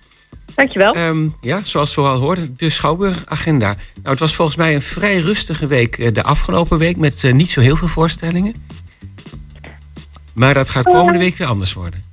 Dankjewel. 0.54 0.94
Ehm, 0.94 1.28
ja, 1.40 1.60
zoals 1.64 1.94
we 1.94 2.00
al 2.00 2.18
hoorden, 2.18 2.54
de 2.56 2.70
Schouwburg-agenda. 2.70 3.66
Nou, 3.66 4.08
het 4.08 4.18
was 4.18 4.34
volgens 4.34 4.56
mij 4.56 4.74
een 4.74 4.82
vrij 4.82 5.18
rustige 5.18 5.66
week 5.66 5.98
eh, 5.98 6.14
de 6.14 6.22
afgelopen 6.22 6.78
week... 6.78 6.96
met 6.96 7.24
eh, 7.24 7.32
niet 7.32 7.50
zo 7.50 7.60
heel 7.60 7.76
veel 7.76 7.88
voorstellingen. 7.88 8.54
Maar 10.32 10.54
dat 10.54 10.70
gaat 10.70 10.84
komende 10.84 11.18
week 11.18 11.36
weer 11.36 11.48
anders 11.48 11.72
worden. 11.72 12.09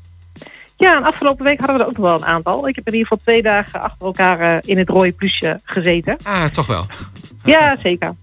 Ja, 0.78 0.98
en 0.98 1.04
afgelopen 1.04 1.46
week 1.46 1.60
hadden 1.60 1.76
we 1.78 1.82
er 1.82 1.88
ook 1.88 1.98
nog 1.98 2.06
wel 2.06 2.16
een 2.16 2.26
aantal. 2.26 2.68
Ik 2.68 2.76
heb 2.76 2.88
in 2.88 2.94
ieder 2.94 3.08
geval 3.08 3.24
twee 3.24 3.42
dagen 3.42 3.82
achter 3.82 4.06
elkaar 4.06 4.40
eh, 4.40 4.70
in 4.70 4.78
het 4.78 4.90
rode 4.90 5.12
plusje 5.12 5.60
gezeten. 5.64 6.18
Ah, 6.24 6.46
toch 6.46 6.68
wel. 6.68 6.86
Ja, 7.44 7.78
zeker. 7.84 8.16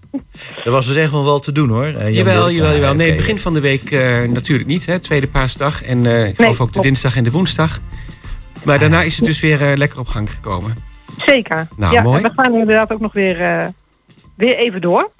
Er 0.63 0.71
was 0.71 0.87
dus 0.87 0.95
echt 0.95 1.11
wel 1.11 1.23
wat 1.23 1.43
te 1.43 1.51
doen 1.51 1.69
hoor. 1.69 1.87
Jan 1.91 2.13
Jawel, 2.13 2.51
jawel, 2.51 2.73
jawel. 2.73 2.89
Ja, 2.89 2.93
Nee, 2.93 3.07
het 3.07 3.17
begin 3.17 3.39
van 3.39 3.53
de 3.53 3.59
week 3.59 3.91
eh, 3.91 4.23
natuurlijk 4.23 4.67
niet. 4.67 4.85
Hè, 4.85 4.99
tweede 4.99 5.27
paasdag. 5.27 5.83
En 5.83 6.05
eh 6.05 6.27
ik 6.27 6.35
geloof 6.35 6.61
ook 6.61 6.73
de 6.73 6.81
dinsdag 6.81 7.17
en 7.17 7.23
de 7.23 7.31
woensdag. 7.31 7.79
Maar 8.65 8.79
daarna 8.79 9.01
is 9.01 9.15
het 9.15 9.25
dus 9.25 9.39
weer 9.39 9.61
eh, 9.61 9.75
lekker 9.75 9.99
op 9.99 10.07
gang 10.07 10.31
gekomen. 10.31 10.73
Zeker. 11.25 11.67
Nou, 11.77 11.93
ja, 11.93 12.01
mooi. 12.01 12.23
en 12.23 12.29
we 12.29 12.41
gaan 12.41 12.53
inderdaad 12.53 12.91
ook 12.91 12.99
nog 12.99 13.13
weer, 13.13 13.41
eh, 13.41 13.67
weer 14.35 14.57
even 14.57 14.81
door. 14.81 15.11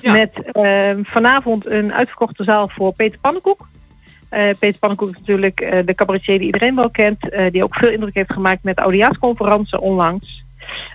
Ja. 0.00 0.12
Met 0.12 0.50
eh, 0.52 0.90
vanavond 1.02 1.66
een 1.66 1.92
uitverkochte 1.92 2.44
zaal 2.44 2.70
voor 2.74 2.92
Peter 2.92 3.18
Pannenkoek. 3.20 3.68
Eh, 4.30 4.48
Peter 4.58 4.78
Pannenkoek 4.78 5.10
is 5.10 5.18
natuurlijk 5.18 5.60
eh, 5.60 5.86
de 5.86 5.94
cabaretier 5.94 6.38
die 6.38 6.46
iedereen 6.46 6.74
wel 6.74 6.90
kent. 6.90 7.28
eh, 7.28 7.50
die 7.50 7.62
ook 7.62 7.74
veel 7.74 7.90
indruk 7.90 8.14
heeft 8.14 8.32
gemaakt 8.32 8.62
met 8.62 8.76
de 8.76 8.82
oudejaarsconferentie 8.82 9.80
onlangs. 9.80 10.44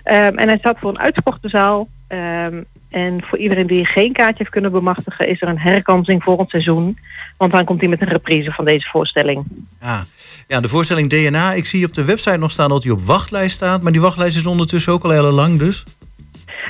Ehm, 0.02 0.36
en 0.36 0.48
hij 0.48 0.58
staat 0.58 0.78
voor 0.78 0.90
een 0.90 0.98
uitverkochte 0.98 1.48
zaal. 1.48 1.88
Ehm, 2.08 2.62
en 2.90 3.22
voor 3.22 3.38
iedereen 3.38 3.66
die 3.66 3.84
geen 3.84 4.12
kaartje 4.12 4.38
heeft 4.38 4.50
kunnen 4.50 4.72
bemachtigen... 4.72 5.28
is 5.28 5.42
er 5.42 5.48
een 5.48 5.58
herkansing 5.58 6.22
voor 6.22 6.38
het 6.38 6.50
seizoen. 6.50 6.98
Want 7.36 7.52
dan 7.52 7.64
komt 7.64 7.80
hij 7.80 7.88
met 7.88 8.00
een 8.00 8.08
reprise 8.08 8.52
van 8.52 8.64
deze 8.64 8.88
voorstelling. 8.88 9.44
Ah. 9.80 10.00
Ja, 10.48 10.60
de 10.60 10.68
voorstelling 10.68 11.10
DNA. 11.10 11.52
Ik 11.52 11.66
zie 11.66 11.86
op 11.86 11.94
de 11.94 12.04
website 12.04 12.36
nog 12.36 12.50
staan 12.50 12.68
dat 12.68 12.82
hij 12.82 12.92
op 12.92 13.04
wachtlijst 13.04 13.54
staat. 13.54 13.82
Maar 13.82 13.92
die 13.92 14.00
wachtlijst 14.00 14.36
is 14.36 14.46
ondertussen 14.46 14.92
ook 14.92 15.04
al 15.04 15.10
heel 15.10 15.30
lang 15.30 15.58
dus. 15.58 15.84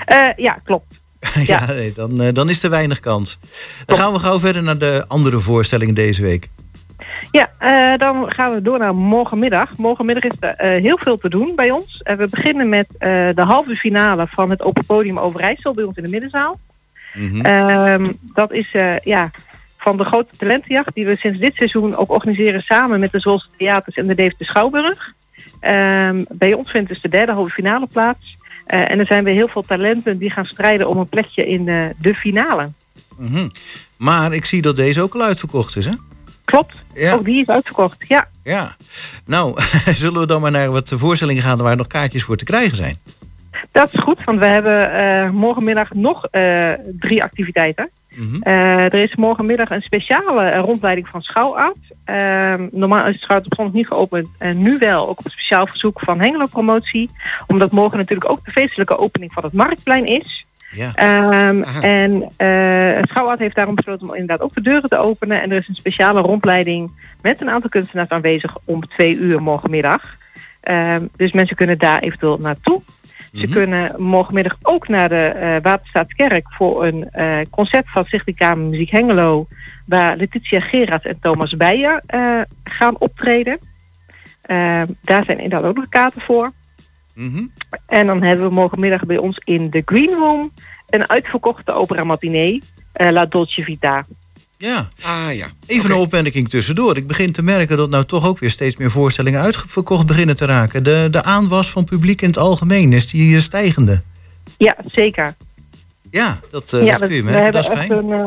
Eh, 0.05 0.29
ja, 0.37 0.59
klopt. 0.65 1.05
ja, 1.53 1.67
nee, 1.67 1.93
dan, 1.93 2.21
eh, 2.21 2.33
dan 2.33 2.49
is 2.49 2.63
er 2.63 2.71
weinig 2.71 3.01
kans. 3.01 3.39
Dan 3.87 3.97
gaan 3.97 4.13
we 4.13 4.19
gauw 4.19 4.39
verder 4.39 4.63
naar 4.63 4.79
de 4.79 5.05
andere 5.09 5.39
voorstellingen 5.39 5.95
deze 5.95 6.23
week. 6.23 6.49
Ja, 7.31 7.51
eh, 7.59 7.99
dan 7.99 8.33
gaan 8.33 8.55
we 8.55 8.63
door 8.63 8.79
naar 8.79 8.95
morgenmiddag. 8.95 9.77
Morgenmiddag 9.77 10.23
is 10.23 10.37
er 10.41 10.55
eh, 10.55 10.83
heel 10.83 10.99
veel 10.99 11.17
te 11.17 11.29
doen 11.29 11.53
bij 11.57 11.71
ons. 11.71 12.01
We 12.05 12.29
beginnen 12.31 12.69
met 12.69 12.87
de 12.99 13.45
halve 13.47 13.77
finale 13.77 14.27
van 14.31 14.51
het 14.51 14.63
Open 14.63 14.85
Podium 14.85 15.19
Overijssel 15.19 15.75
bij 15.75 15.85
ons 15.85 15.97
in 15.97 16.03
de 16.03 16.09
middenzaal. 16.09 16.59
Mhm. 17.15 17.41
Ehm, 17.41 18.13
dat 18.35 18.53
is 18.53 18.71
ja, 19.03 19.31
van 19.79 19.97
de 19.97 20.05
grote 20.05 20.37
talentenjacht 20.37 20.95
die 20.95 21.07
we 21.07 21.17
sinds 21.17 21.39
dit 21.39 21.55
seizoen 21.55 21.97
ook 21.97 22.11
organiseren 22.11 22.63
samen 22.63 23.01
met 23.01 23.13
de 23.13 23.21
Zwolse 23.21 23.49
Theaters 23.57 23.97
en 23.97 24.07
de 24.07 24.15
Deventer 24.15 24.47
Schouwburg. 24.47 25.15
Ehm, 25.61 26.25
bij 26.29 26.55
ons 26.55 26.71
vindt 26.71 26.89
dus 26.89 27.01
de 27.01 27.09
derde 27.09 27.33
halve 27.33 27.51
finale 27.51 27.87
plaats. 27.93 28.37
Eh, 28.67 28.91
en 28.91 28.99
er 28.99 29.07
zijn 29.07 29.25
weer 29.25 29.35
heel 29.35 29.49
veel 29.49 29.63
talenten 29.63 30.19
die 30.19 30.31
gaan 30.31 30.45
strijden 30.45 30.89
om 30.89 30.97
een 30.99 31.09
plekje 31.09 31.47
in 31.47 31.69
eh, 31.69 31.87
de 31.99 32.15
finale. 32.15 32.69
Mhm. 33.19 33.49
Maar 33.97 34.33
ik 34.33 34.45
zie 34.45 34.63
dat 34.63 34.77
deze 34.77 35.03
ook 35.03 35.15
al 35.15 35.23
uitverkocht 35.23 35.77
is, 35.77 35.85
hè? 35.85 35.93
Klopt, 36.45 36.75
Ja. 36.95 37.13
ook 37.13 37.25
die 37.25 37.41
is 37.41 37.47
uitverkocht. 37.47 38.05
Ja, 38.09 38.29
Ja. 38.45 38.77
Nou, 39.27 39.61
zullen 40.03 40.21
we 40.21 40.27
dan 40.27 40.41
maar 40.41 40.51
naar 40.51 40.71
wat 40.71 40.93
voorstellingen 40.97 41.43
gaan 41.43 41.59
waar 41.59 41.77
nog 41.77 41.87
kaartjes 41.87 42.23
voor 42.23 42.37
te 42.37 42.45
krijgen 42.45 42.77
zijn? 42.77 42.97
Dat 43.73 43.93
is 43.93 44.01
goed, 44.01 44.25
want 44.25 44.39
we 44.39 44.47
hebben 44.47 44.93
eh, 44.93 45.31
morgenmiddag 45.31 45.91
nog 45.93 46.29
drie 46.99 47.23
activiteiten. 47.23 47.91
Mhm. 48.17 48.43
Eh, 48.43 48.85
er 48.85 48.95
is 48.95 49.15
morgenmiddag 49.15 49.71
een 49.71 49.83
speciale 49.83 50.57
rondleiding 50.57 51.09
van 51.09 51.23
Schouwarts. 51.23 51.93
Ehm, 52.05 52.69
normaal 52.73 53.07
is 53.07 53.13
het 53.13 53.23
Schouwarts 53.23 53.51
op 53.51 53.55
zondag 53.55 53.75
niet 53.75 53.87
geopend. 53.87 54.29
En 54.39 54.63
nu 54.63 54.79
wel, 54.79 55.09
ook 55.09 55.19
op 55.19 55.31
speciaal 55.31 55.67
verzoek 55.67 56.01
van 56.01 56.21
Hengelo 56.21 56.47
Promotie. 56.47 57.11
Omdat 57.47 57.73
morgen 57.73 57.99
natuurlijk 57.99 58.31
ook 58.31 58.45
de 58.45 58.51
feestelijke 58.51 58.99
opening 58.99 59.33
van 59.33 59.43
het 59.43 59.53
Marktplein 59.53 60.07
is. 60.07 60.47
Ja. 60.71 60.95
Ehm, 60.95 61.63
en 61.83 62.31
eh 62.37 63.03
Schouwart 63.03 63.39
heeft 63.39 63.55
daarom 63.55 63.75
besloten 63.75 64.09
om 64.09 64.15
inderdaad 64.15 64.41
ook 64.41 64.55
de 64.55 64.61
deuren 64.61 64.89
te 64.89 64.99
openen. 64.99 65.43
En 65.43 65.51
er 65.51 65.57
is 65.57 65.69
een 65.69 65.75
speciale 65.75 66.21
rondleiding 66.21 66.93
met 67.23 67.41
een 67.41 67.51
aantal 67.51 67.71
kunstenaars 67.71 68.09
aanwezig 68.09 68.57
om 68.65 68.89
twee 68.89 69.17
uur 69.17 69.43
morgenmiddag. 69.43 70.17
Ehm, 70.61 71.07
dus 71.17 71.33
mensen 71.33 71.57
kunnen 71.57 71.79
daar 71.79 72.01
eventueel 72.01 72.39
naartoe. 72.41 72.83
Ze 73.37 73.43
Mhm. 73.47 73.53
kunnen 73.53 74.03
morgenmiddag 74.03 74.57
ook 74.63 74.89
naar 74.89 75.09
de 75.09 75.25
eh 75.27 75.57
Waterstaatskerk 75.63 76.53
voor 76.53 76.85
een 76.87 77.11
eh, 77.11 77.39
concert 77.51 77.91
van 77.91 78.05
Stichting 78.05 78.37
Kamer 78.37 78.65
Muziek 78.65 78.91
Hengelo. 78.91 79.47
Waar 79.87 80.17
Letitia 80.17 80.61
Gerards 80.61 81.05
en 81.05 81.19
Thomas 81.21 81.53
Beijer 81.53 82.03
eh, 82.07 82.41
gaan 82.65 82.99
optreden. 82.99 83.59
Ehm, 84.43 84.87
daar 85.03 85.25
zijn 85.25 85.39
inderdaad 85.39 85.69
ook 85.71 85.77
nog 85.77 85.89
kaarten 85.89 86.23
voor. 86.23 86.53
Mhm. 87.15 87.45
En 87.87 88.07
dan 88.07 88.23
hebben 88.23 88.49
we 88.49 88.55
morgenmiddag 88.55 89.05
bij 89.07 89.19
ons 89.19 89.41
in 89.45 89.71
de 89.71 89.83
Green 89.85 90.11
Room 90.15 90.53
een 90.87 91.09
uitverkochte 91.09 91.73
opera 91.73 92.05
matinee, 92.05 92.63
La 92.93 93.25
Dolce 93.27 93.63
Vita. 93.63 94.05
Ja. 94.59 94.89
Ah 95.03 95.35
ja. 95.35 95.47
Even 95.67 95.91
een 95.91 95.97
opmerking 95.97 96.49
tussendoor. 96.49 96.97
Ik 96.97 97.07
begin 97.07 97.33
te 97.33 97.43
merken 97.43 97.77
dat 97.77 97.91
nou 97.91 98.05
toch 98.05 98.27
ook 98.27 98.39
weer 98.39 98.51
steeds 98.51 98.77
meer 98.77 98.91
voorstellingen 98.91 99.41
uitverkocht 99.41 100.07
beginnen 100.07 100.37
te 100.37 100.45
raken. 100.45 100.83
De, 100.83 101.09
de 101.11 101.23
aanwas 101.23 101.71
van 101.71 101.85
publiek 101.85 102.23
in 102.23 102.29
het 102.29 102.39
algemeen 102.39 102.93
is 102.93 103.11
die 103.11 103.41
stijgende. 103.41 104.01
Ja, 104.59 104.77
zeker. 104.87 105.35
Ja, 106.11 106.39
dat, 106.51 106.73
eh, 106.73 106.85
ja, 106.85 106.99
dat 106.99 107.09
kun 107.09 107.17
je 107.17 107.23
we 107.23 107.31
merken. 107.31 107.43
hebben 107.43 107.63
Dat 107.63 107.73
is 107.73 107.79
echt 107.79 107.87
fijn. 107.87 107.99
een, 107.99 108.13
eh, 108.13 108.27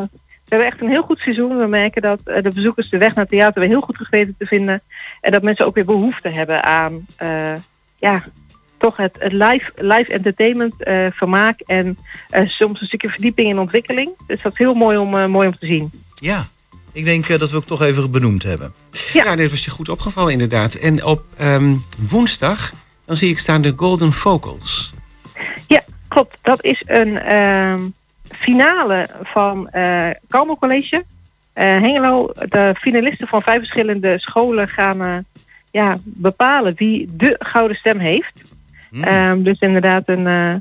we 0.50 0.56
hebben 0.56 0.68
echt 0.68 0.82
een 0.82 0.90
heel 0.90 1.04
goed 1.04 1.20
seizoen. 1.20 1.58
We 1.58 1.68
merken 1.68 2.02
dat 2.02 2.20
eh, 2.24 2.44
de 2.44 2.52
bezoekers 2.54 2.90
de 2.90 2.98
weg 2.98 3.16
naar 3.16 3.24
het 3.24 3.34
theater 3.34 3.60
weer 3.60 3.70
heel 3.70 3.82
goed 3.82 4.08
weten 4.10 4.36
te 4.38 4.46
vinden. 4.46 4.82
En 5.22 5.32
dat 5.32 5.42
mensen 5.42 5.66
ook 5.66 5.76
weer 5.76 5.86
behoefte 5.86 6.30
hebben 6.30 6.64
aan 6.64 7.06
eh, 7.16 7.54
ja, 7.98 8.24
toch 8.78 8.98
het, 8.98 9.16
het 9.20 9.34
live, 9.34 9.72
live 9.76 10.14
entertainment, 10.14 10.84
eh, 10.84 11.08
vermaak 11.12 11.60
en 11.60 11.98
eh, 12.30 12.48
soms 12.48 12.82
een 12.82 12.88
stukje 12.88 13.10
verdieping 13.10 13.50
in 13.50 13.60
ontwikkeling. 13.60 14.10
Dus 14.28 14.42
dat 14.42 14.52
is 14.52 14.58
heel 14.58 14.74
mooi 14.74 14.98
om, 14.98 15.30
mooi 15.30 15.48
om 15.48 15.56
te 15.56 15.66
zien. 15.66 15.92
Ja, 16.20 16.48
ik 16.92 17.06
denk 17.06 17.30
eh, 17.30 17.40
dat 17.40 17.50
we 17.50 17.58
ook 17.58 17.66
toch 17.66 17.82
even 17.82 18.12
benoemd 18.12 18.44
hebben. 18.44 18.74
Ja. 19.14 19.24
Ja, 19.24 19.36
dit 19.36 19.50
was 19.50 19.66
je 19.66 19.72
goed 19.72 19.90
opgevallen 19.90 20.32
inderdaad. 20.32 20.74
En 20.74 21.06
op 21.06 21.24
ehm, 21.38 21.76
woensdag, 22.10 22.74
dan 23.06 23.16
zie 23.16 23.30
ik 23.30 23.40
staan 23.40 23.62
de 23.62 23.74
Golden 23.76 24.12
Vocals. 24.12 24.94
Ja, 25.68 25.84
klopt. 26.08 26.38
Dat 26.42 26.64
is 26.64 26.84
een 26.86 27.18
ehm, 27.18 27.82
finale 28.32 29.10
van 29.24 29.68
eh 29.68 30.10
Kalmo 30.28 30.56
College. 30.56 31.06
Eh, 31.54 31.66
Hengelo, 31.66 32.32
de 32.50 32.76
finalisten 32.80 33.28
van 33.28 33.42
vijf 33.42 33.58
verschillende 33.58 34.20
scholen 34.20 34.68
gaan 34.68 35.02
eh, 35.02 35.18
ja, 35.72 35.98
bepalen 36.04 36.74
wie 36.76 37.10
de 37.12 37.36
gouden 37.40 37.78
stem 37.78 38.00
heeft. 38.00 38.44
Hmm. 38.90 39.04
Ehm, 39.04 39.42
dus 39.42 39.60
inderdaad 39.60 40.04
een, 40.06 40.28
eh, 40.28 40.56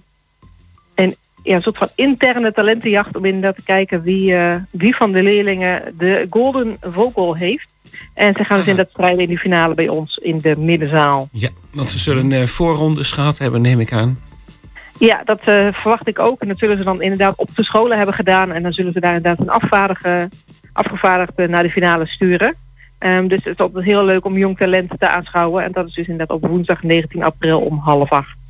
een 0.94 1.16
ja, 1.42 1.60
soort 1.60 1.78
van 1.78 1.88
interne 1.94 2.52
talentenjacht 2.52 3.16
om 3.16 3.24
inderdaad 3.24 3.56
te 3.56 3.62
kijken 3.62 4.02
wie, 4.02 4.34
eh, 4.34 4.54
wie 4.70 4.96
van 4.96 5.12
de 5.12 5.22
leerlingen 5.22 5.94
de 5.98 6.26
golden 6.30 6.76
vocal 6.80 7.34
heeft. 7.36 7.76
En 8.14 8.32
ze 8.32 8.44
gaan 8.44 8.56
dus 8.56 8.66
Aha. 8.66 8.70
inderdaad 8.70 8.90
strijden 8.90 9.20
in 9.20 9.28
die 9.28 9.38
finale 9.38 9.74
bij 9.74 9.88
ons 9.88 10.16
in 10.16 10.40
de 10.40 10.56
middenzaal. 10.56 11.28
Ja, 11.32 11.48
want 11.70 11.90
ze 11.90 11.98
zullen 11.98 12.32
eh, 12.32 12.42
voorrondes 12.42 13.12
gehad 13.12 13.38
hebben, 13.38 13.60
neem 13.60 13.80
ik 13.80 13.92
aan. 13.92 14.18
Ja, 14.98 15.22
dat 15.24 15.40
eh, 15.40 15.68
verwacht 15.72 16.08
ik 16.08 16.18
ook. 16.18 16.40
En 16.40 16.48
dat 16.48 16.58
zullen 16.58 16.76
ze 16.76 16.84
dan 16.84 17.02
inderdaad 17.02 17.36
op 17.36 17.48
de 17.54 17.64
scholen 17.64 17.96
hebben 17.96 18.14
gedaan. 18.14 18.52
En 18.52 18.62
dan 18.62 18.72
zullen 18.72 18.92
ze 18.92 19.00
daar 19.00 19.14
inderdaad 19.14 19.40
een 19.40 19.50
afvaardige, 19.50 20.28
afgevaardigde 20.72 21.48
naar 21.48 21.62
de 21.62 21.70
finale 21.70 22.06
sturen. 22.06 22.54
Ehm, 22.98 23.28
dus 23.28 23.44
het 23.44 23.52
is 23.52 23.58
altijd 23.58 23.84
heel 23.84 24.04
leuk 24.04 24.24
om 24.24 24.38
jong 24.38 24.56
talent 24.56 24.98
te 24.98 25.08
aanschouwen. 25.08 25.64
En 25.64 25.72
dat 25.72 25.86
is 25.86 25.94
dus 25.94 26.06
inderdaad 26.06 26.36
op 26.36 26.48
woensdag 26.48 26.82
19 26.82 27.22
april 27.22 27.60
om 27.60 27.78
half 27.78 28.12
acht. 28.12 28.40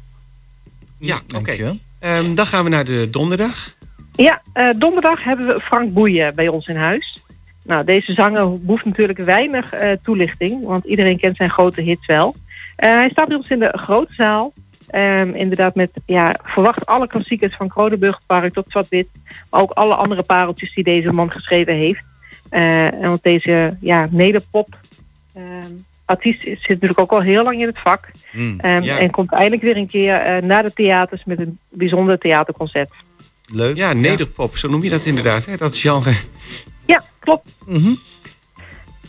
Ja, 0.98 1.20
oké. 1.36 1.78
Ehm, 2.00 2.34
dan 2.34 2.46
gaan 2.46 2.64
we 2.64 2.70
naar 2.70 2.84
de 2.84 3.10
donderdag. 3.10 3.76
Ja, 4.12 4.42
eh, 4.52 4.68
donderdag 4.76 5.24
hebben 5.24 5.46
we 5.46 5.60
Frank 5.60 5.92
Boeien 5.92 6.34
bij 6.34 6.48
ons 6.48 6.66
in 6.66 6.76
huis. 6.76 7.20
Nou, 7.64 7.84
deze 7.84 8.12
zanger 8.12 8.60
behoeft 8.60 8.84
natuurlijk 8.84 9.18
weinig 9.18 9.72
eh, 9.72 9.92
toelichting, 10.02 10.64
want 10.64 10.84
iedereen 10.84 11.18
kent 11.18 11.36
zijn 11.36 11.50
grote 11.50 11.82
hits 11.82 12.06
wel. 12.06 12.34
Eh, 12.76 12.90
hij 12.90 13.08
staat 13.10 13.28
bij 13.28 13.36
ons 13.36 13.48
in 13.48 13.58
de 13.58 13.78
grote 13.78 14.14
zaal. 14.14 14.52
Ehm, 14.88 15.34
inderdaad 15.34 15.74
met, 15.74 15.90
ja, 16.06 16.36
verwacht 16.42 16.86
alle 16.86 17.06
klassiekers 17.06 17.56
van 17.56 17.68
Kronenburgpark 17.68 18.52
tot 18.52 18.70
Zwart-Wit. 18.70 19.08
Maar 19.50 19.60
ook 19.60 19.70
alle 19.70 19.94
andere 19.94 20.22
pareltjes 20.22 20.74
die 20.74 20.84
deze 20.84 21.12
man 21.12 21.30
geschreven 21.30 21.74
heeft. 21.74 22.04
En 22.50 23.00
want 23.00 23.22
deze, 23.22 23.76
ja, 23.80 24.08
nederpop 24.10 24.78
ehm, 25.34 25.72
artiest 26.08 26.42
zit 26.42 26.68
natuurlijk 26.68 27.00
ook 27.00 27.10
al 27.12 27.20
heel 27.22 27.42
lang 27.44 27.60
in 27.60 27.66
het 27.66 27.78
vak. 27.80 28.10
Hmm, 28.30 28.60
Ehm, 28.60 28.82
Ja. 28.82 28.98
En 28.98 29.10
komt 29.10 29.32
eindelijk 29.32 29.62
weer 29.62 29.76
een 29.76 29.86
keer 29.88 30.14
eh, 30.14 30.42
naar 30.42 30.62
de 30.62 30.72
theaters 30.72 31.24
met 31.24 31.38
een 31.38 31.58
bijzonder 31.68 32.18
theaterconcert. 32.18 32.90
Leuk. 33.52 33.76
Ja, 33.76 33.92
nederpop, 33.92 34.56
zo 34.56 34.68
noem 34.68 34.82
je 34.84 34.90
dat 34.90 35.04
inderdaad, 35.04 35.44
hè, 35.46 35.56
dat 35.56 35.76
genre. 35.76 36.12
Ja, 36.86 37.02
klopt. 37.18 37.48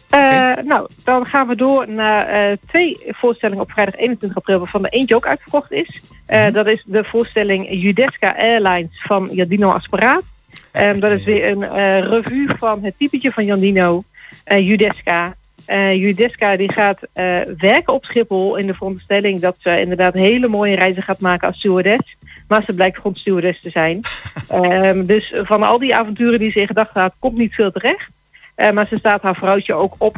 Eh, 0.10 0.54
Nou, 0.66 0.88
dan 1.04 1.26
gaan 1.26 1.48
we 1.48 1.56
door 1.56 1.90
naar 1.90 2.26
eh, 2.28 2.58
twee 2.68 2.98
voorstellingen 3.08 3.64
op 3.64 3.72
vrijdag 3.72 3.96
21 3.96 4.38
april, 4.38 4.60
waarvan 4.60 4.86
er 4.86 4.92
eentje 4.92 5.16
ook 5.16 5.26
uitverkocht 5.28 5.72
is. 5.72 6.02
Eh, 6.26 6.52
Dat 6.54 6.68
is 6.68 6.84
de 6.88 7.04
voorstelling 7.04 7.68
Judesca 7.70 8.36
Airlines 8.38 9.02
van 9.08 9.30
Jandino 9.32 9.72
Asperaat. 9.72 10.24
Ehm, 10.72 11.00
dat 11.00 11.12
is 11.12 11.24
weer 11.24 11.50
een 11.50 11.64
eh, 11.64 12.00
revue 12.00 12.50
van 12.58 12.84
het 12.84 12.94
typetje 12.98 13.32
van 13.32 13.46
Jandino, 13.46 14.04
eh 14.44 14.66
Judesca. 14.66 15.36
Judesca 15.76 16.56
die 16.56 16.72
gaat 16.72 17.08
eh, 17.14 17.42
werken 17.58 17.94
op 17.94 18.06
Schiphol 18.06 18.56
in 18.56 18.68
de 18.68 18.74
veronderstelling 18.74 19.40
dat 19.40 19.58
ze 19.60 19.80
inderdaad 19.80 20.14
hele 20.14 20.48
mooie 20.48 20.76
reizen 20.76 21.04
gaat 21.04 21.20
maken 21.20 21.48
als 21.48 21.58
stewardess. 21.58 22.16
Maar 22.48 22.64
ze 22.66 22.74
blijkt 22.74 22.98
gewoon 22.98 23.16
stewardess 23.16 23.62
te 23.62 23.70
zijn. 23.70 24.02
Ehm, 24.50 25.06
dus 25.06 25.34
van 25.36 25.64
al 25.64 25.80
die 25.80 25.96
avonturen 25.96 26.40
die 26.40 26.52
ze 26.52 26.60
in 26.60 26.68
gedachten 26.68 27.02
had, 27.02 27.14
komt 27.20 27.38
niet 27.38 27.54
veel 27.54 27.72
terecht. 27.72 28.10
Eh, 28.56 28.72
maar 28.72 28.88
ze 28.88 28.98
staat 28.98 29.22
haar 29.22 29.36
vrouwtje 29.36 29.74
ook 29.74 29.96
op, 29.98 30.16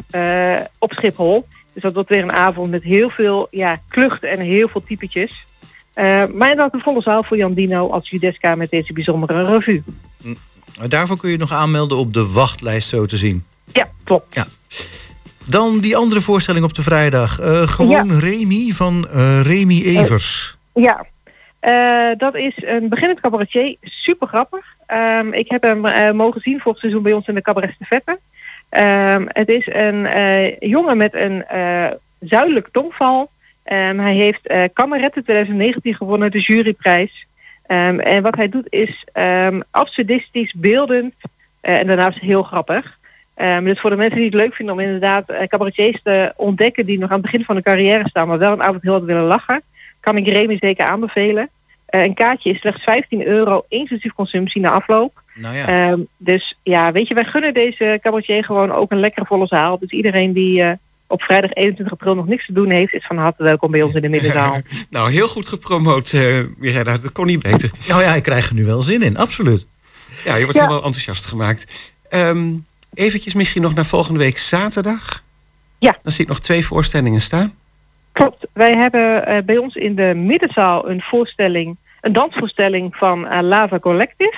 op 0.78 0.92
Schiphol. 0.92 1.46
Dus 1.72 1.82
dat 1.82 1.94
wordt 1.94 2.08
weer 2.08 2.22
een 2.22 2.32
avond 2.32 2.70
met 2.70 2.82
heel 2.82 3.08
veel 3.08 3.48
ja, 3.50 3.78
klucht 3.88 4.24
en 4.24 4.40
heel 4.40 4.68
veel 4.68 4.82
typetjes. 4.84 5.44
Maar 6.34 6.54
dat 6.54 6.74
een 6.74 6.80
volle 6.80 7.02
zaal 7.02 7.24
voor 7.24 7.36
Jan 7.36 7.52
Dino 7.52 7.90
als 7.90 8.10
Judesca 8.10 8.54
met 8.54 8.70
deze 8.70 8.92
bijzondere 8.92 9.44
revue. 9.44 9.82
Daarvoor 10.88 11.16
kun 11.16 11.30
je 11.30 11.36
nog 11.36 11.52
aanmelden 11.52 11.98
op 11.98 12.14
de 12.14 12.26
wachtlijst 12.26 12.88
zo 12.88 13.06
te 13.06 13.16
zien. 13.16 13.44
Ja, 13.72 13.88
klopt. 14.04 14.34
Ja. 14.34 14.46
Dan 15.46 15.78
die 15.78 15.96
andere 15.96 16.20
voorstelling 16.20 16.64
op 16.64 16.74
de 16.74 16.82
vrijdag. 16.82 17.40
Eh, 17.40 17.62
gewoon 17.62 18.18
Remy 18.18 18.70
van 18.70 19.08
eh, 19.12 19.40
Remy 19.42 19.82
Evers. 19.84 20.56
Ja, 20.74 21.06
Eh, 21.60 22.10
dat 22.16 22.34
is 22.34 22.52
een 22.56 22.88
beginnend 22.88 23.20
cabaretier. 23.20 23.76
Super 23.82 24.28
grappig. 24.28 24.64
Ehm, 24.86 25.32
ik 25.32 25.50
heb 25.50 25.62
hem 25.62 25.86
eh, 25.86 26.12
mogen 26.12 26.40
zien 26.40 26.60
vorig 26.60 26.78
seizoen 26.78 27.02
bij 27.02 27.12
ons 27.12 27.26
in 27.26 27.34
de 27.34 27.42
Cabaret 27.42 27.72
Stafette. 27.74 28.18
Ehm 28.68 29.24
het 29.28 29.48
is 29.48 29.66
een 29.66 30.06
eh, 30.06 30.58
jongen 30.58 30.96
met 30.96 31.14
een 31.14 31.44
eh, 31.46 31.86
zuidelijk 32.20 32.68
tongval. 32.72 33.30
Ehm, 33.64 33.98
hij 33.98 34.14
heeft 34.14 34.46
eh 34.46 34.64
Kameretten 34.72 35.24
2019 35.24 35.94
gewonnen, 35.94 36.30
de 36.30 36.40
juryprijs. 36.40 37.26
En 37.66 38.22
wat 38.22 38.36
hij 38.36 38.48
doet 38.48 38.66
is 38.70 39.04
absurdistisch, 39.70 40.52
beeldend 40.56 41.14
eh, 41.60 41.78
en 41.78 41.86
daarnaast 41.86 42.18
heel 42.18 42.42
grappig. 42.42 42.98
Ehm, 43.42 43.64
dus 43.64 43.80
voor 43.80 43.90
de 43.90 43.96
mensen 43.96 44.16
die 44.16 44.24
het 44.26 44.34
leuk 44.34 44.54
vinden 44.54 44.74
om 44.74 44.80
inderdaad 44.80 45.28
eh, 45.28 45.46
cabaretiers 45.46 46.00
te 46.02 46.32
ontdekken 46.36 46.86
die 46.86 46.98
nog 46.98 47.08
aan 47.10 47.20
het 47.20 47.30
begin 47.30 47.44
van 47.44 47.56
de 47.56 47.62
carrière 47.62 48.08
staan, 48.08 48.28
maar 48.28 48.38
wel 48.38 48.52
een 48.52 48.62
avond 48.62 48.82
heel 48.82 48.92
wat 48.92 49.02
willen 49.02 49.22
lachen, 49.22 49.62
kan 50.00 50.16
ik 50.16 50.26
Remy 50.26 50.56
zeker 50.60 50.86
aanbevelen. 50.86 51.48
Eh, 51.86 52.02
een 52.02 52.14
kaartje 52.14 52.50
is 52.50 52.58
slechts 52.60 52.82
15 52.82 53.26
euro, 53.26 53.64
inclusief 53.68 54.12
consumptie 54.12 54.60
na 54.60 54.70
afloop. 54.70 55.20
Nou 55.34 55.56
ja. 55.56 55.66
Ehm, 55.66 56.00
dus 56.16 56.58
ja, 56.62 56.92
weet 56.92 57.08
je, 57.08 57.14
wij 57.14 57.24
gunnen 57.24 57.54
deze 57.54 57.98
cabaretier 58.02 58.44
gewoon 58.44 58.72
ook 58.72 58.90
een 58.90 59.00
lekkere 59.00 59.26
volle 59.26 59.46
zaal. 59.46 59.78
Dus 59.78 59.90
iedereen 59.90 60.32
die 60.32 60.62
eh, 60.62 60.72
op 61.06 61.22
vrijdag 61.22 61.52
21 61.52 61.92
april 61.98 62.14
nog 62.14 62.26
niks 62.26 62.46
te 62.46 62.52
doen 62.52 62.70
heeft, 62.70 62.94
is 62.94 63.06
van 63.06 63.16
harte 63.16 63.42
welkom 63.42 63.70
bij 63.70 63.82
ons 63.82 63.94
in 63.94 64.02
de 64.02 64.08
middenzaal. 64.08 64.56
Nou, 64.90 65.10
heel 65.10 65.28
goed 65.28 65.48
gepromoot, 65.48 66.12
eh 66.12 66.38
Mirella. 66.58 66.92
Dat 66.96 67.12
kon 67.12 67.26
niet 67.26 67.42
beter. 67.42 67.70
Nou 67.88 68.02
ja, 68.02 68.14
ik 68.14 68.22
krijg 68.22 68.48
er 68.48 68.54
nu 68.54 68.64
wel 68.64 68.82
zin 68.82 69.02
in, 69.02 69.16
absoluut. 69.16 69.66
Ja, 70.24 70.34
je 70.34 70.42
wordt 70.42 70.56
Ja. 70.56 70.62
helemaal 70.64 70.84
enthousiast 70.84 71.24
gemaakt. 71.24 71.90
Ehm 72.08 72.48
eventjes 72.94 73.34
misschien 73.34 73.62
nog 73.62 73.74
naar 73.74 73.84
volgende 73.84 74.18
week 74.18 74.38
zaterdag. 74.38 75.22
Ja. 75.78 75.96
Dan 76.02 76.12
zie 76.12 76.22
ik 76.22 76.28
nog 76.28 76.40
twee 76.40 76.66
voorstellingen 76.66 77.20
staan. 77.20 77.54
Klopt. 78.12 78.46
Wij 78.52 78.76
hebben 78.76 79.26
eh, 79.26 79.42
bij 79.42 79.56
ons 79.56 79.74
in 79.74 79.94
de 79.94 80.14
middenzaal 80.14 80.88
een 80.88 81.00
voorstelling, 81.00 81.76
een 82.00 82.12
dansvoorstelling 82.12 82.96
van 82.96 83.26
eh, 83.26 83.42
Lava 83.42 83.78
Collective. 83.78 84.36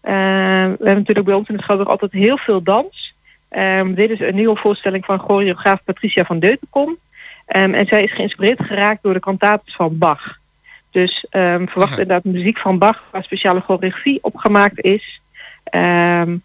Eh, 0.00 0.12
we 0.12 0.84
hebben 0.84 0.96
natuurlijk 0.96 1.26
bij 1.26 1.34
ons 1.34 1.48
in 1.48 1.54
het 1.54 1.62
Schouwburg 1.62 1.90
altijd 1.90 2.12
heel 2.12 2.38
veel 2.38 2.62
dans. 2.62 3.14
Ehm, 3.48 3.94
dit 3.94 4.10
is 4.10 4.20
een 4.20 4.34
nieuwe 4.34 4.56
voorstelling 4.56 5.04
van 5.04 5.18
choreograaf 5.18 5.84
Patricia 5.84 6.24
van 6.24 6.38
Deutenkom. 6.38 6.96
Ehm, 7.46 7.74
en 7.74 7.86
zij 7.86 8.02
is 8.02 8.12
geïnspireerd 8.12 8.62
geraakt 8.62 9.02
door 9.02 9.14
de 9.14 9.20
kantates 9.20 9.74
van 9.74 9.98
Bach. 9.98 10.38
Dus 10.90 11.26
ehm, 11.30 11.66
verwacht 11.66 11.92
Aha. 11.92 12.00
inderdaad 12.00 12.32
muziek 12.32 12.58
van 12.58 12.78
Bach 12.78 13.02
waar 13.10 13.24
speciale 13.24 13.60
choreografie 13.60 14.18
opgemaakt 14.22 14.80
is. 14.80 15.20
Ehm, 15.64 16.36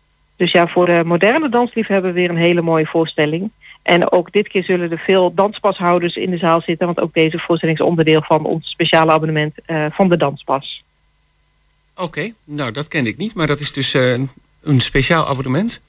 dus 0.41 0.51
ja, 0.51 0.67
voor 0.67 0.85
de 0.85 1.01
moderne 1.05 1.49
dansliefhebber 1.49 2.13
weer 2.13 2.29
een 2.29 2.35
hele 2.37 2.61
mooie 2.61 2.85
voorstelling. 2.85 3.51
En 3.81 4.11
ook 4.11 4.31
dit 4.31 4.47
keer 4.47 4.63
zullen 4.63 4.91
er 4.91 4.97
veel 4.99 5.33
danspashouders 5.33 6.15
in 6.15 6.29
de 6.31 6.37
zaal 6.37 6.61
zitten, 6.61 6.85
want 6.85 6.99
ook 6.99 7.13
deze 7.13 7.39
voorstelling 7.39 7.79
is 7.79 7.85
onderdeel 7.85 8.21
van 8.21 8.45
ons 8.45 8.69
speciale 8.69 9.11
abonnement 9.11 9.55
eh, 9.65 9.85
van 9.91 10.09
de 10.09 10.17
danspas. 10.17 10.83
Oké, 11.95 12.31
nou 12.43 12.71
dat 12.71 12.87
kende 12.87 13.09
ik 13.09 13.17
niet, 13.17 13.35
maar 13.35 13.47
dat 13.47 13.59
is 13.59 13.71
dus 13.71 13.93
eh, 13.93 14.11
een- 14.63 14.79
speciaal 14.81 15.27
abonnement. 15.27 15.81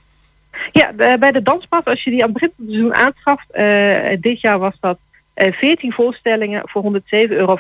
Ja, 0.73 0.93
de- 0.93 1.17
bij 1.21 1.33
de 1.33 1.43
danspas, 1.43 1.85
als 1.85 2.05
je 2.05 2.11
die 2.11 2.23
aan 2.25 2.31
het 2.33 2.39
begin 2.41 2.53
van 2.57 2.65
het 2.67 2.75
seizoen 2.75 2.95
aanschaft, 2.95 3.51
eh, 3.51 4.21
dit 4.21 4.41
jaar 4.41 4.59
was 4.59 4.75
dat 4.81 4.99
eh 5.35 5.53
14 5.53 5.93
voorstellingen 5.93 6.63
voor 6.65 6.83
107,50 6.83 7.39
euro. 7.39 7.59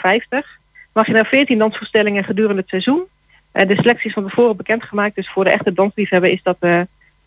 Mag 0.93 1.07
je 1.07 1.13
naar 1.13 1.27
14 1.27 1.59
dansvoorstellingen 1.59 2.25
gedurende 2.25 2.61
het 2.61 2.69
seizoen. 2.69 3.03
Eh, 3.53 3.69
de 3.69 3.75
selectie 3.77 4.07
is 4.09 4.13
van 4.13 4.25
tevoren 4.29 4.57
bekendgemaakt, 4.57 5.15
dus 5.15 5.31
voor 5.31 5.45
de 5.45 5.51
echte 5.51 5.73
dansliefhebber 5.73 6.31
is 6.31 6.43
dat 6.43 6.57
eh, 6.61 6.81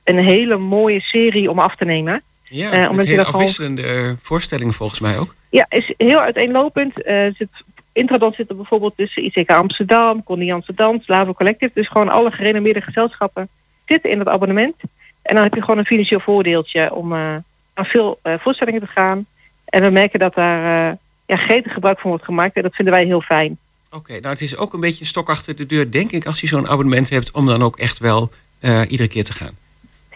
een 0.03 0.17
hele 0.17 0.57
mooie 0.57 0.99
serie 1.01 1.49
om 1.51 1.59
af 1.59 1.75
te 1.75 1.85
nemen. 1.85 2.21
Ja, 2.43 2.71
Eh, 2.71 2.89
omdat 2.89 3.05
je 3.05 3.11
hele 3.11 3.23
gewoon- 3.25 3.41
afwisselende 3.41 4.15
voorstellingen 4.21 4.73
volgens 4.73 4.99
mij 4.99 5.17
ook. 5.17 5.35
Ja, 5.49 5.65
is 5.69 5.93
heel 5.97 6.19
uiteenlopend. 6.19 6.93
Zit, 7.37 7.47
Intradans 7.93 8.35
zit 8.35 8.49
er 8.49 8.55
bijvoorbeeld 8.55 8.93
tussen 8.97 9.23
ICK 9.25 9.49
Amsterdam, 9.51 10.23
Connie 10.23 10.53
Amsterdam, 10.53 11.01
Slavo 11.01 11.33
Collective. 11.33 11.71
Dus 11.73 11.87
gewoon 11.87 12.09
alle 12.09 12.31
gerenommeerde 12.31 12.81
gezelschappen 12.81 13.47
zitten 13.85 14.09
in 14.09 14.19
het 14.19 14.27
abonnement. 14.27 14.75
En 15.21 15.35
dan 15.35 15.43
heb 15.43 15.53
je 15.53 15.61
gewoon 15.61 15.77
een 15.77 15.85
financieel 15.85 16.19
voordeeltje 16.19 16.93
om 16.93 17.13
aan 17.13 17.85
veel 17.85 18.19
voorstellingen 18.23 18.81
te 18.81 18.87
gaan. 18.87 19.25
En 19.65 19.81
we 19.81 19.89
merken 19.89 20.19
dat 20.19 20.35
daar 20.35 20.89
eh 20.89 20.95
ja, 21.25 21.35
gretig 21.37 21.73
gebruik 21.73 21.99
van 21.99 22.09
wordt 22.09 22.25
gemaakt. 22.25 22.55
En 22.55 22.61
dat 22.61 22.75
vinden 22.75 22.93
wij 22.93 23.05
heel 23.05 23.21
fijn. 23.21 23.57
Oké, 23.95 24.11
nou 24.11 24.27
het 24.27 24.41
is 24.41 24.57
ook 24.57 24.73
een 24.73 24.79
beetje 24.79 25.01
een 25.01 25.07
stok 25.07 25.29
achter 25.29 25.55
de 25.55 25.65
deur, 25.65 25.91
denk 25.91 26.11
ik, 26.11 26.25
als 26.25 26.41
je 26.41 26.47
zo'n 26.47 26.67
abonnement 26.67 27.09
hebt, 27.09 27.31
om 27.31 27.45
dan 27.45 27.63
ook 27.63 27.77
echt 27.77 27.97
wel 27.97 28.29
eh, 28.59 28.81
iedere 28.87 29.09
keer 29.09 29.23
te 29.23 29.33
gaan. 29.33 29.57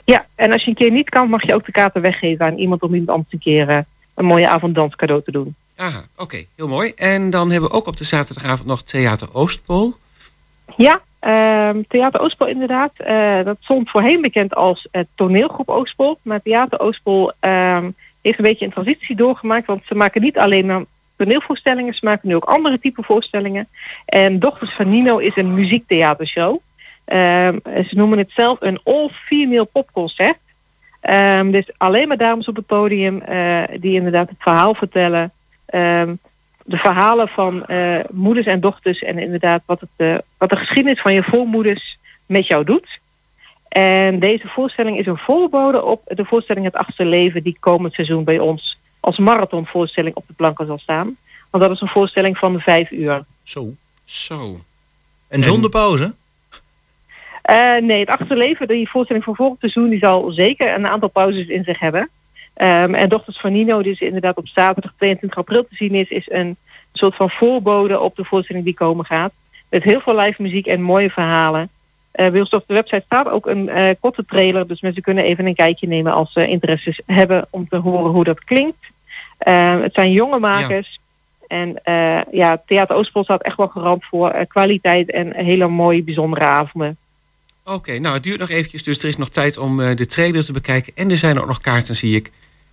Ja, 0.06 0.26
en 0.36 0.52
als 0.52 0.64
je 0.64 0.70
een 0.70 0.76
keer 0.76 0.92
niet 0.92 1.10
kan, 1.10 1.30
mag 1.30 1.46
je 1.46 1.54
ook 1.54 1.66
de 1.66 1.72
kaarten 1.72 2.02
weggeven 2.02 2.46
aan 2.46 2.58
iemand 2.58 2.82
om 2.82 2.92
iemand 2.94 3.10
anders 3.10 3.34
een 3.34 3.40
keer 3.40 3.70
eh, 3.70 3.78
een 4.14 4.26
mooie 4.26 4.48
avond 4.48 4.76
dans 4.76 4.96
cadeau 4.96 5.24
te 5.24 5.32
doen. 5.32 5.56
Aha, 5.76 6.04
oké, 6.18 6.44
heel 6.56 6.68
mooi. 6.68 6.92
En 6.96 7.30
dan 7.30 7.52
hebben 7.52 7.70
we 7.70 7.76
ook 7.76 7.88
op 7.88 7.98
de 7.98 8.04
zaterdagavond 8.04 8.68
nog 8.68 8.84
Theater 8.84 9.34
Oostpool. 9.34 9.98
Ja, 10.78 11.02
ehm, 11.20 11.82
Theater 11.88 12.22
Oostpol 12.22 12.48
inderdaad. 12.48 12.92
Eh, 12.98 13.44
dat 13.44 13.58
stond 13.60 13.90
voorheen 13.90 14.22
bekend 14.22 14.56
als 14.56 14.88
toneelgroep 15.16 15.70
Oostpol. 15.70 16.20
Maar 16.22 16.42
Theater 16.42 16.80
Oostpol 16.80 17.32
ehm, 17.40 17.90
heeft 18.22 18.38
een 18.38 18.46
beetje 18.46 18.66
een 18.66 18.72
transitie 18.72 19.16
doorgemaakt. 19.16 19.68
Want 19.68 19.82
ze 19.86 19.96
maken 19.96 20.22
niet 20.22 20.38
alleen 20.38 20.66
maar 20.66 20.84
toneelvoorstellingen. 21.20 21.94
Ze 21.94 22.06
maken 22.06 22.28
nu 22.28 22.36
ook 22.36 22.44
andere 22.44 22.80
type 22.80 23.04
voorstellingen. 23.04 23.68
En 24.06 24.40
Dochters 24.40 24.76
van 24.76 24.90
Nino 24.90 25.18
is 25.18 25.36
een 25.36 25.54
muziektheatershow. 25.54 26.60
Ehm, 27.06 27.58
ze 27.64 27.96
noemen 27.96 28.18
het 28.18 28.32
zelf 28.32 28.58
een 28.62 28.80
all-female 28.84 29.66
popconcert. 29.66 30.38
Ehm, 31.02 31.52
dus 31.52 31.72
alleen 31.78 32.08
maar 32.08 32.18
dames 32.18 32.48
op 32.48 32.56
het 32.56 32.66
podium 32.66 33.22
eh, 33.22 33.64
die 33.80 33.94
inderdaad 33.94 34.30
het 34.30 34.38
verhaal 34.40 34.74
vertellen. 34.74 35.32
Ehm, 35.66 36.14
de 36.66 36.78
verhalen 36.78 37.28
van 37.28 37.66
eh, 37.66 38.00
moeders 38.12 38.46
en 38.46 38.60
dochters 38.60 39.00
en 39.00 39.18
inderdaad 39.18 39.62
wat, 39.66 39.80
het, 39.80 39.90
eh, 39.96 40.18
wat 40.38 40.50
de 40.50 40.56
geschiedenis 40.56 41.02
van 41.02 41.14
je 41.14 41.24
voormoeders 41.24 41.98
met 42.26 42.48
jou 42.48 42.64
doet. 42.64 43.00
En 43.68 44.20
deze 44.20 44.48
voorstelling 44.48 44.98
is 44.98 45.06
een 45.06 45.18
voorbode 45.18 45.84
op 45.84 46.02
de 46.06 46.26
voorstelling 46.26 46.66
Het 46.66 46.76
Achtste 46.76 47.06
Leven 47.06 47.44
die 47.44 47.58
komend 47.60 47.94
seizoen 47.94 48.24
bij 48.24 48.40
ons 48.40 48.79
als 49.10 49.18
marathonvoorstelling 49.18 50.16
op 50.16 50.24
de 50.28 50.34
planken 50.34 50.66
zal 50.66 50.80
staan. 50.80 51.18
Want 51.50 51.64
dat 51.64 51.72
is 51.72 51.82
een 51.82 51.88
voorstelling 51.88 52.38
van 52.38 52.60
vijf 52.60 52.92
uur. 52.92 53.24
Zo. 53.44 53.74
Zo. 54.04 54.60
En 55.28 55.44
zonder 55.44 55.70
pauze? 55.70 56.14
Eh, 57.42 57.78
nee, 57.82 58.00
het 58.00 58.10
achtste 58.10 58.36
leven, 58.36 58.68
die 58.68 58.90
voorstelling 58.90 59.26
van 59.26 59.36
vorig 59.36 59.56
seizoen, 59.60 59.90
die 59.90 60.00
zal 60.00 60.32
zeker 60.32 60.74
een 60.74 60.88
aantal 60.88 61.10
pauzes 61.10 61.48
in 61.48 61.64
zich 61.64 61.80
hebben. 61.80 62.10
Ehm, 62.54 62.94
en 62.94 63.10
Dochters 63.10 63.40
van 63.40 63.52
Nino, 63.52 63.82
die 63.82 63.92
is 63.92 64.00
inderdaad 64.00 64.38
op 64.38 64.48
zaterdag 64.48 64.94
22 64.98 65.40
april 65.40 65.64
te 65.64 65.76
zien 65.76 65.94
is, 65.96 66.10
is 66.10 66.30
een 66.30 66.58
soort 66.94 67.16
van 67.16 67.30
voorbode 67.30 68.00
op 68.00 68.16
de 68.16 68.26
voorstelling 68.26 68.66
die 68.66 68.74
komen 68.74 69.06
gaat. 69.06 69.32
Met 69.70 69.84
heel 69.84 70.00
veel 70.00 70.20
live 70.20 70.42
muziek 70.42 70.66
en 70.66 70.82
mooie 70.82 71.10
verhalen. 71.10 71.70
Eh 72.12 72.32
bij 72.32 72.40
ons 72.40 72.50
op 72.50 72.64
de 72.68 72.74
website 72.74 73.04
staat 73.06 73.30
ook 73.30 73.46
een 73.46 73.70
eh, 73.70 73.96
korte 74.00 74.26
trailer, 74.26 74.68
dus 74.68 74.82
mensen 74.82 75.02
kunnen 75.02 75.24
even 75.24 75.46
een 75.46 75.56
kijkje 75.56 75.88
nemen 75.88 76.14
als 76.14 76.32
ze 76.34 76.48
interesses 76.48 77.02
hebben 77.06 77.48
om 77.50 77.68
te 77.68 77.78
horen 77.78 78.12
hoe 78.12 78.24
dat 78.24 78.44
klinkt. 78.44 78.86
Ehm, 79.40 79.82
het 79.82 79.94
zijn 79.94 80.12
jonge 80.12 80.40
makers. 80.40 81.00
En 81.48 81.84
eh, 81.84 82.22
ja, 82.32 82.62
Theater 82.66 82.96
Oostpol 82.96 83.24
staat 83.24 83.42
echt 83.42 83.58
wel 83.58 83.68
garant 83.68 84.06
voor 84.06 84.30
eh, 84.30 84.46
kwaliteit 84.48 85.12
en 85.12 85.34
hele 85.36 85.68
mooie, 85.68 86.04
bijzondere 86.04 86.46
avonden. 86.46 86.98
Oké, 87.66 88.00
nou 88.00 88.14
het 88.14 88.24
duurt 88.24 88.40
nog 88.40 88.50
eventjes, 88.50 88.84
dus 88.84 89.02
er 89.04 89.10
is 89.10 89.18
nog 89.18 89.30
tijd 89.30 89.58
om 89.58 89.82
eh, 89.82 89.96
de 89.96 90.06
trailer 90.06 90.46
te 90.46 90.52
bekijken. 90.52 90.94
En 90.96 91.12
er 91.12 91.18
zijn 91.18 91.40
ook 91.40 91.48
nog 91.48 91.62
kaarten, 91.62 91.96
zie 91.96 92.16
ik, 92.16 92.32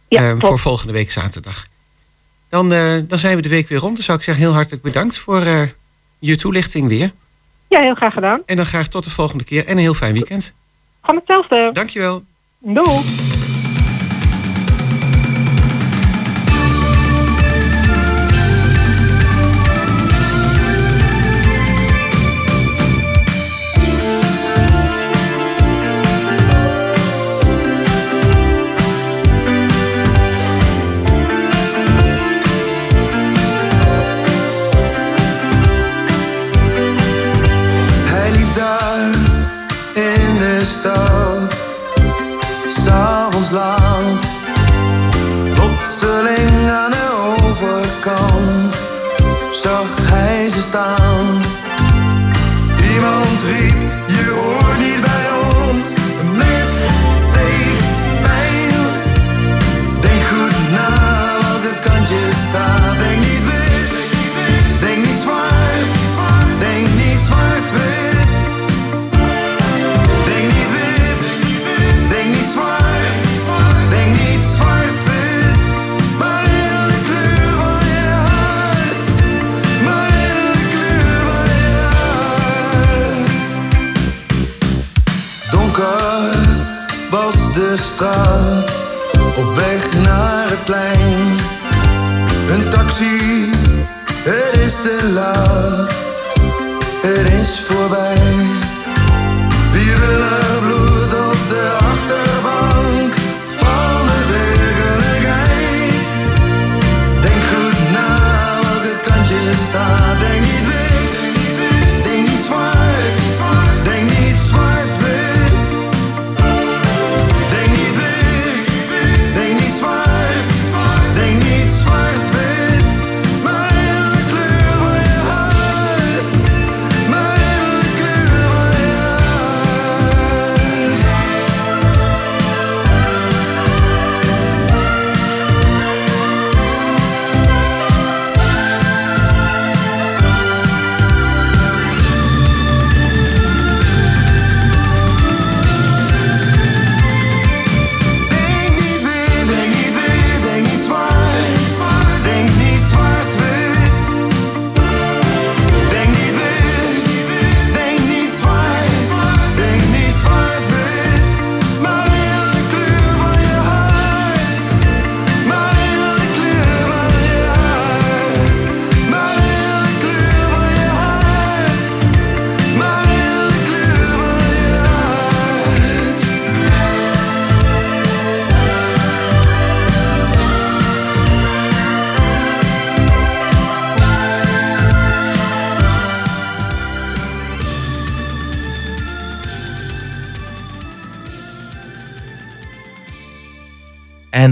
Ja, 0.08 0.20
eh, 0.22 0.28
klopt. 0.28 0.46
voor 0.46 0.58
volgende 0.58 0.92
week 0.92 1.10
zaterdag. 1.10 1.66
Dan, 2.48 2.68
dan 3.08 3.18
zijn 3.18 3.36
we 3.36 3.42
de 3.42 3.48
week 3.48 3.68
weer 3.68 3.78
rond. 3.78 3.94
Dan 3.94 4.04
zou 4.04 4.18
ik 4.18 4.24
zeggen 4.24 4.44
heel 4.44 4.52
hartelijk 4.52 4.82
bedankt 4.82 5.18
voor 5.18 5.42
je 6.18 6.36
toelichting 6.36 6.88
weer. 6.88 7.10
Ja, 7.68 7.80
heel 7.80 7.94
graag 7.94 8.12
gedaan. 8.12 8.42
En 8.46 8.56
dan 8.56 8.66
graag 8.66 8.88
tot 8.88 9.04
de 9.04 9.10
volgende 9.10 9.44
keer 9.44 9.66
en 9.66 9.72
een 9.72 9.78
heel 9.78 9.94
fijn 9.94 10.12
weekend. 10.12 10.54
Gewoon 11.00 11.16
hetzelfde. 11.16 11.70
Dankjewel. 11.72 12.22
Doei. 12.58 13.00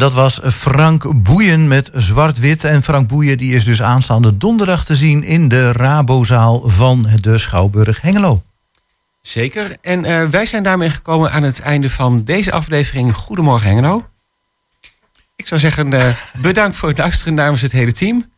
dat 0.05 0.14
was 0.14 0.40
Frank 0.44 1.22
Boeien 1.22 1.68
met 1.68 1.90
Zwart-Wit. 1.94 2.64
En 2.64 2.82
Frank 2.82 3.09
Boeien 3.09 3.38
die 3.38 3.55
is 3.55 3.64
dus 3.64 3.82
aanstaande 3.82 4.36
donderdag 4.36 4.84
te 4.84 4.96
zien 4.96 5.22
in 5.22 5.48
de 5.48 5.72
Rabozaal 5.72 6.68
van 6.68 7.07
de 7.20 7.38
Schouwburg 7.38 8.00
Hengelo. 8.00 8.42
Zeker. 9.20 9.76
En 9.80 10.05
eh, 10.05 10.28
wij 10.28 10.46
zijn 10.46 10.62
daarmee 10.62 10.90
gekomen 10.90 11.30
aan 11.30 11.42
het 11.42 11.61
einde 11.61 11.90
van 11.90 12.24
deze 12.24 12.52
aflevering. 12.52 13.14
Goedemorgen 13.14 13.68
Hengelo. 13.68 14.07
Ik 15.36 15.46
zou 15.46 15.61
zeggen, 15.61 15.92
eh, 15.92 16.16
bedankt 16.42 16.76
voor 16.76 16.88
het 16.88 16.98
luisteren 16.98 17.34
namens 17.34 17.62
het 17.62 17.72
hele 17.72 17.92
team. 17.92 18.30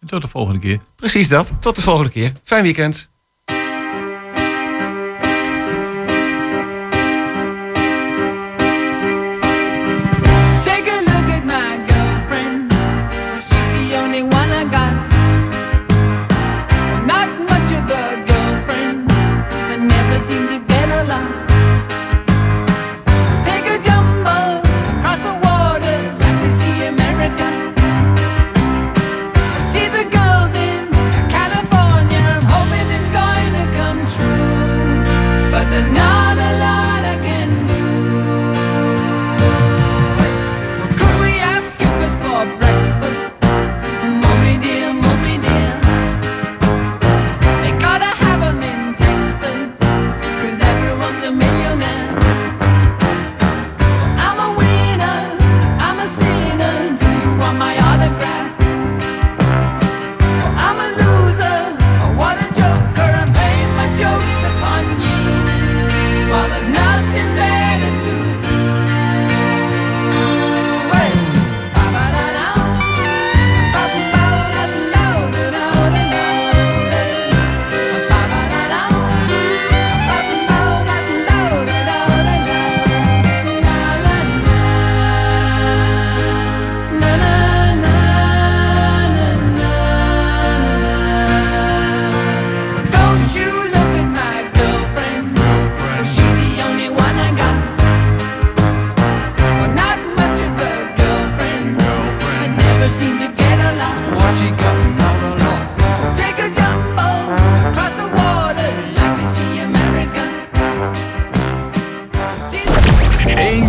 En 0.00 0.06
tot 0.06 0.22
de 0.22 0.28
volgende 0.28 0.60
keer. 0.60 0.78
Precies 0.96 1.28
dat. 1.28 1.52
Tot 1.60 1.76
de 1.76 1.82
volgende 1.82 2.10
keer. 2.10 2.32
Fijn 2.44 2.62
weekend. 2.62 3.08